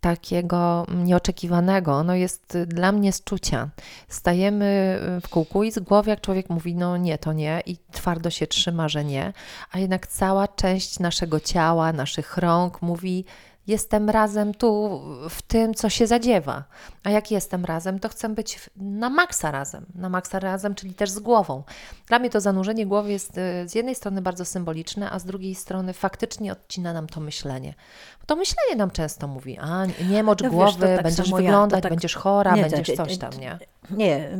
takiego 0.00 0.86
nieoczekiwanego, 0.94 1.92
ono 1.92 2.14
jest 2.14 2.54
y, 2.54 2.66
dla 2.66 2.92
mnie 2.92 3.12
z 3.12 3.24
czucia. 3.24 3.68
Stajemy 4.08 4.98
y, 5.18 5.20
w 5.20 5.28
kółku 5.28 5.64
i 5.64 5.72
z 5.72 5.78
głowy, 5.78 6.10
jak 6.10 6.20
człowiek 6.20 6.50
mówi, 6.50 6.74
no 6.74 6.96
nie, 6.96 7.18
to 7.18 7.32
nie, 7.32 7.62
i 7.66 7.76
twardo 7.92 8.30
się 8.30 8.46
trzyma, 8.46 8.88
że 8.88 9.04
nie, 9.04 9.32
a 9.72 9.78
jednak 9.78 10.06
cała 10.06 10.48
część 10.48 10.98
naszego 10.98 11.40
ciała, 11.40 11.92
naszych 11.92 12.36
rąk 12.36 12.82
mówi, 12.82 13.24
jestem 13.70 14.10
razem 14.10 14.54
tu 14.54 15.00
w 15.30 15.42
tym, 15.42 15.74
co 15.74 15.88
się 15.90 16.06
zadziewa. 16.06 16.64
A 17.04 17.10
jak 17.10 17.30
jestem 17.30 17.64
razem, 17.64 17.98
to 18.00 18.08
chcę 18.08 18.28
być 18.28 18.70
na 18.76 19.10
maksa 19.10 19.50
razem. 19.50 19.86
Na 19.94 20.08
maksa 20.08 20.38
razem, 20.38 20.74
czyli 20.74 20.94
też 20.94 21.10
z 21.10 21.18
głową. 21.18 21.62
Dla 22.08 22.18
mnie 22.18 22.30
to 22.30 22.40
zanurzenie 22.40 22.86
głowy 22.86 23.12
jest 23.12 23.38
y, 23.38 23.68
z 23.68 23.74
jednej 23.74 23.94
strony 23.94 24.22
bardzo 24.22 24.44
symboliczne, 24.44 25.10
a 25.10 25.18
z 25.18 25.24
drugiej 25.24 25.54
strony 25.54 25.92
faktycznie 25.92 26.52
odcina 26.52 26.92
nam 26.92 27.06
to 27.06 27.20
myślenie. 27.20 27.74
Bo 28.20 28.26
to 28.26 28.36
myślenie 28.36 28.76
nam 28.76 28.90
często 28.90 29.26
mówi, 29.26 29.58
a 29.58 29.86
nie 30.10 30.22
mocz 30.22 30.42
No 30.42 30.50
wiesz, 30.50 30.54
głowy, 30.56 30.86
to 30.86 30.94
tak 30.94 31.02
będziesz 31.02 31.30
ja, 31.30 31.36
wyglądać, 31.36 31.82
tak- 31.82 31.92
będziesz 31.92 32.14
chora, 32.14 32.54
Nie, 32.56 32.62
będziesz 32.62 32.96
coś 32.96 33.18
tam, 33.18 33.30
nie? 33.40 33.58
Nie, 33.90 34.30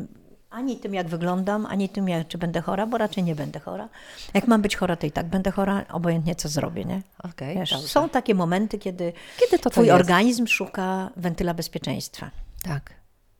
ani 0.50 0.76
tym 0.76 0.94
jak 0.94 1.08
wyglądam, 1.08 1.66
ani 1.66 1.88
tym 1.88 2.08
jak, 2.08 2.28
czy 2.28 2.38
będę 2.38 2.60
chora, 2.60 2.86
bo 2.86 2.98
raczej 2.98 3.24
nie 3.24 3.34
będę 3.34 3.60
chora. 3.60 3.88
Jak 4.34 4.46
mam 4.48 4.62
być 4.62 4.76
chora, 4.76 4.96
to 4.96 5.06
i 5.06 5.10
tak 5.10 5.26
będę 5.26 5.50
chora, 5.50 5.84
obojętnie 5.92 6.34
co 6.34 6.48
zrobię, 6.48 6.84
nie? 6.84 7.02
Okej, 7.24 7.56
Wiesz, 7.58 7.76
są 7.86 8.08
takie 8.08 8.34
momenty, 8.34 8.78
kiedy, 8.78 9.12
Kiedy 9.40 9.58
to 9.58 9.64
to 9.64 9.70
twój 9.70 9.86
jest? 9.86 9.94
organizm 10.00 10.46
szuka 10.46 11.10
wentyla 11.16 11.54
bezpieczeństwa. 11.54 12.30
Tak. 12.62 12.94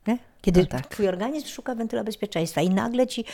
Nie? 0.07 0.17
Kiedy 0.41 0.59
No 0.59 0.65
tak. 0.65 0.87
twój 0.87 1.07
organizm 1.07 1.47
szuka 1.47 1.75
wentyla 1.75 2.03
bezpieczeństwa 2.03 2.61
i 2.61 2.69
nagle 2.69 3.07
ci 3.07 3.25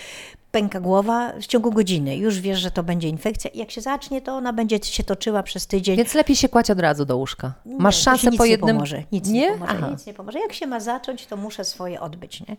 pęka 0.51 0.79
głowa 0.79 1.33
w 1.41 1.47
ciągu 1.47 1.71
godziny. 1.71 2.17
Już 2.17 2.39
wiesz, 2.39 2.59
że 2.59 2.71
to 2.71 2.83
będzie 2.83 3.07
infekcja 3.09 3.49
i 3.51 3.57
jak 3.59 3.71
się 3.71 3.81
zacznie, 3.81 4.21
to 4.21 4.33
ona 4.35 4.53
będzie 4.53 4.79
się 4.83 5.03
toczyła 5.03 5.43
przez 5.43 5.67
tydzień. 5.67 5.97
Więc 5.97 6.13
lepiej 6.13 6.35
się 6.35 6.49
kładź 6.49 6.71
od 6.71 6.79
razu 6.79 7.05
do 7.05 7.17
łóżka. 7.17 7.53
Masz 7.65 7.97
Nie, 7.97 8.11
to 8.11 8.17
szansę 8.17 8.37
po 8.37 8.45
nie 8.45 8.51
jednym... 8.51 8.75
pomoże. 8.75 9.03
Nic 9.11 9.27
nie? 9.27 9.39
nie, 9.41 9.57
pomoże. 9.57 9.91
Nic 9.91 10.05
nie 10.05 10.13
pomoże. 10.13 10.39
Jak 10.39 10.53
się 10.53 10.67
ma 10.67 10.79
zacząć, 10.79 11.25
to 11.25 11.37
muszę 11.37 11.63
swoje 11.65 12.01
odbyć. 12.01 12.41
Nie? 12.47 12.57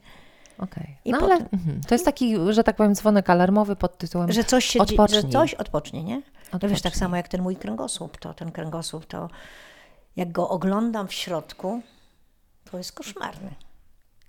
Okej. 0.58 0.96
I 1.04 1.12
No 1.12 1.18
ale 1.18 1.34
mhm. 1.34 1.80
to 1.88 1.94
jest 1.94 2.04
taki, 2.04 2.36
że 2.50 2.64
tak 2.64 2.76
powiem, 2.76 2.94
dzwonek 2.94 3.30
alarmowy 3.30 3.76
pod 3.76 3.98
tytułem 3.98 4.32
Że 4.32 4.44
coś 4.44 4.64
się 4.64 4.72
dzieje, 4.72 4.82
Odpocznij. 4.82 5.22
że 5.22 5.28
coś 5.28 5.54
odpocznie, 5.54 6.04
nie? 6.04 6.22
No 6.52 6.58
wiesz, 6.58 6.60
tak 6.60 6.62
Odpocznij. 6.72 6.92
samo 6.92 7.16
jak 7.16 7.28
ten 7.28 7.42
mój 7.42 7.56
kręgosłup, 7.56 8.18
to 8.18 8.34
ten 8.34 8.52
kręgosłup, 8.52 9.06
to 9.06 9.28
jak 10.16 10.32
go 10.32 10.48
oglądam 10.48 11.08
w 11.08 11.12
środku, 11.12 11.82
to 12.70 12.78
jest 12.78 12.92
koszmarny. 12.92 13.54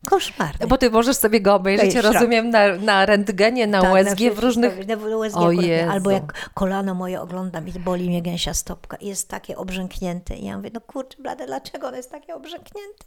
Koszmarny. 0.10 0.68
Bo 0.68 0.78
ty 0.78 0.90
możesz 0.90 1.18
sobie 1.18 1.42
go 1.42 1.56
obejrzeć, 1.56 1.96
rozumiem, 1.96 2.50
na, 2.50 2.76
na 2.76 3.06
rentgenie, 3.06 3.68
na 3.68 3.82
Tak, 3.82 3.94
USG, 3.94 4.16
wszystko- 4.16 4.36
w 4.36 4.40
różnych... 4.40 4.88
na 4.88 4.96
USG 4.96 5.38
O 5.38 5.50
akurat. 5.50 5.90
Albo 5.90 6.12
jak 6.12 6.50
kolano 6.54 6.96
moje 6.96 7.22
oglądam 7.22 7.68
i 7.68 7.72
boli 7.72 8.10
mnie 8.10 8.22
gęsia 8.22 8.54
stopka 8.54 8.98
i 8.98 9.08
jest 9.08 9.30
takie 9.30 9.58
obrzęknięte. 9.58 10.36
I 10.36 10.46
ja 10.46 10.58
mówię, 10.58 10.70
no 10.74 10.82
kurczę 10.82 11.22
blade, 11.22 11.46
dlaczego 11.46 11.88
ono 11.88 11.98
jest 11.98 12.12
takie 12.12 12.36
obrzęknięte? 12.36 13.06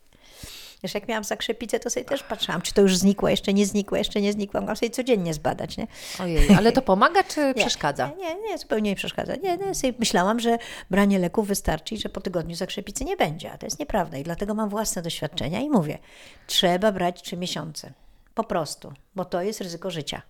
Wiesz, 0.85 0.95
jak 0.95 1.09
miałam 1.09 1.25
zakrzepicę, 1.25 1.81
to 1.81 1.91
sobie 1.91 2.05
też 2.05 2.23
patrzyłam, 2.23 2.63
czy 2.63 2.75
to 2.75 2.83
już 2.83 2.97
znikło, 2.97 3.29
jeszcze 3.29 3.53
nie 3.53 3.67
znikło, 3.67 3.99
jeszcze 3.99 4.21
nie 4.21 4.33
znikło. 4.33 4.61
Mogłam 4.61 4.77
sobie 4.77 4.91
codziennie 4.91 5.35
zbadać, 5.35 5.77
nie? 5.77 5.87
Ojej, 6.21 6.55
ale 6.59 6.73
to 6.73 6.83
pomaga 6.83 7.25
czy 7.25 7.41
Nie, 7.47 7.55
przeszkadza? 7.55 8.11
Nie, 8.19 8.35
nie, 8.35 8.41
nie, 8.41 8.59
zupełnie 8.59 8.91
nie 8.91 8.97
przeszkadza. 8.97 9.35
Nie, 9.37 9.57
nie, 9.57 9.75
sobie 9.75 9.93
myślałam, 9.99 10.41
że 10.41 10.59
branie 10.91 11.19
leków 11.19 11.49
wystarczy 11.49 11.95
i 11.95 11.99
że 11.99 12.09
po 12.09 12.21
tygodniu 12.21 12.55
zakrzepicy 12.55 13.05
nie 13.05 13.17
będzie, 13.17 13.53
a 13.53 13.59
to 13.59 13.67
jest 13.67 13.79
nieprawda 13.79 14.19
i 14.19 14.23
dlatego 14.23 14.55
mam 14.55 14.69
własne 14.69 15.03
doświadczenia 15.03 15.61
i 15.61 15.71
mówię, 15.71 15.99
trzeba 16.47 16.93
brać 16.93 17.23
trzy 17.23 17.37
miesiące. 17.37 17.93
Po 18.35 18.45
prostu, 18.45 18.93
bo 19.15 19.25
to 19.25 19.43
jest 19.43 19.61
ryzyko 19.61 19.91
życia. 19.91 20.23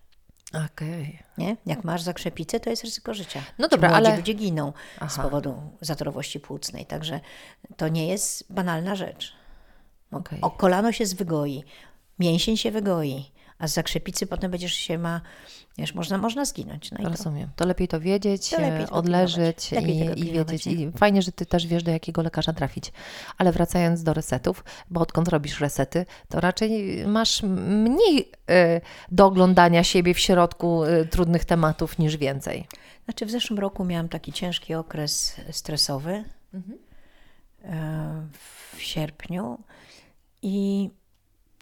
Okej. 0.67 1.19
Nie? 1.39 1.57
Jak 1.67 1.85
masz 1.85 2.03
zakrzepicę, 2.03 2.61
to 2.61 2.71
jest 2.71 2.85
ryzyko 2.85 3.15
życia. 3.15 3.43
No 3.59 3.69
dobra, 3.69 3.91
ale- 3.91 4.17
ludzie 4.17 4.35
giną 4.35 4.73
z 4.97 5.01
Aha. 5.01 5.23
powodu 5.23 5.55
zatorowości 5.81 6.41
płucnej, 6.41 6.87
także 6.87 7.21
to 7.77 7.89
nie 7.89 8.07
jest 8.09 8.53
banalna 8.53 8.97
rzecz. 8.97 9.42
O, 10.13 10.17
Okej. 10.17 10.39
o 10.41 10.51
kolano 10.51 10.93
się 10.93 11.07
zwygoi, 11.07 11.65
mięsień 12.19 12.57
się 12.57 12.71
wygoi, 12.71 13.33
a 13.59 13.69
z 13.69 13.75
zakrzepicy 13.75 14.27
potem 14.27 14.51
będziesz 14.51 14.75
się 14.75 14.99
ma, 14.99 15.21
wiesz, 15.79 15.95
można, 15.95 16.19
można 16.19 16.45
zginąć. 16.45 16.91
No 16.91 16.99
i 16.99 17.03
to, 17.03 17.09
Rozumiem. 17.09 17.49
To 17.57 17.67
lepiej 17.67 17.89
to 17.89 18.01
wiedzieć, 18.01 18.51
To 18.51 18.61
lepiej 18.61 18.85
e, 18.85 18.91
odleżeć. 18.91 19.73
Lepiej 19.73 19.97
i, 19.97 20.21
i 20.21 20.33
wiedzieć. 20.33 20.67
I 20.67 20.93
fajnie, 20.97 21.23
że 21.23 21.33
ty 21.33 21.47
też 21.47 21.67
wiesz, 21.67 21.83
do 21.83 21.91
jakiego 21.91 22.23
lekarza 22.23 22.53
trafić. 22.53 22.93
Ale 23.39 23.53
wracając 23.53 24.03
do 24.03 24.15
resetów, 24.15 24.65
bo 24.91 25.01
odkąd 25.01 25.29
robisz 25.29 25.61
resety, 25.61 26.07
to 26.29 26.41
raczej 26.41 27.03
masz 27.07 27.43
mniej 27.43 28.31
e, 28.51 28.81
do 29.13 29.27
oglądania 29.27 29.85
siebie 29.85 30.15
w 30.15 30.19
środku 30.19 30.85
e, 30.85 31.05
trudnych 31.05 31.45
tematów 31.45 31.99
niż 31.99 32.17
więcej. 32.17 32.67
Znaczy 33.05 33.27
w 33.27 33.31
zeszłym 33.31 33.59
roku 33.59 33.85
miałam 33.85 34.09
taki 34.09 34.33
ciężki 34.33 34.75
okres 34.75 35.37
stresowy 35.51 36.25
e, 37.65 38.27
w 38.73 38.83
sierpniu 38.83 39.59
i 40.43 40.91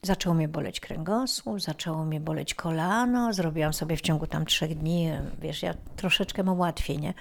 zaczął 0.03 0.35
mnie 0.35 0.49
boleć 0.49 0.81
kręgosłup, 0.81 1.61
zaczęło 1.61 2.05
mnie 2.05 2.21
boleć 2.21 2.55
kolano, 2.55 3.33
zrobiłam 3.33 3.73
sobie 3.73 3.97
w 3.97 4.01
ciągu 4.01 4.27
tam 4.27 4.47
trzech 4.47 4.79
dni, 4.79 5.11
wiesz, 5.41 5.63
ja 5.63 5.75
troszeczkę 5.97 6.43
mam 6.43 6.59
łatwiej, 6.59 6.99
nie? 6.99 7.15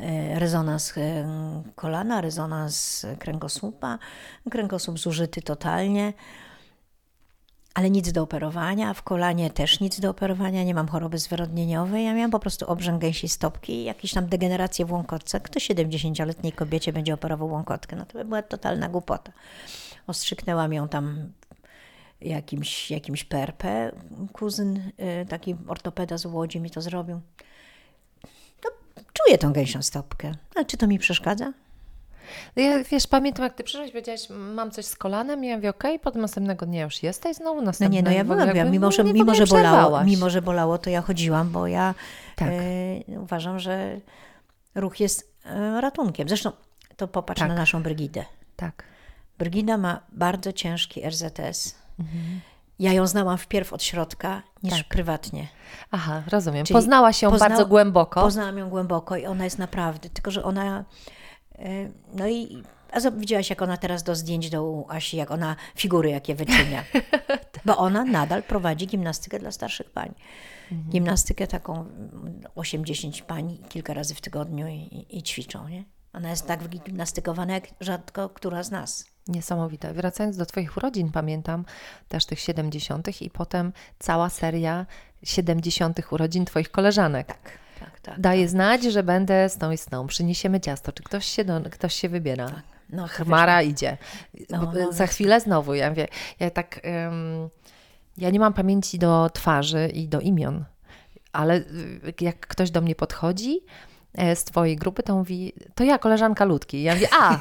E, 0.00 0.38
Rezonans 0.38 0.98
e, 0.98 1.24
kolana, 1.74 2.20
rezonans 2.20 3.06
kręgosłupa, 3.18 3.98
kręgosłup 4.50 4.98
zużyty 4.98 5.42
totalnie 5.42 6.12
ale 7.74 7.90
nic 7.90 8.12
do 8.12 8.22
operowania, 8.22 8.94
w 8.94 9.02
kolanie 9.02 9.50
też 9.50 9.80
nic 9.80 10.00
do 10.00 10.10
operowania, 10.10 10.64
nie 10.64 10.74
mam 10.74 10.88
choroby 10.88 11.18
zwyrodnieniowej, 11.18 12.04
ja 12.04 12.14
miałam 12.14 12.30
po 12.30 12.38
prostu 12.38 12.66
obrzęk 12.66 13.00
gęsiej 13.00 13.30
stopki 13.30 13.84
jakieś 13.84 14.12
tam 14.12 14.26
degeneracje 14.26 14.86
w 14.86 14.92
łąkotce. 14.92 15.40
Kto 15.40 15.58
70-letniej 15.58 16.52
kobiecie 16.52 16.92
będzie 16.92 17.14
operował 17.14 17.48
łąkotkę? 17.48 17.96
No 17.96 18.06
to 18.06 18.18
by 18.18 18.24
była 18.24 18.42
totalna 18.42 18.88
głupota. 18.88 19.32
Ostrzyknęłam 20.10 20.72
ją 20.72 20.88
tam 20.88 21.32
jakimś, 22.20 22.90
jakimś 22.90 23.24
perpę. 23.24 23.92
Kuzyn, 24.32 24.76
y, 24.76 25.26
taki 25.28 25.56
ortopeda 25.68 26.18
z 26.18 26.26
Łodzi 26.26 26.60
mi 26.60 26.70
to 26.70 26.80
zrobił. 26.80 27.20
No, 28.64 28.70
czuję 29.12 29.38
tą 29.38 29.52
gęsią 29.52 29.82
stopkę. 29.82 30.34
Ale 30.54 30.64
czy 30.64 30.76
to 30.76 30.86
mi 30.86 30.98
przeszkadza? 30.98 31.52
Ja, 32.56 32.84
wiesz, 32.84 33.06
pamiętam 33.06 33.44
jak 33.44 33.54
ty 33.54 33.64
przyszłaś, 33.64 33.90
powiedziałaś, 33.90 34.20
mam 34.30 34.70
coś 34.70 34.86
z 34.86 34.96
kolanem, 34.96 35.44
i 35.44 35.48
ja 35.48 35.56
mówię, 35.56 35.70
okej, 35.70 35.98
potem 35.98 36.22
następnego 36.22 36.66
dnia 36.66 36.82
już 36.84 37.02
jesteś 37.02 37.36
znowu, 37.36 37.60
No 37.60 37.66
następnego 37.66 37.96
nie, 37.96 38.02
no 38.02 38.10
ja 38.10 38.24
byłam, 38.24 38.56
jakby 38.56 38.70
mimo 38.72 38.92
że, 38.92 39.04
mimo, 39.04 39.34
że 39.34 39.46
bolało, 39.46 40.04
mimo 40.04 40.30
że 40.30 40.42
bolało, 40.42 40.78
to 40.78 40.90
ja 40.90 41.02
chodziłam, 41.02 41.50
bo 41.50 41.66
ja 41.66 41.94
Tak. 42.36 42.48
e, 42.48 43.20
uważam, 43.20 43.58
że 43.58 44.00
ruch 44.74 45.00
jest 45.00 45.32
e, 45.44 45.80
ratunkiem. 45.80 46.28
Zresztą 46.28 46.52
to 46.96 47.08
popatrz 47.08 47.40
Tak. 47.40 47.48
na 47.48 47.54
naszą 47.54 47.82
Brygidę. 47.82 48.24
Tak. 48.56 48.84
Brygida 49.40 49.76
ma 49.76 50.00
bardzo 50.12 50.52
ciężki 50.52 51.02
RZS. 51.08 51.74
Ja 52.78 52.92
ją 52.92 53.06
znałam 53.06 53.38
wpierw 53.38 53.72
od 53.72 53.82
środka 53.82 54.42
niż 54.62 54.72
Mhm. 54.72 54.82
Tak. 54.82 54.88
prywatnie. 54.88 55.48
Aha, 55.90 56.22
rozumiem. 56.28 56.66
Czyli 56.66 56.74
Poznałaś 56.74 57.22
ją 57.22 57.30
pozna- 57.30 57.48
bardzo 57.48 57.66
głęboko. 57.66 58.20
Poznałam 58.20 58.58
ją 58.58 58.70
głęboko 58.70 59.16
i 59.16 59.26
ona 59.26 59.44
jest 59.44 59.58
naprawdę, 59.58 60.08
tylko 60.10 60.30
że 60.30 60.44
ona. 60.44 60.84
e, 61.58 61.90
No 62.14 62.28
i. 62.28 62.62
A 62.92 63.10
widziałaś, 63.10 63.50
jak 63.50 63.62
ona 63.62 63.76
teraz 63.76 64.02
do 64.02 64.14
zdjęć 64.14 64.50
do 64.50 64.84
Asi, 64.88 65.16
jak 65.16 65.30
ona 65.30 65.56
figury 65.76 66.10
jakie 66.10 66.34
wyczynia. 66.34 66.84
Bo 67.66 67.76
ona 67.76 68.04
nadal 68.04 68.42
prowadzi 68.42 68.86
gimnastykę 68.86 69.38
dla 69.38 69.50
starszych 69.52 69.90
pań. 69.90 70.14
Mhm. 70.72 70.90
Gimnastykę 70.90 71.46
taką 71.46 71.84
8-10 72.56 73.22
pań 73.22 73.58
kilka 73.68 73.94
razy 73.94 74.14
w 74.14 74.20
tygodniu 74.20 74.66
i, 74.68 75.06
i 75.10 75.22
ćwiczą, 75.22 75.68
nie? 75.68 75.84
Ona 76.12 76.30
jest 76.30 76.46
tak 76.46 76.62
wygimnastykowana 76.62 77.54
jak 77.54 77.68
rzadko 77.80 78.28
która 78.28 78.62
z 78.62 78.70
nas. 78.70 79.04
Niesamowite. 79.30 79.92
Wracając 79.92 80.36
do 80.36 80.46
Twoich 80.46 80.76
urodzin, 80.76 81.12
pamiętam 81.12 81.64
też 82.08 82.26
tych 82.26 82.40
70. 82.40 83.22
i 83.22 83.30
potem 83.30 83.72
cała 83.98 84.30
seria 84.30 84.86
70. 85.22 86.12
urodzin 86.12 86.44
Twoich 86.44 86.70
koleżanek. 86.70 87.26
Tak, 87.26 87.38
tak, 87.80 88.00
tak. 88.00 88.20
Daje 88.20 88.48
znać, 88.48 88.82
że 88.82 89.02
będę 89.02 89.48
z 89.48 89.58
tą 89.58 89.70
i 89.70 89.78
z 89.78 89.86
tą. 89.86 90.06
Przyniesiemy 90.06 90.60
ciasto. 90.60 90.92
Czy 90.92 91.02
ktoś 91.02 91.26
się, 91.26 91.44
do, 91.44 91.60
ktoś 91.70 91.94
się 91.94 92.08
wybiera? 92.08 92.46
Tak. 92.48 92.62
No, 92.90 93.08
Chmara 93.08 93.62
idzie. 93.62 93.96
No, 94.50 94.72
no, 94.74 94.92
Za 94.92 95.06
chwilę 95.06 95.40
znowu. 95.40 95.74
Ja 95.74 95.88
mówię, 95.90 96.08
ja 96.40 96.50
tak... 96.50 96.80
ym, 97.08 97.50
ja 98.18 98.30
nie 98.30 98.40
mam 98.40 98.52
pamięci 98.52 98.98
do 98.98 99.30
twarzy 99.30 99.88
i 99.94 100.08
do 100.08 100.20
imion, 100.20 100.64
ale 101.32 101.56
y, 101.56 101.64
jak 102.20 102.46
ktoś 102.46 102.70
do 102.70 102.80
mnie 102.80 102.94
podchodzi 102.94 103.60
z 104.34 104.44
twojej 104.44 104.76
grupy, 104.76 105.02
to 105.02 105.14
mówi, 105.16 105.52
to 105.74 105.84
ja, 105.84 105.98
koleżanka 105.98 106.44
Ludki. 106.44 106.82
Ja 106.82 106.94
mówię, 106.94 107.08
a, 107.20 107.38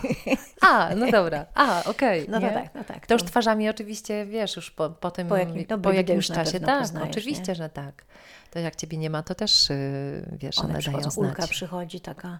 a, 0.69 0.95
no 0.95 1.11
dobra, 1.11 1.45
a, 1.55 1.83
okej. 1.83 2.25
No 2.29 2.39
to 2.41 2.47
tak, 2.49 2.75
no 2.75 2.83
tak. 2.83 3.07
To 3.07 3.13
już 3.13 3.23
twarzami 3.23 3.69
oczywiście, 3.69 4.25
wiesz, 4.25 4.55
już 4.55 4.71
po, 4.71 4.89
po 4.89 5.11
tym, 5.11 5.27
Po 5.27 5.37
jakim- 5.37 5.65
no, 5.69 5.77
po 5.77 5.91
jakimś 5.91 6.27
czasie, 6.27 6.59
tak, 6.59 6.79
poznajesz, 6.79 7.09
oczywiście, 7.09 7.43
nie? 7.47 7.55
że 7.55 7.69
tak. 7.69 8.05
To 8.51 8.59
jak 8.59 8.75
Ciebie 8.75 8.97
nie 8.97 9.09
ma, 9.09 9.23
to 9.23 9.35
też, 9.35 9.69
y, 9.69 10.37
wiesz, 10.39 10.59
one, 10.59 10.69
One 10.69 10.81
dają 10.81 11.01
znać. 11.01 11.17
Ulka 11.17 11.47
przychodzi 11.47 12.01
taka 12.01 12.39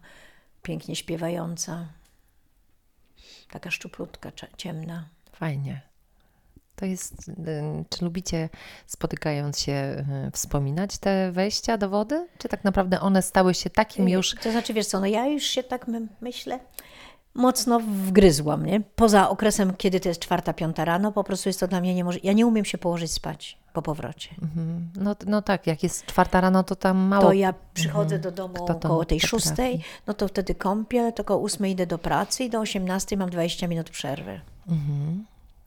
pięknie 0.61 0.95
śpiewająca, 0.95 1.86
taka 3.51 3.71
szczuplutka, 3.71 4.32
ciemna. 4.57 5.05
Fajnie. 5.32 5.88
To 6.80 6.86
jest, 6.86 7.30
y, 7.30 7.34
czy 7.89 8.05
lubicie 8.05 8.49
spotykając 8.88 9.59
się 9.59 10.05
y, 10.27 10.32
wspominać 10.32 10.97
te 10.97 11.32
wejścia 11.32 11.77
do 11.77 11.89
wody? 11.89 12.27
Czy 12.38 12.49
tak 12.49 12.63
naprawdę 12.63 13.01
one 13.01 13.21
stały 13.21 13.53
się 13.53 13.69
takim 13.69 14.09
już, 14.09 14.36
To 14.36 14.51
znaczy, 14.51 14.73
wiesz 14.73 14.88
co, 14.88 14.99
no 14.99 15.05
ja 15.05 15.27
już 15.27 15.43
się 15.43 15.63
tak 15.63 15.88
my, 15.88 16.07
myślę, 16.21 16.59
mocno 17.34 17.80
wgryzłam, 17.80 18.65
nie? 18.65 18.82
Poza 18.95 19.30
okresem, 19.30 19.73
kiedy 19.77 19.99
to 19.99 20.09
jest 20.09 20.21
czwarta, 20.21 20.53
piąta 20.53 20.86
rano, 20.86 21.11
po 21.11 21.23
prostu 21.23 21.49
jest 21.49 21.59
to 21.59 21.67
dla 21.67 21.82
mnie 21.82 21.95
niemożliwe. 21.95 22.27
Ja 22.27 22.34
nie 22.34 22.47
umiem 22.47 22.65
się 22.65 22.77
położyć 22.77 23.11
spać 23.11 23.57
po 23.73 23.82
powrocie. 23.82 24.30
Mhm. 24.41 24.89
no, 24.95 25.15
no 25.25 25.41
tak, 25.41 25.67
jak 25.67 25.84
jest 25.84 26.05
czwarta 26.05 26.41
rano, 26.41 26.63
to 26.63 26.75
tam 26.75 26.97
mało. 26.97 27.23
To 27.23 27.34
ja 27.34 27.53
przychodzę 27.73 28.19
do 28.19 28.32
domu 28.32 28.65
około 28.65 29.05
tej 29.05 29.19
szóstej, 29.19 29.84
no 30.07 30.13
to 30.13 30.27
wtedy 30.27 30.55
kąpiel, 30.55 31.13
to 31.13 31.23
koło 31.23 31.39
ósmej 31.39 31.71
idę 31.71 31.88
do 31.88 31.97
pracy 31.97 32.43
i 32.43 32.49
do 32.49 32.59
osiemnastej 32.59 33.17
mam 33.17 33.30
20 33.30 33.67
minut 33.67 33.89
przerwy. 33.89 34.41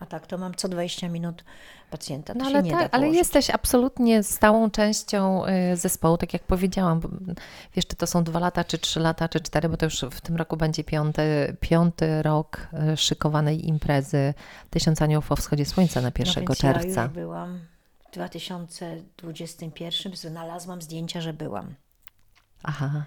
A 0.02 0.06
tak 0.06 0.26
to 0.26 0.38
mam 0.38 0.54
co 0.54 0.68
20 0.68 1.08
minut 1.08 1.44
pacjenta. 1.90 2.32
To 2.32 2.38
No 2.38 2.44
ale 2.46 2.62
nie 2.62 2.70
tak, 2.70 2.88
ale 2.94 3.08
jesteś 3.08 3.50
absolutnie 3.50 4.22
stałą 4.22 4.70
częścią 4.70 5.46
y, 5.46 5.76
zespołu, 5.76 6.16
tak 6.16 6.32
jak 6.32 6.42
powiedziałam. 6.42 7.00
bo, 7.00 7.08
Wiesz, 7.76 7.86
czy 7.86 7.96
to 7.96 8.06
są 8.06 8.24
dwa 8.24 8.38
lata, 8.38 8.64
czy 8.64 8.78
trzy 8.78 9.00
lata, 9.00 9.28
czy 9.28 9.40
cztery, 9.40 9.68
bo 9.68 9.76
to 9.76 9.86
już 9.86 10.00
w 10.10 10.20
tym 10.20 10.36
roku 10.36 10.56
będzie 10.56 10.84
piąty, 10.84 11.56
piąty 11.60 12.22
rok 12.22 12.68
y, 12.92 12.96
szykowanej 12.96 13.68
imprezy 13.68 14.34
Tysiąc 14.70 15.02
Aniołów 15.02 15.32
o 15.32 15.36
wschodzie 15.36 15.64
słońca 15.64 16.00
na 16.00 16.10
1 16.18 16.26
no 16.26 16.34
więc 16.40 16.62
Ja 16.62 16.72
czerwca. 16.72 17.02
już 17.02 17.12
byłam 17.12 17.60
w 18.08 18.12
2021, 18.14 20.16
znalazłam 20.16 20.82
zdjęcia, 20.82 21.20
że 21.20 21.32
byłam. 21.32 21.74
Aha, 22.62 23.04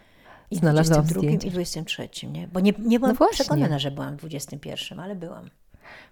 I 0.52 0.56
w 0.56 0.60
znalazłam 0.60 1.06
22 1.06 1.22
zdjęcie. 1.22 1.48
i 1.48 1.52
23, 1.52 2.10
nie? 2.28 2.48
Bo 2.48 2.60
nie, 2.60 2.74
nie 2.80 3.00
byłam 3.00 3.16
No 3.20 3.28
przekonana, 3.32 3.80
że 3.80 3.92
byłam 3.92 4.18
w 4.18 4.20
21, 4.20 5.00
ale 5.00 5.16
byłam. 5.16 5.50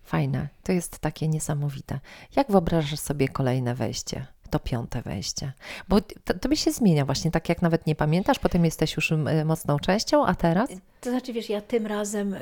Fajne, 0.03 0.47
to 0.63 0.71
jest 0.71 0.99
takie 0.99 1.27
niesamowite. 1.27 1.99
Jak 2.35 2.47
wyobrażasz 2.51 2.99
sobie 2.99 3.27
kolejne 3.27 3.75
wejście? 3.75 4.25
To 4.49 4.59
piąte 4.59 5.01
wejście. 5.01 5.53
Bo 5.89 6.01
to, 6.01 6.33
tobie 6.33 6.57
się 6.57 6.71
zmienia 6.71 7.05
właśnie, 7.05 7.31
tak 7.31 7.49
jak 7.49 7.61
nawet 7.61 7.87
nie 7.87 7.95
pamiętasz, 7.95 8.39
potem 8.39 8.65
jesteś 8.65 8.95
już 8.95 9.11
y, 9.11 9.45
mocną 9.45 9.79
częścią, 9.79 10.25
a 10.25 10.35
teraz? 10.35 10.69
To 11.01 11.09
znaczy, 11.09 11.33
wiesz, 11.33 11.49
ja 11.49 11.61
tym 11.61 11.87
razem, 11.87 12.35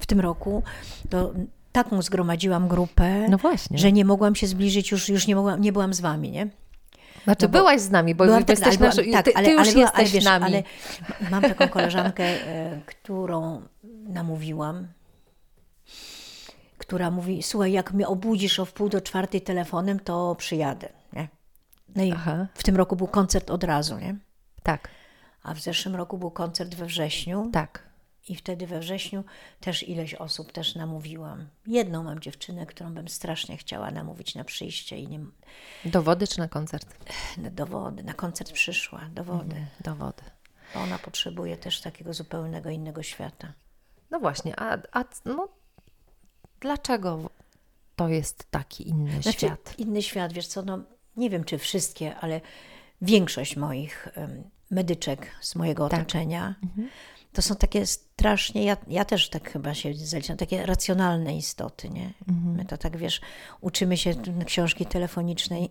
w 0.00 0.06
tym 0.06 0.20
roku, 0.20 0.62
to 1.10 1.32
taką 1.72 2.02
zgromadziłam 2.02 2.68
grupę, 2.68 3.28
No 3.28 3.38
właśnie. 3.38 3.78
że 3.78 3.92
nie 3.92 4.04
mogłam 4.04 4.34
się 4.34 4.46
zbliżyć, 4.46 4.90
już, 4.90 5.08
już 5.08 5.26
nie, 5.26 5.36
mogłam, 5.36 5.60
nie 5.60 5.72
byłam 5.72 5.94
z 5.94 6.00
wami, 6.00 6.30
nie? 6.30 6.48
Znaczy 7.24 7.42
no 7.42 7.48
byłaś 7.48 7.80
z 7.80 7.90
nami, 7.90 8.14
bo 8.14 8.24
Byłam 8.24 8.44
jesteś 8.48 8.66
ale 8.68 8.76
byłam- 8.78 8.96
nasz, 9.12 9.24
ty, 9.24 9.32
ty 9.44 9.50
już 9.50 9.72
była- 9.72 9.82
jesteś 9.84 10.12
wiesz, 10.12 10.24
nami. 10.24 10.44
Ale 10.44 10.62
mam 11.30 11.42
taką 11.42 11.68
koleżankę, 11.68 12.24
e, 12.24 12.80
którą 12.86 13.62
namówiłam, 14.08 14.86
która 16.90 17.10
mówi, 17.10 17.42
słuchaj, 17.42 17.72
jak 17.72 17.92
mnie 17.92 18.08
obudzisz 18.08 18.60
o 18.60 18.64
wpół 18.64 18.88
do 18.88 19.00
czwartej 19.00 19.40
telefonem, 19.40 20.00
to 20.00 20.34
przyjadę, 20.34 20.88
nie? 21.12 21.28
No 21.96 22.02
i 22.02 22.12
Aha. 22.12 22.46
w 22.54 22.62
tym 22.62 22.76
roku 22.76 22.96
był 22.96 23.06
koncert 23.06 23.50
od 23.50 23.64
razu, 23.64 23.98
nie? 23.98 24.16
Tak, 24.62 24.88
A 25.42 25.54
w 25.54 25.60
zeszłym 25.60 25.96
roku 25.96 26.18
był 26.18 26.30
koncert 26.30 26.74
we 26.74 26.86
wrześniu 26.86 27.50
tak. 27.52 27.82
i 28.28 28.36
wtedy 28.36 28.66
we 28.66 28.80
wrześniu 28.80 29.24
też 29.60 29.88
ileś 29.88 30.14
osób 30.14 30.52
też 30.52 30.74
namówiłam. 30.74 31.46
Jedną 31.66 32.02
mam 32.02 32.20
dziewczynę, 32.20 32.66
którą 32.66 32.94
bym 32.94 33.08
strasznie 33.08 33.56
chciała 33.56 33.90
namówić 33.90 34.34
na 34.34 34.44
przyjście 34.44 34.98
i 34.98 35.08
nie, 35.08 35.20
Do 35.84 36.02
wody 36.02 36.26
czy 36.26 36.38
na 36.38 36.48
koncert? 36.48 36.86
do 37.38 37.66
wody. 37.66 38.02
Na 38.02 38.14
koncert 38.14 38.52
przyszła, 38.52 39.00
do 39.12 39.24
wody. 39.24 39.66
Do 39.80 39.94
wody. 39.94 40.22
Bo 40.74 40.80
Ona 40.80 40.98
potrzebuje 40.98 41.56
też 41.56 41.80
takiego 41.80 42.14
zupełnego 42.14 42.70
innego 42.70 43.02
świata. 43.02 43.52
No 44.10 44.20
właśnie, 44.20 44.60
a, 44.60 44.78
a 44.92 45.04
no, 45.24 45.48
dlaczego 46.60 47.30
to 47.96 48.08
jest 48.08 48.50
taki 48.50 48.88
inny 48.88 49.22
Znaczy, 49.22 49.38
świat? 49.38 49.74
Inny 49.78 50.02
świat, 50.02 50.32
wiesz 50.32 50.46
co, 50.46 50.62
no 50.62 50.78
nie 51.16 51.30
wiem 51.30 51.44
czy 51.44 51.58
wszystkie, 51.58 52.16
ale 52.16 52.40
większość 53.02 53.56
moich 53.56 54.08
medyczek 54.70 55.26
z 55.40 55.54
mojego 55.54 55.88
Tak. 55.88 56.00
otoczenia 56.00 56.54
to 57.32 57.42
są 57.42 57.56
takie 57.56 57.86
strasznie, 57.86 58.64
ja, 58.64 58.76
ja 58.88 59.04
też 59.04 59.28
tak 59.28 59.52
chyba 59.52 59.74
się 59.74 59.94
zaliczam, 59.94 60.36
takie 60.36 60.66
racjonalne 60.66 61.36
istoty, 61.36 61.90
nie? 61.90 62.12
Mhm. 62.28 62.56
My 62.56 62.64
to 62.64 62.76
tak, 62.76 62.96
wiesz, 62.96 63.20
uczymy 63.60 63.96
się 63.96 64.14
książki 64.46 64.86
telefonicznej. 64.86 65.70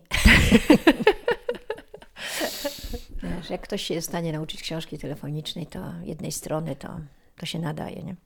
wiesz, 3.36 3.50
jak 3.50 3.60
ktoś 3.60 3.82
się 3.82 3.94
jest 3.94 4.08
w 4.08 4.10
stanie 4.10 4.32
nauczyć 4.32 4.62
książki 4.62 4.98
telefonicznej, 4.98 5.66
to 5.66 5.92
jednej 6.02 6.32
strony 6.32 6.76
to, 6.76 7.00
to 7.36 7.46
się 7.46 7.58
nadaje, 7.58 8.02
nie? 8.02 8.16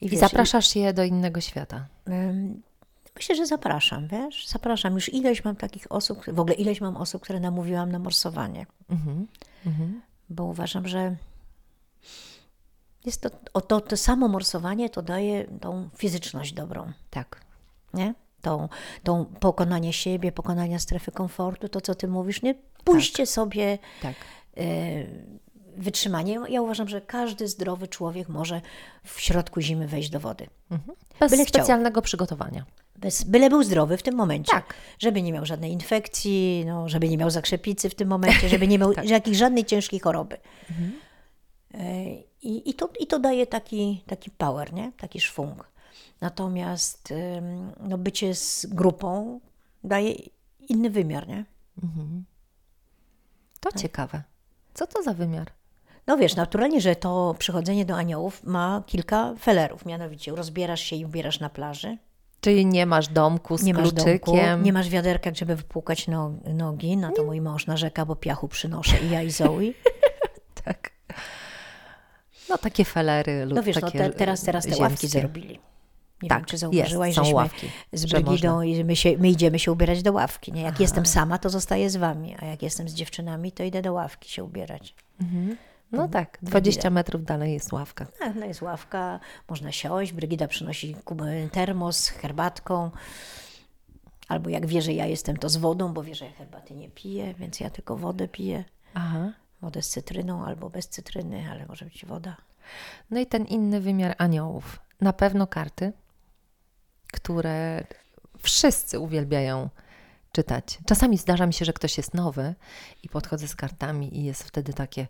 I 0.00 0.08
wiesz, 0.08 0.20
zapraszasz 0.20 0.76
je 0.76 0.92
do 0.92 1.04
innego 1.04 1.40
świata. 1.40 1.86
Ym, 2.08 2.62
Myślę, 3.16 3.34
że 3.36 3.46
zapraszam, 3.46 4.08
wiesz? 4.08 4.46
Zapraszam. 4.46 4.94
Już 4.94 5.14
ileś 5.14 5.44
mam 5.44 5.56
takich 5.56 5.92
osób, 5.92 6.24
w 6.28 6.40
ogóle 6.40 6.54
ileś 6.54 6.80
mam 6.80 6.96
osób, 6.96 7.22
które 7.22 7.40
namówiłam 7.40 7.92
na 7.92 7.98
morsowanie, 7.98 8.66
Mhm. 8.90 10.00
bo 10.30 10.44
uważam, 10.44 10.88
że 10.88 11.16
jest 13.04 13.20
to, 13.20 13.30
o 13.54 13.60
to, 13.60 13.80
to 13.80 13.96
samo 13.96 14.28
morsowanie 14.28 14.90
to 14.90 15.02
daje 15.02 15.44
tą 15.60 15.88
fizyczność 15.96 16.52
dobrą, 16.52 16.92
Tak. 17.10 17.40
nie? 17.94 18.14
Tą, 18.42 18.68
tą 19.02 19.24
pokonanie 19.24 19.92
siebie, 19.92 20.32
pokonanie 20.32 20.78
strefy 20.80 21.12
komfortu, 21.12 21.68
to 21.68 21.80
co 21.80 21.94
ty 21.94 22.08
mówisz, 22.08 22.42
nie? 22.42 22.54
Pójście 22.84 23.26
sobie 23.26 23.78
Tak. 24.02 24.14
e, 24.56 24.62
wytrzymanie. 25.76 26.40
Ja 26.48 26.62
uważam, 26.62 26.88
że 26.88 27.00
każdy 27.00 27.48
zdrowy 27.48 27.88
człowiek 27.88 28.28
może 28.28 28.60
w 29.04 29.20
środku 29.20 29.60
zimy 29.60 29.86
wejść 29.86 30.10
do 30.10 30.20
wody. 30.20 30.46
Bez 31.20 31.30
Byle 31.30 31.44
chciał. 31.44 31.60
specjalnego 31.60 32.02
przygotowania. 32.02 32.64
Bez, 32.96 33.24
byle 33.24 33.50
był 33.50 33.62
zdrowy 33.62 33.96
w 33.96 34.02
tym 34.02 34.14
momencie. 34.14 34.52
Tak. 34.52 34.74
Żeby 34.98 35.22
nie 35.22 35.32
miał 35.32 35.46
żadnej 35.46 35.72
infekcji, 35.72 36.64
no, 36.66 36.88
żeby 36.88 37.08
nie 37.08 37.16
miał 37.18 37.30
zakrzepicy 37.30 37.90
w 37.90 37.94
tym 37.94 38.08
momencie, 38.08 38.48
żeby 38.48 38.68
nie 38.68 38.78
miał 38.78 38.92
jakiejś 39.04 39.36
żadnej 39.36 39.64
ciężkiej 39.64 40.00
choroby. 40.00 40.36
E, 41.74 42.14
I, 42.42 42.70
i, 42.70 42.74
to, 42.74 42.90
I 43.00 43.06
to 43.06 43.18
daje 43.18 43.46
taki, 43.46 44.04
taki 44.06 44.30
power, 44.30 44.72
nie? 44.72 44.92
taki 44.96 45.20
szwung. 45.20 45.70
Natomiast 46.20 47.14
no, 47.80 47.98
bycie 47.98 48.34
z 48.34 48.66
grupą 48.66 49.40
daje 49.84 50.14
inny 50.68 50.90
wymiar. 50.90 51.28
Nie? 51.28 51.44
To 53.60 53.72
ciekawe. 53.72 54.22
Co 54.74 54.86
to 54.86 55.02
za 55.02 55.14
wymiar? 55.14 55.52
No 56.06 56.16
wiesz, 56.16 56.36
naturalnie, 56.36 56.80
że 56.80 56.96
to 56.96 57.34
przychodzenie 57.38 57.84
do 57.84 57.96
aniołów 57.96 58.44
ma 58.44 58.82
kilka 58.86 59.34
felerów. 59.40 59.86
Mianowicie 59.86 60.32
rozbierasz 60.32 60.80
się 60.80 60.96
i 60.96 61.04
ubierasz 61.04 61.40
na 61.40 61.50
plaży. 61.50 61.98
Czyli 62.40 62.66
nie 62.66 62.86
masz 62.86 63.08
domku 63.08 63.58
z 63.58 63.62
Nie 63.62 63.74
masz 63.74 63.82
kluczykiem. 63.82 64.20
domku, 64.20 64.64
nie 64.64 64.72
masz 64.72 64.88
wiaderka, 64.88 65.30
żeby 65.34 65.56
wypłukać 65.56 66.08
no, 66.08 66.32
nogi. 66.54 66.96
Na 66.96 67.12
to 67.12 67.24
mój 67.24 67.40
mąż 67.40 67.66
narzeka, 67.66 68.06
bo 68.06 68.16
piachu 68.16 68.48
przynoszę 68.48 68.96
i 69.06 69.10
ja 69.10 69.22
i 69.22 69.30
Zoe. 69.30 69.60
Tak. 70.64 70.90
No 72.48 72.58
takie 72.58 72.84
felery 72.84 73.44
lub 73.46 73.54
No 73.54 73.62
wiesz, 73.62 73.76
no 73.76 73.80
takie 73.82 73.98
te, 73.98 74.10
teraz, 74.10 74.42
teraz 74.42 74.66
te 74.66 74.76
ławki 74.76 75.08
zrobili. 75.08 75.58
Nie 76.22 76.28
Tak, 76.28 76.38
wiem, 76.38 76.44
czy 76.46 76.58
zauważyłaś, 76.58 77.08
jest, 77.08 77.16
są 77.16 77.24
żeśmy 77.24 77.36
ławki, 77.36 77.66
z 77.92 78.04
że 78.04 78.20
Brygidą 78.20 78.62
i 78.62 78.84
my, 78.84 78.96
się, 78.96 79.18
my 79.18 79.28
idziemy 79.28 79.58
się 79.58 79.72
ubierać 79.72 80.02
do 80.02 80.12
ławki. 80.12 80.52
Nie? 80.52 80.62
Jak 80.62 80.80
jestem 80.80 81.06
sama, 81.06 81.38
to 81.38 81.50
zostaję 81.50 81.90
z 81.90 81.96
wami, 81.96 82.36
a 82.40 82.44
jak 82.44 82.62
jestem 82.62 82.88
z 82.88 82.94
dziewczynami, 82.94 83.52
to 83.52 83.62
idę 83.62 83.82
do 83.82 83.92
ławki 83.92 84.30
się 84.30 84.44
ubierać. 84.44 84.94
No 85.92 86.08
tak, 86.08 86.38
20 86.42 86.90
metrów 86.90 87.24
dalej 87.24 87.52
jest 87.52 87.72
ławka. 87.72 88.06
No 88.34 88.46
jest 88.46 88.62
ławka, 88.62 89.20
można 89.48 89.72
siąść, 89.72 90.12
Brygida 90.12 90.48
przynosi 90.48 90.96
kubę- 91.04 91.50
termos 91.50 91.96
z 91.96 92.08
herbatką. 92.08 92.90
Albo 94.28 94.50
jak 94.50 94.66
wie, 94.66 94.82
że 94.82 94.92
ja 94.92 95.06
jestem, 95.06 95.36
to 95.36 95.48
z 95.48 95.56
wodą, 95.56 95.92
bo 95.92 96.02
wie, 96.02 96.14
że 96.14 96.24
ja 96.24 96.32
herbaty 96.32 96.74
nie 96.74 96.88
piję, 96.90 97.34
więc 97.34 97.60
ja 97.60 97.70
tylko 97.70 97.96
wodę 97.96 98.28
piję. 98.28 98.64
Aha. 98.94 99.32
Wodę 99.60 99.82
z 99.82 99.88
cytryną 99.88 100.44
albo 100.44 100.70
bez 100.70 100.88
cytryny, 100.88 101.50
ale 101.50 101.66
może 101.66 101.84
być 101.84 102.04
woda. 102.06 102.36
No 103.10 103.20
i 103.20 103.26
ten 103.26 103.44
inny 103.44 103.80
wymiar 103.80 104.14
aniołów. 104.18 104.80
Na 105.00 105.12
pewno 105.12 105.46
karty, 105.46 105.92
które 107.12 107.84
wszyscy 108.38 108.98
uwielbiają 108.98 109.68
czytać. 110.32 110.78
Czasami 110.86 111.18
zdarza 111.18 111.46
mi 111.46 111.52
się, 111.54 111.64
że 111.64 111.72
ktoś 111.72 111.96
jest 111.96 112.14
nowy 112.14 112.54
i 113.02 113.08
podchodzę 113.08 113.48
z 113.48 113.56
kartami 113.56 114.18
i 114.18 114.24
jest 114.24 114.42
wtedy 114.44 114.72
takie, 114.72 115.06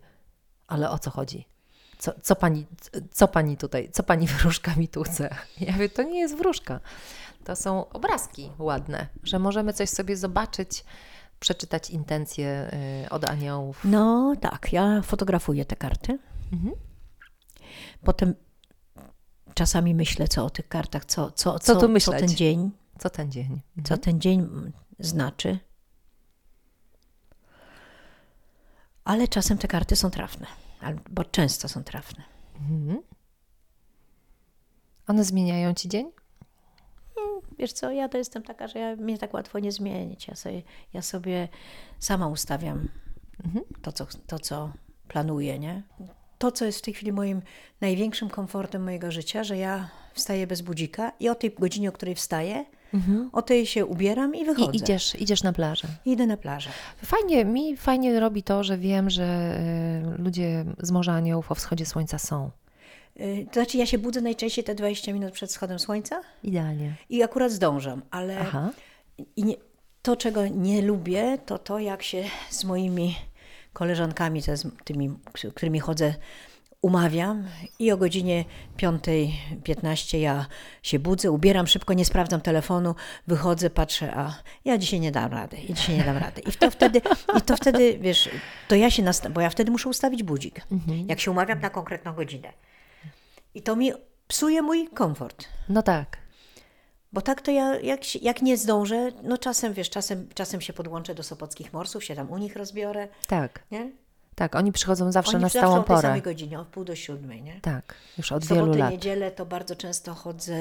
ale 0.71 0.91
o 0.91 0.99
co 0.99 1.11
chodzi? 1.11 1.47
Co, 1.99 2.12
co, 2.23 2.37
pani, 2.37 2.66
co 3.12 3.29
pani 3.29 3.57
tutaj, 3.57 3.91
co 3.93 4.03
pani 4.03 4.27
wróżka 4.39 4.75
mi 4.75 4.89
tu 4.89 5.03
chce? 5.03 5.35
Ja 5.61 5.73
mówię, 5.73 5.89
to 5.89 6.03
nie 6.03 6.21
jest 6.21 6.37
wróżka. 6.37 6.81
To 7.45 7.57
są 7.57 7.89
obrazki 7.89 8.51
ładne, 8.59 9.07
że 9.23 9.39
możemy 9.39 9.73
coś 9.73 9.91
sobie 9.91 10.16
zobaczyć, 10.16 10.85
przeczytać 11.41 11.91
intencje 11.91 12.71
y, 13.07 13.11
od 13.11 13.31
aniołów. 13.31 13.81
No 13.85 14.35
tak, 14.41 14.73
ja 14.73 15.03
fotografuję 15.03 15.64
te 15.64 15.77
karty. 15.77 16.18
Mhm. 16.53 16.75
Potem 18.05 18.35
czasami 19.55 19.95
myślę, 19.95 20.29
co 20.29 20.45
o 20.45 20.51
tych 20.51 20.68
kartach, 20.68 21.05
co, 21.05 21.31
co, 21.31 21.59
Co 21.59 21.75
tu 21.75 21.81
co 21.81 21.89
myśleć? 21.89 22.21
ten 22.21 22.29
dzień, 22.29 22.71
Co 22.99 23.11
ten 23.11 23.33
dzień? 23.33 23.61
co 23.85 23.97
ten 23.97 24.21
dzień 24.21 24.49
znaczy. 24.99 25.59
Ale 29.05 29.29
czasem 29.29 29.59
te 29.59 29.69
karty 29.69 29.97
są 29.97 30.11
trafne, 30.11 30.47
albo 30.81 31.25
często 31.25 31.69
są 31.69 31.85
trafne. 31.85 32.23
Mhm. 32.61 33.03
One 35.07 35.25
zmieniają 35.25 35.75
ci 35.75 35.89
dzień? 35.89 36.11
Wiesz 37.59 37.73
co, 37.73 37.91
ja 37.91 38.09
to 38.09 38.19
jestem 38.19 38.43
taka, 38.43 38.69
że 38.69 38.79
ja, 38.79 38.97
mnie 38.97 39.19
tak 39.19 39.35
łatwo 39.35 39.59
nie 39.59 39.73
zmienić. 39.73 40.29
Ja 40.29 40.35
sobie, 40.35 40.63
ja 40.93 41.03
sobie 41.03 41.49
sama 41.99 42.29
ustawiam 42.29 42.89
Mhm. 43.45 43.65
to, 43.83 43.93
co, 43.93 44.07
to, 44.27 44.39
co 44.39 44.73
planuję, 45.09 45.59
nie? 45.59 45.83
To, 46.41 46.53
co 46.53 46.64
jest 46.64 46.78
w 46.78 46.82
tej 46.82 46.95
chwili 46.95 47.12
moim 47.12 47.43
największym 47.80 48.28
komfortem 48.30 48.82
mojego 48.84 49.11
życia, 49.11 49.45
że 49.45 49.57
ja 49.57 49.88
wstaję 50.14 50.47
bez 50.47 50.61
budzika 50.62 51.12
i 51.20 51.28
o 51.28 51.34
tej 51.34 51.51
godzinie, 51.59 51.88
o 51.88 51.93
której 51.93 52.14
wstaję, 52.14 52.64
o 53.32 53.43
tej 53.43 53.66
się 53.66 53.86
ubieram 53.86 54.34
i 54.34 54.45
wychodzę. 54.45 54.72
I 54.72 54.76
idziesz, 54.76 55.14
idziesz 55.20 55.43
na 55.43 55.53
plażę. 55.53 55.88
Idę 56.05 56.26
na 56.26 56.36
plażę. 56.36 56.70
Fajnie, 57.05 57.45
mi 57.45 57.76
fajnie 57.76 58.20
robi 58.20 58.43
to, 58.43 58.64
że 58.64 58.78
wiem, 58.78 59.11
że 59.11 59.59
y, 60.18 60.22
ludzie 60.22 60.64
z 60.78 60.91
Morza 60.91 61.12
Aniołów 61.12 61.53
o 61.53 61.55
wschodzie 61.55 61.86
słońca 61.86 62.18
są. 62.18 62.51
Y, 63.20 63.47
To 63.47 63.55
znaczy, 63.55 63.78
ja 63.78 63.86
się 63.86 63.99
budzę 63.99 64.20
najczęściej 64.20 64.64
te 64.64 64.74
20 64.74 65.12
minut 65.12 65.32
przed 65.32 65.51
wschodem 65.51 65.78
słońca 65.78 66.20
Idealnie. 66.43 66.95
i 67.09 67.22
akurat 67.22 67.53
zdążam, 67.53 68.03
ale 68.11 68.38
Aha. 68.41 68.70
i 69.36 69.45
nie, 69.45 69.55
to, 70.03 70.16
czego 70.16 70.47
nie 70.47 70.82
lubię, 70.82 71.38
to 71.47 71.59
to, 71.59 71.78
jak 71.78 72.03
się 72.03 72.24
z 72.51 72.64
moimi 72.64 73.16
koleżankami, 73.81 74.43
jest 74.49 74.66
tymi, 74.85 75.09
z 75.37 75.55
którymi 75.55 75.81
chodzę, 75.81 76.14
umawiam 76.83 77.49
i 77.78 77.93
o 77.93 77.97
godzinie 77.97 78.45
5.15 78.78 80.18
ja 80.18 80.47
się 80.83 80.99
budzę, 80.99 81.31
ubieram 81.31 81.66
szybko, 81.66 81.93
nie 81.93 82.05
sprawdzam 82.05 82.41
telefonu, 82.41 82.95
wychodzę, 83.26 83.70
patrzę, 83.70 84.14
a 84.14 84.35
ja 84.64 84.78
dzisiaj 84.78 85.01
nie 85.01 85.12
dam 85.12 85.33
rady, 85.33 85.57
i 85.57 85.74
dzisiaj 85.74 85.97
nie 85.97 86.05
dam 86.05 86.16
rady. 86.16 86.41
I 86.41 86.53
to 86.53 86.70
wtedy, 86.70 87.01
i 87.39 87.41
to 87.41 87.57
wtedy 87.57 87.99
wiesz, 88.01 88.28
to 88.68 88.74
ja 88.74 88.91
się, 88.91 89.03
nasta- 89.03 89.31
bo 89.31 89.41
ja 89.41 89.51
wtedy 89.51 89.70
muszę 89.70 89.89
ustawić 89.89 90.22
budzik, 90.22 90.61
jak 91.07 91.20
się 91.20 91.31
umawiam 91.31 91.61
na 91.61 91.70
konkretną 91.70 92.12
godzinę. 92.12 92.53
I 93.55 93.62
to 93.62 93.76
mi 93.76 93.93
psuje 94.28 94.62
mój 94.62 94.89
komfort. 94.89 95.49
No 95.68 95.83
tak. 95.83 96.20
Bo 97.13 97.21
tak 97.21 97.43
to 97.43 97.51
ja, 97.51 97.81
jak, 97.81 98.23
jak 98.23 98.43
nie 98.43 98.57
zdążę, 98.57 99.13
no 99.23 99.39
czasem, 99.39 99.73
wiesz, 99.73 99.91
czasem, 99.91 100.29
czasem 100.35 100.61
się 100.61 100.73
podłączę 100.73 101.15
do 101.15 101.23
Sopockich 101.23 101.73
Morsów, 101.73 102.05
się 102.05 102.15
tam 102.17 102.31
u 102.31 102.39
nich 102.39 102.57
rozbiorę, 102.57 103.09
Tak. 103.27 103.63
nie? 103.71 103.91
Tak, 104.35 104.55
oni 104.55 104.73
przychodzą 104.73 105.13
zawsze 105.13 105.33
Oni 105.33 105.43
na 105.43 105.47
zawsze 105.49 105.59
stałą 105.59 105.75
o 105.75 105.79
tej 105.79 105.87
porę. 105.87 106.01
samej 106.03 106.23
godzinie, 106.23 106.61
o 106.61 106.65
pół 106.65 106.85
do 106.85 106.95
siódmej, 106.97 107.43
nie? 107.43 107.61
Tak, 107.61 107.95
już 108.19 108.33
od 108.33 108.45
W 108.45 108.49
wielu 108.49 108.75
lat. 108.75 108.91
niedzielę 108.91 109.31
to 109.31 109.47
bardzo 109.47 109.77
często 109.77 110.15
chodzę 110.15 110.55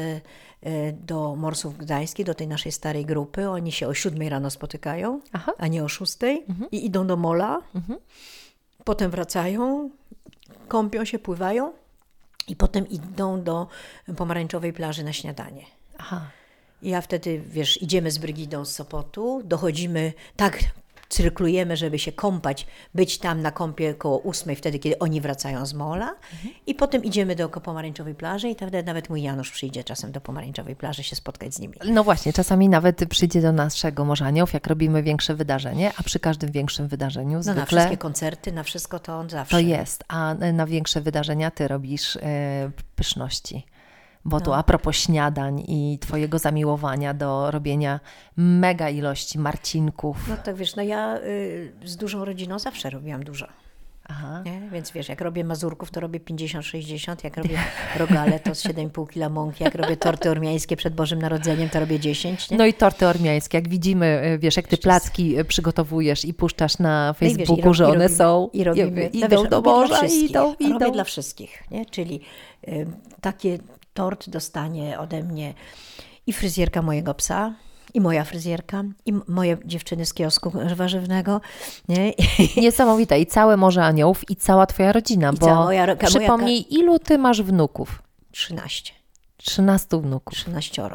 e, 0.61 0.91
do 0.93 1.35
Morsów 1.35 1.77
Gdańskich, 1.77 2.25
do 2.25 2.33
tej 2.33 2.47
naszej 2.47 2.71
starej 2.71 3.05
grupy. 3.05 3.49
Oni 3.49 3.71
się 3.71 3.87
o 3.87 3.93
siódmej 3.93 4.29
rano 4.29 4.49
spotykają, 4.49 5.21
Aha. 5.33 5.51
a 5.57 5.67
nie 5.67 5.83
o 5.83 5.87
szóstej 5.87 6.45
i 6.71 6.85
idą 6.85 7.07
do 7.07 7.17
mola. 7.17 7.61
Potem 8.83 9.11
wracają, 9.11 9.89
kąpią 10.67 11.05
się, 11.05 11.19
pływają 11.19 11.73
i 12.47 12.55
potem 12.55 12.89
idą 12.89 13.43
do 13.43 13.67
pomarańczowej 14.17 14.73
plaży 14.73 15.03
na 15.03 15.13
śniadanie. 15.13 15.65
Aha. 15.97 16.21
Ja 16.81 17.01
wtedy, 17.01 17.41
wiesz, 17.47 17.81
idziemy 17.81 18.11
z 18.11 18.17
Brygidą 18.17 18.65
z 18.65 18.71
Sopotu, 18.75 19.41
dochodzimy, 19.45 20.13
tak 20.35 20.59
cyrklujemy, 21.09 21.77
żeby 21.77 21.99
się 21.99 22.11
kąpać, 22.11 22.67
być 22.95 23.17
tam 23.17 23.41
na 23.41 23.51
kąpie 23.51 23.93
koło 23.93 24.17
ósmej, 24.17 24.55
wtedy, 24.55 24.79
kiedy 24.79 24.99
oni 24.99 25.21
wracają 25.21 25.65
z 25.65 25.73
mola 25.73 26.15
i 26.67 26.75
potem 26.75 27.03
idziemy 27.03 27.35
do 27.35 27.49
pomarańczowej 27.49 28.15
plaży 28.15 28.49
i 28.49 28.55
wtedy 28.55 28.83
nawet 28.83 29.09
mój 29.09 29.21
Janusz 29.21 29.51
przyjdzie 29.51 29.83
czasem 29.83 30.11
do 30.11 30.21
pomarańczowej 30.21 30.75
plaży 30.75 31.03
się 31.03 31.15
spotkać 31.15 31.53
z 31.55 31.59
nimi. 31.59 31.73
No 31.85 32.03
właśnie, 32.03 32.33
czasami 32.33 32.69
nawet 32.69 33.09
przyjdzie 33.09 33.41
do 33.41 33.51
naszego 33.51 34.05
Morza 34.05 34.25
Aniołów, 34.25 34.53
jak 34.53 34.67
robimy 34.67 35.03
większe 35.03 35.35
wydarzenie, 35.35 35.91
a 35.97 36.03
przy 36.03 36.19
każdym 36.19 36.51
większym 36.51 36.87
wydarzeniu 36.87 37.31
No 37.31 37.37
na 37.37 37.43
zwykle 37.43 37.65
wszystkie 37.65 37.97
koncerty, 37.97 38.51
na 38.51 38.63
wszystko 38.63 38.99
to 38.99 39.17
on 39.17 39.29
zawsze. 39.29 39.51
to 39.51 39.59
jest, 39.59 40.03
a 40.07 40.33
na 40.33 40.65
większe 40.65 41.01
wydarzenia 41.01 41.51
ty 41.51 41.67
robisz 41.67 42.15
e, 42.15 42.71
pyszności. 42.95 43.65
Bo 44.25 44.37
No. 44.37 44.45
tu 44.45 44.53
a 44.53 44.63
propos 44.63 44.95
śniadań 44.95 45.63
i 45.67 45.97
twojego 46.01 46.39
zamiłowania 46.39 47.13
do 47.13 47.51
robienia 47.51 47.99
mega 48.37 48.89
ilości 48.89 49.39
marcinków. 49.39 50.27
No 50.29 50.37
tak 50.37 50.55
wiesz, 50.55 50.75
no 50.75 50.83
ja 50.83 51.17
y, 51.17 51.71
z 51.85 51.95
dużą 51.97 52.25
rodziną 52.25 52.59
zawsze 52.59 52.89
robiłam 52.89 53.23
dużo. 53.23 53.47
Aha. 54.11 54.41
Nie? 54.45 54.69
Więc 54.71 54.91
wiesz, 54.91 55.09
jak 55.09 55.21
robię 55.21 55.43
mazurków, 55.43 55.91
to 55.91 55.99
robię 55.99 56.19
50-60, 56.19 57.15
jak 57.23 57.37
robię 57.37 57.57
rogale, 57.99 58.39
to 58.39 58.55
z 58.55 58.63
7,5 58.63 59.07
kg 59.07 59.33
mąki, 59.33 59.63
jak 59.63 59.75
robię 59.75 59.97
torty 59.97 60.29
ormiańskie 60.29 60.75
przed 60.75 60.95
Bożym 60.95 61.19
Narodzeniem, 61.19 61.69
to 61.69 61.79
robię 61.79 61.99
10. 61.99 62.49
Nie? 62.51 62.57
No 62.57 62.65
i 62.65 62.73
torty 62.73 63.07
ormiańskie, 63.07 63.57
jak 63.57 63.69
widzimy, 63.69 64.05
e, 64.05 64.37
wiesz, 64.37 64.57
jak 64.57 64.67
ty 64.67 64.77
placki 64.77 65.37
e, 65.37 65.45
przygotowujesz 65.45 66.25
i 66.25 66.33
puszczasz 66.33 66.79
na 66.79 67.15
No 67.21 67.27
i 67.27 67.29
wiesz, 67.29 67.37
Facebooku, 67.37 67.59
i 67.61 67.65
ro- 67.65 67.73
że 67.73 67.83
i 67.83 67.87
one 67.87 67.93
robimy, 67.95 68.17
są, 68.17 68.49
i 68.53 68.63
robimy, 68.63 69.05
idą 69.07 69.27
no 69.29 69.41
wiesz, 69.41 69.49
do 69.49 69.61
morza, 69.61 69.95
wszystkich, 69.97 70.29
idą, 70.29 70.53
idą. 70.59 70.79
Robię 70.79 70.91
dla 70.91 71.03
wszystkich, 71.03 71.63
nie? 71.71 71.85
czyli 71.85 72.21
y, 72.67 72.87
takie 73.21 73.57
tort 73.99 74.29
dostanie 74.29 74.99
ode 74.99 75.23
mnie 75.23 75.53
i 76.27 76.33
fryzjerka 76.33 76.81
mojego 76.81 77.13
psa, 77.13 77.53
i 77.93 78.01
moja 78.01 78.23
fryzjerka, 78.23 78.83
i 79.05 79.13
moje 79.27 79.57
dziewczyny 79.65 80.05
z 80.05 80.13
kiosku 80.13 80.51
warzywnego, 80.75 81.41
nie? 81.89 82.13
Niesamowite. 82.63 83.19
I 83.19 83.25
całe 83.25 83.57
Morze 83.57 83.83
Aniołów 83.83 84.29
i 84.29 84.35
cała 84.35 84.65
twoja 84.65 84.91
rodzina, 84.91 85.31
I 85.31 85.37
bo 85.37 85.55
moja 85.55 85.85
moja 85.85 85.95
przypomnij, 85.95 86.65
ilu 86.69 86.99
ty 86.99 87.17
masz 87.17 87.41
wnuków? 87.41 88.03
13, 88.31 88.93
13 89.37 90.01
wnuków. 90.01 90.33
13. 90.33 90.89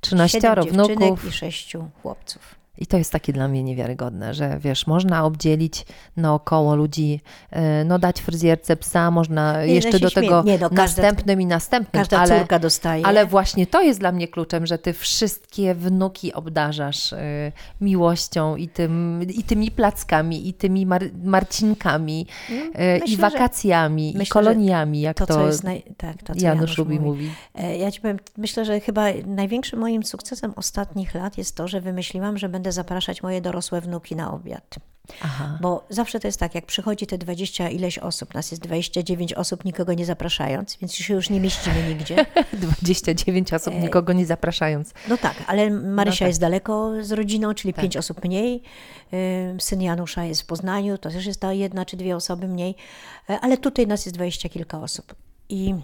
13 0.00 0.40
Siedem 0.40 0.64
dziewczynek 0.64 0.98
wnuków. 0.98 1.24
i 1.28 1.32
sześciu 1.32 1.90
chłopców. 2.02 2.59
I 2.80 2.86
to 2.86 2.96
jest 2.96 3.12
takie 3.12 3.32
dla 3.32 3.48
mnie 3.48 3.62
niewiarygodne, 3.62 4.34
że 4.34 4.58
wiesz, 4.60 4.86
można 4.86 5.24
obdzielić 5.24 5.86
naokoło 6.16 6.76
ludzi, 6.76 7.20
e, 7.50 7.84
no 7.84 7.98
dać 7.98 8.20
fryzjerce 8.20 8.76
psa, 8.76 9.10
można 9.10 9.64
Nie, 9.64 9.74
jeszcze 9.74 9.90
no 9.90 9.98
się 9.98 10.04
do 10.04 10.10
tego. 10.10 10.42
Nie, 10.46 10.58
no, 10.58 10.70
każda- 10.70 11.02
następnym 11.02 11.40
i 11.40 11.46
następnym, 11.46 12.00
Każda 12.00 12.18
ale, 12.18 12.38
córka 12.38 12.58
dostaje. 12.58 13.06
ale 13.06 13.26
właśnie 13.26 13.66
to 13.66 13.82
jest 13.82 14.00
dla 14.00 14.12
mnie 14.12 14.28
kluczem, 14.28 14.66
że 14.66 14.78
ty 14.78 14.92
wszystkie 14.92 15.74
wnuki 15.74 16.32
obdarzasz 16.32 17.12
e, 17.12 17.52
miłością 17.80 18.56
i, 18.56 18.68
tym, 18.68 19.20
i 19.34 19.42
tymi 19.42 19.70
plackami, 19.70 20.48
i 20.48 20.54
tymi 20.54 20.86
mar, 20.86 21.02
marcinkami, 21.24 22.26
i 22.48 22.52
Mm, 22.52 22.70
myślę, 23.00 23.06
że- 23.06 23.16
wakacjami, 23.16 24.14
i 24.14 24.18
myślę, 24.18 24.24
że 24.42 24.50
koloniami, 24.50 25.00
jak 25.00 25.16
to, 25.18 25.26
to, 25.26 25.34
co 25.34 25.46
jest 25.46 25.64
naj... 25.64 25.82
tak, 25.96 26.22
to, 26.22 26.34
co 26.34 26.40
Janusz 26.46 26.78
lubi 26.78 27.00
mówić. 27.00 27.30
E, 27.54 27.76
Ja 27.78 27.90
ci 27.90 28.00
powiem, 28.00 28.16
myślę, 28.36 28.64
że 28.64 28.80
chyba 28.80 29.04
największym 29.26 29.78
moim 29.80 30.04
sukcesem 30.04 30.52
ostatnich 30.56 31.14
lat 31.14 31.38
jest 31.38 31.56
to, 31.56 31.68
że 31.68 31.80
wymyśliłam, 31.80 32.38
że 32.38 32.48
będę 32.48 32.69
zapraszać 32.72 33.22
moje 33.22 33.40
dorosłe 33.40 33.80
wnuki 33.80 34.16
na 34.16 34.32
obiad. 34.32 34.74
Aha. 35.22 35.58
Bo 35.60 35.86
zawsze 35.88 36.20
to 36.20 36.28
jest 36.28 36.40
tak, 36.40 36.54
jak 36.54 36.66
przychodzi 36.66 37.06
te 37.06 37.18
20 37.18 37.68
ileś 37.68 37.98
osób, 37.98 38.34
nas 38.34 38.50
jest 38.50 38.62
29 38.62 39.32
osób, 39.32 39.64
nikogo 39.64 39.94
nie 39.94 40.06
zapraszając, 40.06 40.76
więc 40.80 40.94
się 40.94 41.14
już 41.14 41.30
nie 41.30 41.40
mieścimy 41.40 41.88
nigdzie. 41.88 42.26
29 42.52 43.52
osób, 43.52 43.74
nikogo 43.74 44.12
nie 44.12 44.26
zapraszając. 44.26 44.92
No 45.08 45.16
tak, 45.16 45.34
ale 45.46 45.70
Marysia 45.70 46.24
No 46.24 46.26
tak. 46.26 46.28
jest 46.28 46.40
daleko 46.40 46.92
z 47.00 47.12
rodziną, 47.12 47.54
czyli 47.54 47.74
pięć 47.74 47.96
osób 47.96 48.24
mniej. 48.24 48.62
Syn 49.58 49.82
Janusza 49.82 50.24
jest 50.24 50.42
w 50.42 50.46
Poznaniu, 50.46 50.98
to 50.98 51.10
też 51.10 51.26
jest 51.26 51.40
ta 51.40 51.52
jedna 51.52 51.84
czy 51.84 51.96
dwie 51.96 52.16
osoby 52.16 52.48
mniej, 52.48 52.76
E, 53.30 53.40
ale 53.40 53.56
tutaj 53.56 53.86
nas 53.86 54.06
jest 54.06 54.16
dwadzieścia 54.16 54.48
kilka 54.48 54.80
osób. 54.80 55.14
I 55.48 55.74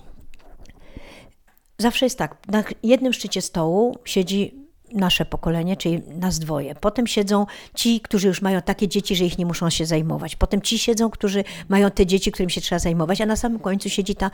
zawsze 1.78 2.06
jest 2.06 2.18
tak, 2.18 2.36
na 2.48 2.64
jednym 2.82 3.12
szczycie 3.12 3.42
stołu 3.42 3.98
siedzi 4.04 4.65
nasze 4.92 5.24
pokolenie, 5.24 5.76
czyli 5.76 6.02
nas 6.08 6.38
dwoje. 6.38 6.74
Potem 6.74 7.06
siedzą 7.06 7.46
ci, 7.74 8.00
którzy 8.00 8.28
już 8.28 8.42
mają 8.42 8.62
takie 8.62 8.88
dzieci, 8.88 9.16
że 9.16 9.24
ich 9.24 9.38
nie 9.38 9.46
muszą 9.46 9.70
się 9.70 9.86
zajmować. 9.86 10.36
Potem 10.36 10.62
ci 10.62 10.78
siedzą, 10.78 11.10
którzy 11.10 11.44
mają 11.68 11.90
te 11.90 12.06
dzieci, 12.06 12.32
którym 12.32 12.50
się 12.50 12.60
trzeba 12.60 12.78
zajmować, 12.78 13.20
a 13.20 13.26
na 13.26 13.36
samym 13.36 13.58
końcu 13.58 13.88
siedzi 13.88 14.14
ta 14.14 14.30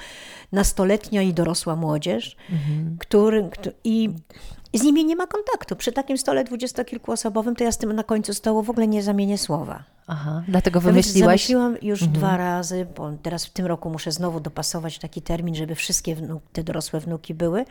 nastoletnia 0.53 1.22
i 1.22 1.34
dorosła 1.34 1.76
młodzież, 1.76 2.36
który, 2.98 3.48
któ- 3.53 3.70
i 3.84 4.11
z 4.74 4.82
nimi 4.82 5.05
nie 5.05 5.16
ma 5.16 5.26
kontaktu. 5.26 5.76
Przy 5.76 5.92
takim 5.92 6.18
stole 6.18 6.44
dwudziestokilkuosobowym 6.44 7.57
to 7.57 7.64
ja 7.64 7.72
z 7.72 7.78
tym 7.78 7.92
na 7.92 8.03
końcu 8.05 8.34
stołu 8.34 8.62
w 8.62 8.70
ogóle 8.70 8.88
nie 8.88 9.03
zamienię 9.03 9.38
słowa. 9.38 9.84
Aha, 10.07 10.42
dlatego 10.48 10.80
Nawet 10.80 10.92
wymyśliłaś? 10.92 11.26
Zamyśliłam 11.28 11.76
już 11.82 12.05
dwa 12.07 12.36
razy, 12.36 12.86
bo 12.96 13.11
teraz 13.22 13.46
w 13.46 13.50
tym 13.50 13.66
roku 13.66 13.90
muszę 13.90 14.12
znowu 14.12 14.40
dopasować 14.40 14.98
taki 14.98 15.22
termin, 15.22 15.55
żeby 15.55 15.74
wszystkie 15.74 16.16
wnu- 16.16 16.40
te 16.53 16.64
dorosłe 16.64 17.00
wnuki 17.00 17.34
były. 17.34 17.64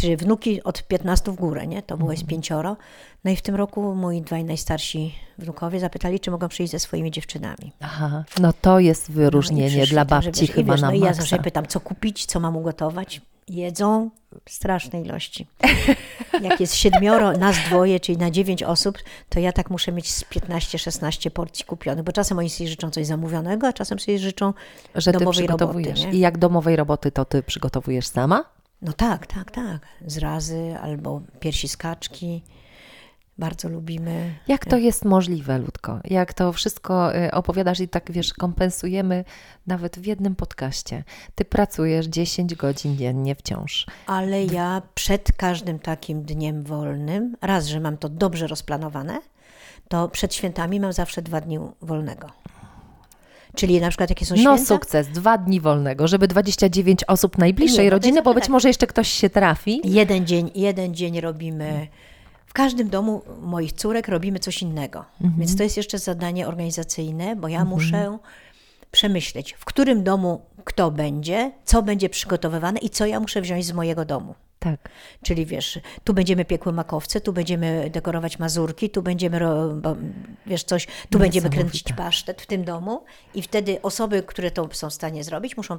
Czyli 0.00 0.16
wnuki 0.16 0.62
od 0.62 0.82
15 0.82 1.32
w 1.32 1.34
górę, 1.34 1.66
nie? 1.66 1.82
To 1.82 1.96
było 1.96 2.10
jest 2.12 2.26
pięcioro. 2.26 2.76
No 3.24 3.30
i 3.30 3.36
w 3.36 3.42
tym 3.42 3.54
roku 3.54 3.94
moi 3.94 4.22
dwaj 4.22 4.44
najstarsi 4.44 5.14
wnukowie 5.38 5.80
zapytali, 5.80 6.20
czy 6.20 6.30
mogą 6.30 6.48
przyjść 6.48 6.72
ze 6.72 6.78
swoimi 6.78 7.10
dziewczynami. 7.10 7.72
Aha, 7.80 8.24
no 8.40 8.52
to 8.60 8.78
jest 8.80 9.08
No 9.08 9.14
wyróżnienie 9.14 9.68
przyszli, 9.70 9.90
dla 9.94 10.04
babci 10.04 10.30
wiesz, 10.40 10.42
i 10.42 10.46
chyba 10.52 10.72
wiesz, 10.72 10.82
na 10.82 10.88
No 10.88 10.94
i 10.94 10.98
ja 11.00 11.04
maksa. 11.06 11.20
zawsze 11.20 11.38
pytam, 11.38 11.66
co 11.66 11.80
kupić, 11.80 12.26
co 12.26 12.40
mam 12.40 12.56
ugotować. 12.56 13.20
Jedzą 13.48 14.10
w 14.44 14.50
strasznej 14.50 15.04
ilości. 15.04 15.46
Jak 16.42 16.60
jest 16.60 16.74
siedmioro, 16.74 17.32
nas 17.32 17.56
dwoje, 17.66 18.00
czyli 18.00 18.18
na 18.18 18.30
dziewięć 18.30 18.62
osób, 18.62 18.98
to 19.28 19.40
ja 19.40 19.52
tak 19.52 19.70
muszę 19.70 19.92
mieć 19.92 20.10
z 20.14 20.24
15-16 20.24 21.30
porcji 21.30 21.64
kupionych, 21.64 22.04
bo 22.04 22.12
czasem 22.12 22.38
oni 22.38 22.50
sobie 22.50 22.68
życzą 22.70 22.90
coś 22.90 23.06
zamówionego, 23.06 23.66
a 23.68 23.72
czasem 23.72 23.98
sobie 23.98 24.18
życzą 24.18 24.54
że 24.94 25.12
ty 25.12 25.18
domowej 25.18 25.46
roboty. 25.46 25.64
przygotowujesz. 25.64 26.04
Nie? 26.04 26.10
I 26.12 26.18
jak 26.20 26.38
domowej 26.38 26.76
roboty 26.76 27.10
to 27.12 27.24
ty 27.24 27.42
przygotowujesz 27.42 28.06
sama? 28.06 28.44
No 28.82 28.92
tak, 28.92 29.26
tak, 29.26 29.50
tak. 29.50 29.86
Zrazy 30.06 30.76
albo 30.82 31.20
piersi 31.40 31.68
z 31.68 31.76
kaczki. 31.76 32.42
Bardzo 33.38 33.68
lubimy. 33.68 34.34
Jak 34.48 34.64
to 34.66 34.76
jest 34.76 35.04
możliwe, 35.04 35.58
Ludko? 35.58 36.00
Jak 36.04 36.34
to 36.34 36.52
wszystko 36.52 37.16
y, 37.16 37.30
opowiadasz 37.30 37.80
i 37.80 37.88
tak, 37.88 38.12
wiesz, 38.12 38.34
kompensujemy 38.34 39.24
nawet 39.66 39.98
w 39.98 40.06
jednym 40.06 40.34
podcaście. 40.34 41.04
Ty 41.34 41.44
pracujesz 41.44 42.06
10 42.06 42.54
godzin 42.54 42.96
dziennie 42.96 43.34
wciąż. 43.34 43.86
Ale 44.06 44.44
ja 44.44 44.82
przed 44.94 45.32
każdym 45.32 45.78
takim 45.78 46.22
dniem 46.22 46.62
wolnym, 46.62 47.36
raz, 47.42 47.66
że 47.66 47.80
mam 47.80 47.96
to 47.96 48.08
dobrze 48.08 48.46
rozplanowane, 48.46 49.20
to 49.88 50.08
przed 50.08 50.34
świętami 50.34 50.80
mam 50.80 50.92
zawsze 50.92 51.22
dwa 51.22 51.40
dni 51.40 51.58
wolnego. 51.82 52.30
Czyli 53.54 53.80
na 53.80 53.88
przykład 53.88 54.10
jakie 54.10 54.26
są 54.26 54.34
No 54.34 54.56
święta? 54.56 54.74
sukces, 54.74 55.08
dwa 55.08 55.38
dni 55.38 55.60
wolnego, 55.60 56.08
żeby 56.08 56.28
29 56.28 57.04
osób 57.04 57.38
najbliższej 57.38 57.84
Nie, 57.84 57.90
no 57.90 57.96
rodziny, 57.96 58.22
bo 58.22 58.34
być 58.34 58.44
tak. 58.44 58.50
może 58.50 58.68
jeszcze 58.68 58.86
ktoś 58.86 59.08
się 59.08 59.30
trafi. 59.30 59.80
Jeden 59.84 60.26
dzień, 60.26 60.50
jeden 60.54 60.94
dzień 60.94 61.20
robimy. 61.20 61.88
W 62.46 62.52
każdym 62.52 62.88
domu 62.88 63.22
moich 63.42 63.72
córek 63.72 64.08
robimy 64.08 64.38
coś 64.38 64.62
innego. 64.62 65.04
Mhm. 65.20 65.34
Więc 65.40 65.56
to 65.56 65.62
jest 65.62 65.76
jeszcze 65.76 65.98
zadanie 65.98 66.48
organizacyjne, 66.48 67.36
bo 67.36 67.48
ja 67.48 67.64
muszę 67.64 68.18
przemyśleć, 68.90 69.52
w 69.52 69.64
którym 69.64 70.04
domu 70.04 70.40
kto 70.64 70.90
będzie, 70.90 71.52
co 71.64 71.82
będzie 71.82 72.08
przygotowywane 72.08 72.78
i 72.80 72.90
co 72.90 73.06
ja 73.06 73.20
muszę 73.20 73.40
wziąć 73.40 73.66
z 73.66 73.72
mojego 73.72 74.04
domu. 74.04 74.34
Tak. 74.58 74.88
Czyli 75.22 75.46
wiesz, 75.46 75.78
tu 76.04 76.14
będziemy 76.14 76.44
piekły 76.44 76.72
makowce, 76.72 77.20
tu 77.20 77.32
będziemy 77.32 77.90
dekorować 77.90 78.38
mazurki, 78.38 78.90
tu 78.90 79.02
będziemy, 79.02 79.40
wiesz, 80.46 80.64
coś, 80.64 80.86
tu 81.10 81.18
będziemy 81.18 81.50
kręcić 81.50 81.92
pasztet 81.92 82.42
w 82.42 82.46
tym 82.46 82.64
domu 82.64 83.04
i 83.34 83.42
wtedy 83.42 83.82
osoby, 83.82 84.22
które 84.22 84.50
to 84.50 84.68
są 84.72 84.90
w 84.90 84.94
stanie 84.94 85.24
zrobić, 85.24 85.56
muszą. 85.56 85.76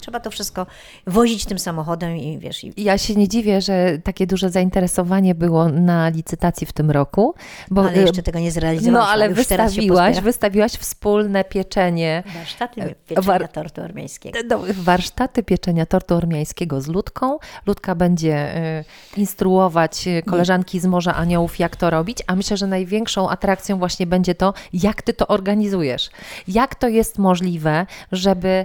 Trzeba 0.00 0.20
to 0.20 0.30
wszystko 0.30 0.66
wozić 1.06 1.44
tym 1.44 1.58
samochodem 1.58 2.16
i 2.16 2.38
wiesz, 2.38 2.64
i 2.64 2.72
Ja 2.76 2.98
się 2.98 3.14
nie 3.14 3.28
dziwię, 3.28 3.60
że 3.60 3.98
takie 4.04 4.26
duże 4.26 4.50
zainteresowanie 4.50 5.34
było 5.34 5.68
na 5.68 6.08
licytacji 6.08 6.66
w 6.66 6.72
tym 6.72 6.90
roku, 6.90 7.34
bo 7.70 7.82
ale 7.88 7.98
jeszcze 7.98 8.22
tego 8.22 8.38
nie 8.38 8.50
zrealizowałam. 8.50 9.06
no 9.06 9.12
ale 9.12 9.28
wystawiłaś, 9.28 10.20
wystawiłaś 10.20 10.72
wspólne 10.72 11.44
pieczenie, 11.44 12.22
warsztaty 12.34 12.94
pieczenia 13.06 13.22
war- 13.22 13.48
tortu 13.48 13.80
ormiańskiego. 13.82 14.38
do, 14.48 14.60
warsztaty 14.74 15.42
pieczenia 15.42 15.86
tortu 15.86 16.14
ormiańskiego 16.14 16.80
z 16.80 16.86
Ludką. 16.88 17.38
Ludka 17.66 17.94
będzie 17.94 18.56
y, 18.80 18.84
instruować 19.16 20.06
y, 20.06 20.22
koleżanki 20.22 20.80
z 20.80 20.86
Morza 20.86 21.14
Aniołów, 21.14 21.58
jak 21.58 21.76
to 21.76 21.90
robić, 21.90 22.18
a 22.26 22.36
myślę, 22.36 22.56
że 22.56 22.66
największą 22.66 23.28
atrakcją 23.30 23.78
właśnie 23.78 24.06
będzie 24.06 24.34
to, 24.34 24.54
jak 24.72 25.02
ty 25.02 25.12
to 25.12 25.26
organizujesz. 25.26 26.10
Jak 26.48 26.74
to 26.74 26.88
jest 26.88 27.18
możliwe, 27.18 27.86
żeby 28.12 28.64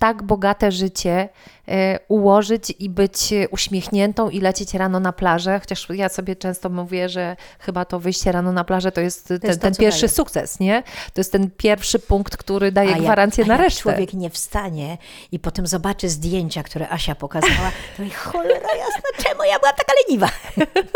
tak 0.00 0.22
bogate 0.22 0.72
życie 0.72 1.28
y, 1.68 1.72
ułożyć 2.08 2.74
i 2.78 2.90
być 2.90 3.34
uśmiechniętą 3.50 4.30
i 4.30 4.40
lecieć 4.40 4.74
rano 4.74 5.00
na 5.00 5.12
plażę, 5.12 5.60
chociaż 5.60 5.88
ja 5.90 6.08
sobie 6.08 6.36
często 6.36 6.68
mówię, 6.68 7.08
że 7.08 7.36
chyba 7.58 7.84
to 7.84 8.00
wyjście 8.00 8.32
rano 8.32 8.52
na 8.52 8.64
plażę 8.64 8.92
to 8.92 9.00
jest, 9.00 9.28
ten, 9.28 9.40
jest 9.42 9.60
to, 9.60 9.62
ten 9.66 9.74
pierwszy 9.74 10.00
daje. 10.00 10.08
sukces, 10.08 10.60
nie? 10.60 10.82
To 11.12 11.20
jest 11.20 11.32
ten 11.32 11.50
pierwszy 11.50 11.98
punkt, 11.98 12.36
który 12.36 12.72
daje 12.72 12.90
jak- 12.90 13.00
gwarancję 13.00 13.44
a 13.44 13.46
na 13.46 13.54
jak 13.54 13.62
resztę. 13.62 13.82
człowiek 13.82 14.12
nie 14.14 14.30
wstanie 14.30 14.98
i 15.32 15.38
potem 15.38 15.66
zobaczy 15.66 16.08
zdjęcia, 16.08 16.62
które 16.62 16.88
Asia 16.88 17.14
pokazała, 17.14 17.70
to 17.96 18.02
mówi, 18.02 18.14
cholera 18.14 18.74
jasna, 18.76 19.22
czemu 19.28 19.44
ja 19.44 19.58
byłam 19.58 19.74
taka 19.76 19.92
leniwa? 20.06 20.28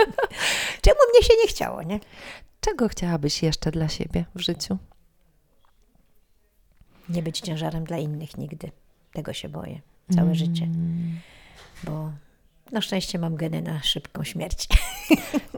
czemu 0.85 0.99
mnie 1.15 1.23
się 1.23 1.35
nie 1.43 1.49
chciało, 1.49 1.83
nie? 1.83 2.01
Czego 2.61 2.89
chciałabyś 2.89 3.43
jeszcze 3.43 3.71
dla 3.71 3.89
siebie 3.89 4.25
w 4.35 4.41
życiu? 4.41 4.79
Nie 7.09 7.23
być 7.23 7.41
ciężarem 7.41 7.85
dla 7.85 7.99
innych 7.99 8.39
nigdy. 8.39 8.71
Tego 9.15 9.33
się 9.33 9.49
boję 9.49 9.81
całe 10.15 10.35
życie. 10.35 10.69
Bo 11.85 12.13
na 12.75 12.81
szczęście 12.81 13.19
mam 13.19 13.37
geny 13.37 13.63
na 13.63 13.83
szybką 13.83 14.25
śmierć. 14.25 14.69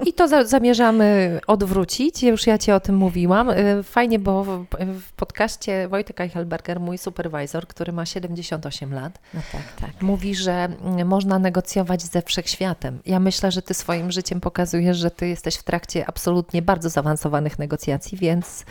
I 0.07 0.13
to 0.13 0.29
za 0.29 0.45
zamierzamy 0.45 1.41
odwrócić. 1.47 2.23
Już 2.23 2.47
ja 2.47 2.59
Ci 2.59 2.73
o 2.73 2.81
tym 2.81 2.97
mówiłam. 2.97 3.51
Y, 3.51 3.83
Fajnie, 3.83 4.19
bo 4.19 4.45
w, 4.45 4.67
w 5.01 5.13
podcaście 5.13 5.89
Wojtek 5.89 6.21
Eichelberger, 6.21 6.81
mój 6.81 6.99
supervisor, 6.99 7.67
który 7.67 7.93
ma 7.93 8.07
78 8.07 8.95
lat, 8.95 9.19
No 9.35 9.41
tak, 9.53 9.63
tak. 9.81 10.03
mówi, 10.03 10.35
że 10.35 10.53
mm, 10.53 11.09
można 11.09 11.39
negocjować 11.39 12.03
ze 12.03 12.23
wszechświatem. 12.23 12.99
Ja 13.07 13.21
myślę, 13.21 13.53
że 13.53 13.63
Ty 13.63 13.75
swoim 13.75 14.13
życiem 14.13 14.41
pokazujesz, 14.41 14.97
że 14.97 15.11
Ty 15.11 15.29
jesteś 15.29 15.57
w 15.57 15.63
trakcie 15.63 16.07
absolutnie 16.07 16.63
bardzo 16.63 16.89
zaawansowanych 16.89 17.59
negocjacji, 17.59 18.19
więc 18.19 18.65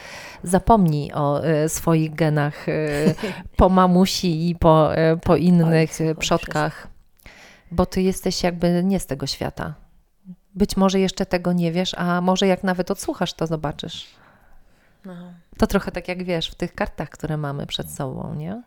zapomnij 0.43 1.11
o 1.13 1.45
y, 1.45 1.69
swoich 1.69 2.15
genach 2.15 2.69
y, 2.69 3.15
po 3.57 3.69
mamusi 3.69 4.49
i 4.49 4.55
po, 4.55 4.89
po 5.23 5.35
innych 5.35 5.89
Ojcu, 5.89 6.03
przodkach, 6.19 6.94
bo 7.71 7.85
Ty 7.85 8.01
jesteś 8.01 8.43
jakby 8.43 8.83
nie 8.83 8.99
z 8.99 9.05
tego 9.05 9.27
świata. 9.27 9.73
Być 10.55 10.77
może 10.77 10.99
jeszcze 10.99 11.25
tego 11.25 11.53
nie 11.53 11.71
wiesz, 11.71 11.93
a 11.93 12.21
może 12.21 12.47
jak 12.47 12.63
nawet 12.63 12.91
odsłuchasz, 12.91 13.33
to 13.33 13.47
zobaczysz. 13.47 14.07
No. 15.05 15.33
To 15.57 15.67
trochę 15.67 15.91
tak 15.91 16.07
jak 16.07 16.23
wiesz, 16.23 16.49
w 16.49 16.55
tych 16.55 16.75
kartach, 16.75 17.09
które 17.09 17.37
mamy 17.37 17.65
przed 17.65 17.91
sobą, 17.91 18.35
nie? 18.35 18.63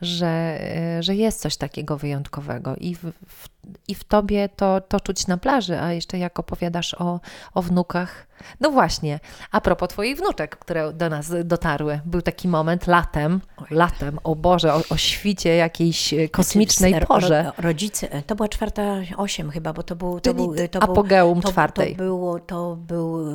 Że, 0.00 0.58
y, 0.98 1.02
że 1.02 1.14
jest 1.14 1.40
coś 1.40 1.56
takiego 1.56 1.96
wyjątkowego 1.96 2.76
i 2.76 2.94
w, 2.94 3.00
w, 3.28 3.48
i 3.88 3.94
w 3.94 4.04
tobie 4.04 4.48
to, 4.48 4.80
to 4.80 5.00
czuć 5.00 5.26
na 5.26 5.36
plaży, 5.36 5.80
a 5.80 5.92
jeszcze 5.92 6.18
jak 6.18 6.38
opowiadasz 6.38 6.94
o, 6.94 7.20
o 7.54 7.62
wnukach. 7.62 8.26
No 8.60 8.70
właśnie, 8.70 9.20
a 9.52 9.60
propos 9.60 9.88
twoich 9.88 10.16
wnuczek, 10.16 10.56
które 10.56 10.92
do 10.92 11.08
nas 11.08 11.32
dotarły. 11.44 12.00
Był 12.04 12.22
taki 12.22 12.48
moment 12.48 12.86
latem, 12.86 13.40
latem, 13.70 14.18
o 14.24 14.34
Boże, 14.36 14.74
o, 14.74 14.82
o 14.90 14.96
świcie 14.96 15.56
jakiejś 15.56 16.12
y, 16.12 16.28
kosmicznej 16.28 16.90
Znaczy, 16.92 17.06
porze. 17.06 17.42
ro- 17.42 17.52
Rodzice, 17.58 18.22
to 18.26 18.34
była 18.36 18.48
czwarta 18.48 18.82
osiem 19.16 19.50
chyba, 19.50 19.72
bo 19.72 19.82
to 19.82 19.96
był, 19.96 20.20
to 20.20 20.34
Czyli 20.34 20.34
był, 20.46 20.68
to 20.68 20.82
apogeum 20.82 21.32
był, 21.34 21.42
to, 21.42 21.48
czwartej. 21.48 21.96
To, 21.96 22.02
było, 22.02 22.38
to 22.40 22.76
był 22.76 23.26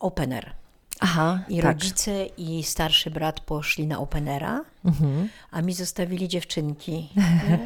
opener. 0.00 0.52
Aha, 1.02 1.38
I 1.48 1.56
tak. 1.56 1.64
rodzice 1.64 2.24
i 2.26 2.62
starszy 2.62 3.10
brat 3.10 3.40
poszli 3.40 3.86
na 3.86 3.98
openera, 3.98 4.60
Mhm. 4.84 5.28
a 5.50 5.62
mi 5.62 5.72
zostawili 5.74 6.28
dziewczynki? 6.28 7.08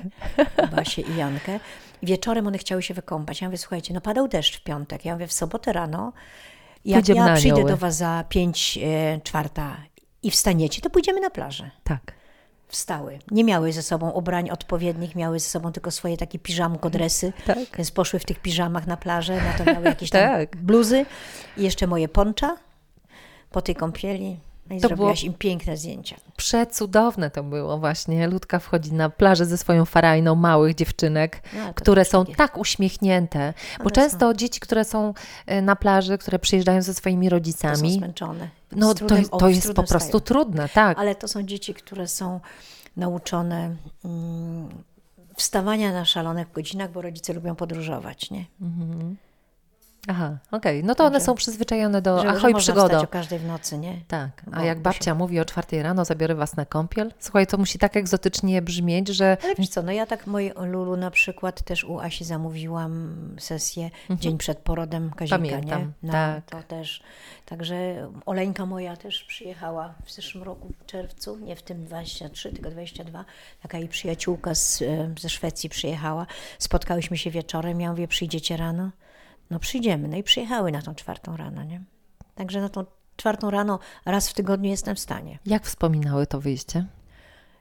Basię 0.77 1.03
i 1.03 1.17
Jankę. 1.17 1.61
Wieczorem 2.03 2.47
one 2.47 2.59
chciały 2.59 2.83
się 2.83 2.95
wykąpać. 2.95 3.41
Ja 3.41 3.49
mówię, 3.49 3.59
słuchajcie, 3.59 3.95
no 3.95 4.01
padał 4.01 4.29
deszcz 4.29 4.61
w 4.61 4.65
piątek. 4.65 5.05
Ja 5.05 5.13
mówię, 5.13 5.27
w 5.27 5.33
sobotę 5.33 5.73
rano, 5.73 6.13
jak 6.85 6.99
Pójdziemy 7.01 7.21
na 7.21 7.31
ja 7.31 7.37
przyjdę 7.37 7.65
do 7.65 7.77
was 7.77 7.97
za 7.97 8.25
pięć, 8.29 8.79
e, 8.83 9.21
czwarta 9.21 9.77
i 10.23 10.31
wstaniecie, 10.31 10.81
to 10.83 10.91
pójdziemy 10.91 11.21
na 11.21 11.31
plażę. 11.31 11.71
Tak. 11.85 12.13
Wstały. 12.69 13.19
Nie 13.31 13.45
miały 13.45 13.73
ze 13.73 13.83
sobą 13.83 14.11
ubrań 14.11 14.51
odpowiednich, 14.51 15.15
miały 15.15 15.41
ze 15.41 15.49
sobą 15.49 15.73
tylko 15.73 15.91
swoje 15.91 16.17
takie 16.17 16.39
piżamko, 16.39 16.91
dresy. 16.91 17.33
Tak. 17.47 17.59
Więc 17.77 17.91
poszły 17.91 18.19
w 18.19 18.25
tych 18.25 18.39
piżamach 18.39 18.87
na 18.87 18.97
plażę, 18.97 19.37
no 19.37 19.65
to 19.65 19.73
miały 19.73 19.85
jakieś 19.85 20.11
tam 20.11 20.21
Tak. 20.39 20.57
bluzy 20.57 21.07
i 21.57 21.63
jeszcze 21.63 21.87
moje 21.87 22.09
poncza 22.09 22.57
po 23.57 23.63
tej 23.63 23.75
kąpieli. 23.75 24.41
No 24.71 24.77
i 24.77 24.81
To 24.81 24.89
zrobiłaś 24.89 25.21
było- 25.23 25.33
im 25.33 25.39
piękne 25.39 25.77
zdjęcia. 25.77 26.17
Przecudowne 26.37 27.31
to 27.31 27.43
było 27.43 27.79
właśnie. 27.79 28.27
Ludka 28.29 28.59
wchodzi 28.59 28.93
na 28.93 29.11
plażę 29.11 29.47
ze 29.47 29.59
swoją 29.59 29.85
farajną 29.85 30.35
małych 30.35 30.75
dziewczynek, 30.75 31.43
No, 31.55 31.67
to 31.67 31.75
które 31.75 32.05
są 32.05 32.25
takie- 32.25 32.37
tak 32.37 32.59
uśmiechnięte. 32.59 33.55
Bo 33.79 33.83
One 33.85 33.91
często 33.91 34.35
dzieci, 34.35 34.61
które 34.61 34.85
są 34.85 35.15
e, 35.47 35.63
na 35.63 35.77
plaży, 35.77 36.19
które 36.19 36.39
przyjeżdżają 36.39 36.83
ze 36.83 36.95
swoimi 36.95 37.27
To 37.27 37.31
są 37.31 37.37
rodzicami, 37.37 37.93
zmęczone. 37.93 38.49
no 38.73 38.95
to, 38.95 39.05
trudem- 39.07 39.29
to 39.39 39.47
z 39.51 39.55
jest 39.57 39.67
po 39.75 39.83
prostu 39.83 39.99
wstają. 39.99 40.21
trudne, 40.21 40.69
tak. 40.69 40.99
Ale 40.99 41.15
to 41.15 41.29
są 41.29 41.43
dzieci, 41.43 41.75
które 41.75 42.09
są 42.09 42.41
nauczone 42.97 43.77
mm, 44.05 44.69
wstawania 45.37 45.93
na 45.93 46.05
szalonych 46.05 46.53
godzinach, 46.53 46.93
bo 46.93 47.03
rodzice 47.03 47.33
lubią 47.33 47.55
podróżować, 47.55 48.31
nie? 48.31 48.45
Aha, 50.09 50.39
okej. 50.51 50.85
No 50.85 50.95
to 50.95 51.05
one 51.05 51.21
są 51.21 51.35
przyzwyczajone 51.35 52.03
do 52.03 52.17
Że, 52.17 52.23
że 52.23 52.29
ahoj 52.29 52.53
można 52.53 52.59
przygodo. 52.59 52.89
wstać 52.89 53.05
o 53.05 53.07
każdej 53.07 53.39
w 53.39 53.45
nocy, 53.47 53.79
nie? 53.79 54.01
Tak, 54.09 54.43
a 54.53 54.57
Bo 54.59 54.65
jak 54.65 54.81
babcia 54.81 55.15
mówi 55.15 55.41
o 55.41 55.45
czwartej 55.45 55.83
rano, 55.83 56.05
zabiorę 56.05 56.35
was 56.35 56.57
na 56.57 56.67
kąpiel. 56.67 57.13
Słuchaj, 57.19 57.47
to 57.47 57.59
musi 57.59 57.79
tak 57.79 57.97
egzotycznie 57.97 58.63
brzmieć, 58.63 59.09
że 59.09 59.37
Ale 59.45 59.55
wiesz 59.59 59.69
co, 59.69 59.83
no 59.83 59.93
ja 59.93 60.07
tak 60.07 60.27
mojej 60.27 60.53
Lulu 60.57 60.97
na 60.97 61.11
przykład 61.11 61.63
też 61.63 61.85
u 61.85 62.01
Asi 62.01 62.25
zamówiłam 62.25 63.17
sesję 63.39 63.91
dzień 64.11 64.39
przed 64.39 64.59
porodem 64.59 65.11
Kazika, 65.11 65.37
Mhm. 65.37 65.51
Pamiętam, 65.53 65.81
nie? 65.81 65.89
No, 66.03 66.13
tak. 66.13 66.45
to 66.51 66.63
też. 66.63 67.03
Także 67.47 67.77
Oleńka 68.27 68.67
moja 68.67 68.97
też 68.97 69.25
przyjechała 69.25 69.95
w 70.05 70.13
zeszłym 70.13 70.45
roku 70.45 70.73
w 70.83 70.87
czerwcu, 70.87 71.37
nie 71.39 71.57
w 71.57 71.63
tym 71.63 71.85
23, 71.85 72.53
tylko 72.53 72.71
22. 72.71 73.25
Taka 73.63 73.79
jej 73.79 73.89
przyjaciółka 73.89 74.55
z, 74.55 74.83
e, 74.83 75.15
ze 75.21 75.29
Szwecji 75.29 75.69
przyjechała. 75.69 76.27
Spotkałyśmy 76.59 77.19
się 77.19 77.31
wieczorem, 77.31 77.81
ja 77.81 77.91
mówię, 77.91 78.09
przyjdziecie 78.09 78.57
rano? 78.57 78.91
No 79.51 79.59
przyjdziemy. 79.59 80.09
No 80.09 80.17
i 80.17 80.23
przyjechały 80.23 80.73
na 80.73 80.83
tą 80.83 80.95
czwartą 80.95 81.37
rano, 81.37 81.65
nie? 81.65 81.83
Także 82.35 82.61
na 82.61 82.69
tą 82.69 82.85
czwartą 83.17 83.51
rano 83.51 83.79
raz 84.05 84.29
w 84.29 84.35
tygodniu 84.35 84.71
jestem 84.71 84.97
w 84.97 85.01
stanie. 85.01 85.39
jak 85.47 85.67
wspominały 85.67 86.27
to 86.27 86.41
wyjście? 86.41 86.87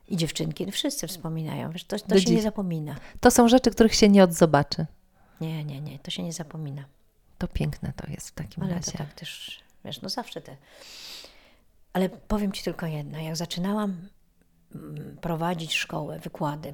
I 0.08 0.18
dziewczynki, 0.18 0.66
no 0.66 0.72
wszyscy 0.72 1.08
wspominają, 1.08 1.72
wiesz, 1.72 1.84
to, 1.84 2.00
to 2.00 2.20
się 2.20 2.32
nie 2.32 2.42
zapomina. 2.42 2.96
To 3.20 3.32
są 3.32 3.48
rzeczy, 3.48 3.72
których 3.72 3.96
się 3.96 4.10
nie 4.10 4.24
odzobaczy. 4.24 4.86
Nie, 5.42 5.64
nie, 5.64 5.82
nie, 5.82 6.00
to 6.00 6.12
się 6.12 6.24
nie 6.24 6.34
zapomina. 6.34 6.86
To 7.38 7.48
piękne 7.48 7.94
to 7.96 8.12
jest 8.12 8.30
w 8.30 8.32
takim 8.32 8.64
Ale 8.64 8.74
razie. 8.74 8.92
to 8.92 8.98
tak 8.98 9.14
też, 9.14 9.60
wiesz, 9.86 10.02
no 10.02 10.10
zawsze 10.10 10.42
te. 10.42 10.58
Ale 11.94 12.10
powiem 12.10 12.52
Ci 12.52 12.64
tylko 12.64 12.86
jedno. 12.86 13.20
Jak 13.20 13.36
zaczynałam 13.36 14.08
mm, 14.76 15.18
prowadzić 15.22 15.74
szkołę, 15.76 16.20
wykłady, 16.20 16.74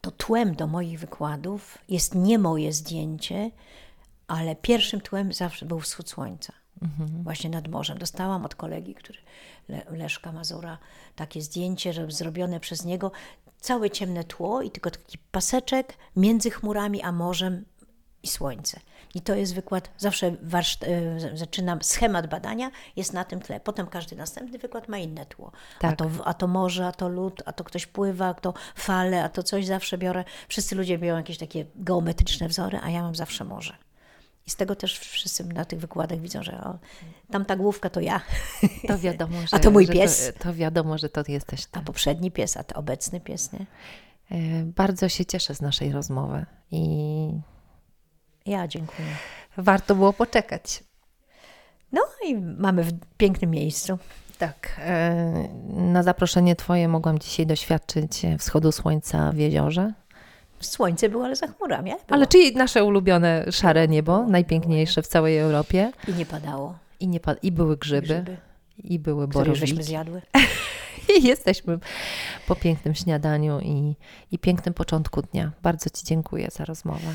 to 0.00 0.10
tłem 0.10 0.54
do 0.54 0.66
moich 0.66 1.00
wykładów 1.00 1.78
jest 1.88 2.14
nie 2.14 2.38
moje 2.38 2.72
zdjęcie, 2.72 3.50
ale 4.26 4.56
pierwszym 4.56 5.00
tłem 5.00 5.32
zawsze 5.32 5.66
był 5.66 5.80
wschód 5.80 6.10
słońca. 6.10 6.52
Właśnie 7.22 7.50
nad 7.50 7.68
morzem. 7.68 7.98
Dostałam 7.98 8.44
od 8.44 8.54
kolegi, 8.54 8.94
który, 8.94 9.18
Le, 9.68 9.82
Leszka 9.90 10.32
Mazura, 10.32 10.78
takie 11.16 11.42
zdjęcie, 11.42 11.92
że 11.92 12.10
zrobione 12.10 12.60
przez 12.60 12.84
niego. 12.84 13.12
Całe 13.60 13.90
ciemne 13.90 14.24
tło 14.24 14.62
i 14.62 14.70
tylko 14.70 14.90
taki 14.90 15.18
paseczek 15.18 15.94
między 16.16 16.50
chmurami 16.50 17.02
a 17.02 17.12
morzem 17.12 17.64
i 18.22 18.28
słońce. 18.28 18.80
I 19.14 19.20
to 19.20 19.34
jest 19.34 19.54
wykład, 19.54 19.90
zawsze 19.98 20.30
warszt- 20.30 20.86
y, 21.32 21.36
zaczynam, 21.36 21.82
schemat 21.82 22.26
badania 22.26 22.70
jest 22.96 23.12
na 23.12 23.24
tym 23.24 23.40
tle. 23.40 23.60
Potem 23.60 23.86
każdy 23.86 24.16
następny 24.16 24.58
wykład 24.58 24.88
ma 24.88 24.98
inne 24.98 25.26
tło. 25.26 25.52
A, 25.78 25.80
Tak. 25.80 25.98
to, 25.98 26.08
w- 26.08 26.22
a 26.24 26.34
to 26.34 26.46
morze, 26.46 26.86
a 26.86 26.92
to 26.92 27.08
lód, 27.08 27.42
a 27.46 27.52
to 27.52 27.64
ktoś 27.64 27.86
pływa, 27.86 28.26
a 28.26 28.34
to 28.34 28.54
fale, 28.74 29.24
a 29.24 29.28
to 29.28 29.42
coś 29.42 29.66
zawsze 29.66 29.98
biorę. 29.98 30.24
Wszyscy 30.48 30.74
ludzie 30.74 30.98
biorą 30.98 31.16
jakieś 31.16 31.38
takie 31.38 31.66
geometryczne 31.76 32.48
wzory, 32.48 32.78
a 32.82 32.90
ja 32.90 33.02
mam 33.02 33.14
zawsze 33.14 33.44
morze. 33.44 33.74
I 34.46 34.50
z 34.50 34.56
tego 34.56 34.76
też 34.76 34.98
wszyscy 34.98 35.44
na 35.44 35.64
tych 35.64 35.80
wykładach 35.80 36.20
widzą, 36.20 36.42
że 36.42 36.52
o, 36.64 36.78
tamta 37.30 37.56
główka 37.56 37.90
to 37.90 38.00
ja, 38.00 38.20
To 38.88 38.98
wiadomo, 38.98 39.40
że, 39.40 39.46
A 39.56 39.58
to 39.58 39.70
mój 39.70 39.88
pies. 39.88 40.32
To, 40.38 40.44
to 40.44 40.54
wiadomo, 40.54 40.98
że 40.98 41.08
to 41.08 41.22
jesteś 41.28 41.66
ty. 41.66 41.78
a 41.78 41.82
poprzedni 41.82 42.30
pies, 42.30 42.56
a 42.56 42.64
to 42.64 42.74
obecny 42.74 43.20
pies, 43.20 43.52
nie? 43.52 43.66
E, 44.30 44.64
Bardzo 44.64 45.08
się 45.08 45.24
cieszę 45.26 45.54
z 45.54 45.60
naszej 45.60 45.92
rozmowy 45.92 46.46
i 46.70 46.84
Ja 48.46 48.68
dziękuję. 48.68 49.08
warto 49.56 49.94
było 49.94 50.12
poczekać. 50.12 50.84
No 51.92 52.00
i 52.26 52.36
mamy 52.36 52.82
w 52.84 52.92
pięknym 53.16 53.50
miejscu. 53.50 53.98
Tak. 54.38 54.80
e, 54.84 55.48
Na 55.68 56.02
zaproszenie 56.02 56.56
Twoje 56.56 56.88
mogłam 56.88 57.18
dzisiaj 57.18 57.46
doświadczyć 57.46 58.22
wschodu 58.38 58.72
słońca 58.72 59.32
w 59.32 59.36
jeziorze. 59.38 59.92
Słońce 60.60 61.08
było, 61.08 61.24
ale 61.24 61.36
za 61.36 61.46
chmurami, 61.46 61.90
ale, 61.90 62.00
było. 62.00 62.16
Ale 62.16 62.26
czyli 62.26 62.56
nasze 62.56 62.84
ulubione 62.84 63.44
szare 63.52 63.88
niebo, 63.88 64.26
najpiękniejsze 64.26 65.02
w 65.02 65.06
całej 65.06 65.38
Europie. 65.38 65.92
I 66.08 66.12
nie 66.12 66.26
padało. 66.26 66.78
I, 67.00 67.08
nie 67.08 67.20
pad- 67.20 67.38
I 67.42 67.52
były 67.52 67.76
grzyby, 67.76 68.06
Grzyby, 68.06 68.36
i 68.78 68.98
były 68.98 69.24
już 69.24 69.34
żeśmy 69.34 69.44
borowiki. 69.54 69.82
zjadły. 69.82 70.22
I 71.18 71.22
jesteśmy 71.26 71.78
po 72.46 72.56
pięknym 72.56 72.94
śniadaniu 72.94 73.60
i, 73.60 73.96
i 74.32 74.38
pięknym 74.38 74.74
początku 74.74 75.22
dnia. 75.22 75.52
Bardzo 75.62 75.90
Ci 75.90 76.04
dziękuję 76.06 76.48
za 76.52 76.64
rozmowę. 76.64 77.14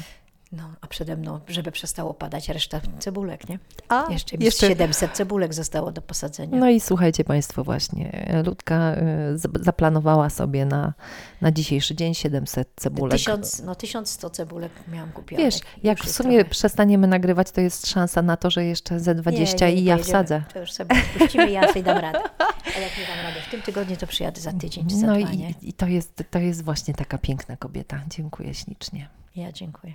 No, 0.57 0.71
a 0.81 0.87
przede 0.87 1.15
mną, 1.17 1.39
żeby 1.47 1.71
przestało 1.71 2.13
padać 2.13 2.49
reszta 2.49 2.81
cebulek, 2.99 3.49
nie? 3.49 3.59
A, 3.89 4.07
Jeszcze, 4.11 4.35
jeszcze- 4.39 4.67
700 4.67 5.11
cebulek 5.11 5.53
zostało 5.53 5.91
do 5.91 6.01
posadzenia. 6.01 6.57
No 6.59 6.69
i 6.69 6.79
słuchajcie 6.79 7.23
Państwo 7.23 7.63
właśnie, 7.63 8.27
Ludka 8.45 8.95
z- 9.35 9.63
zaplanowała 9.65 10.29
sobie 10.29 10.65
na, 10.65 10.93
na 11.41 11.51
dzisiejszy 11.51 11.95
dzień 11.95 12.13
700 12.13 12.69
cebulek. 12.75 13.11
Tysiąc, 13.17 13.61
no 13.63 13.75
1100 13.75 14.29
cebulek 14.29 14.71
miałam 14.93 15.11
kupione. 15.11 15.43
Wiesz, 15.43 15.55
jak 15.83 15.99
w 15.99 16.11
sumie 16.11 16.45
przestaniemy 16.45 17.07
nagrywać, 17.07 17.51
to 17.51 17.61
jest 17.61 17.87
szansa 17.87 18.21
na 18.21 18.37
to, 18.37 18.49
że 18.49 18.65
jeszcze 18.65 18.99
ze 18.99 19.15
20 19.15 19.69
i 19.69 19.83
ja 19.83 19.97
wsadzę. 19.97 20.43
To 20.53 20.59
już 20.59 20.71
sobie 20.71 20.95
puścimy, 21.17 21.51
ja 21.51 21.67
sobie 21.67 21.83
dam 21.83 21.97
radę. 21.97 22.19
A 22.39 22.79
jak 22.79 22.97
nie 22.97 23.05
dam 23.15 23.25
rady 23.25 23.41
w 23.47 23.51
tym 23.51 23.61
tygodniu, 23.61 23.97
to 23.97 24.07
przyjadę 24.07 24.41
za 24.41 24.53
tydzień 24.53 24.87
czy 24.89 24.95
za 24.95 25.07
No 25.07 25.17
dwa, 25.17 25.31
nie? 25.31 25.49
i, 25.49 25.69
i 25.69 25.73
to, 25.73 25.87
jest, 25.87 26.23
to 26.31 26.39
jest 26.39 26.63
właśnie 26.63 26.93
taka 26.93 27.17
piękna 27.17 27.57
kobieta. 27.57 28.01
Dziękuję 28.09 28.53
ślicznie. 28.53 29.09
Ja 29.35 29.51
dziękuję. 29.51 29.93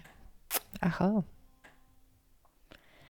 Aha. 0.81 1.25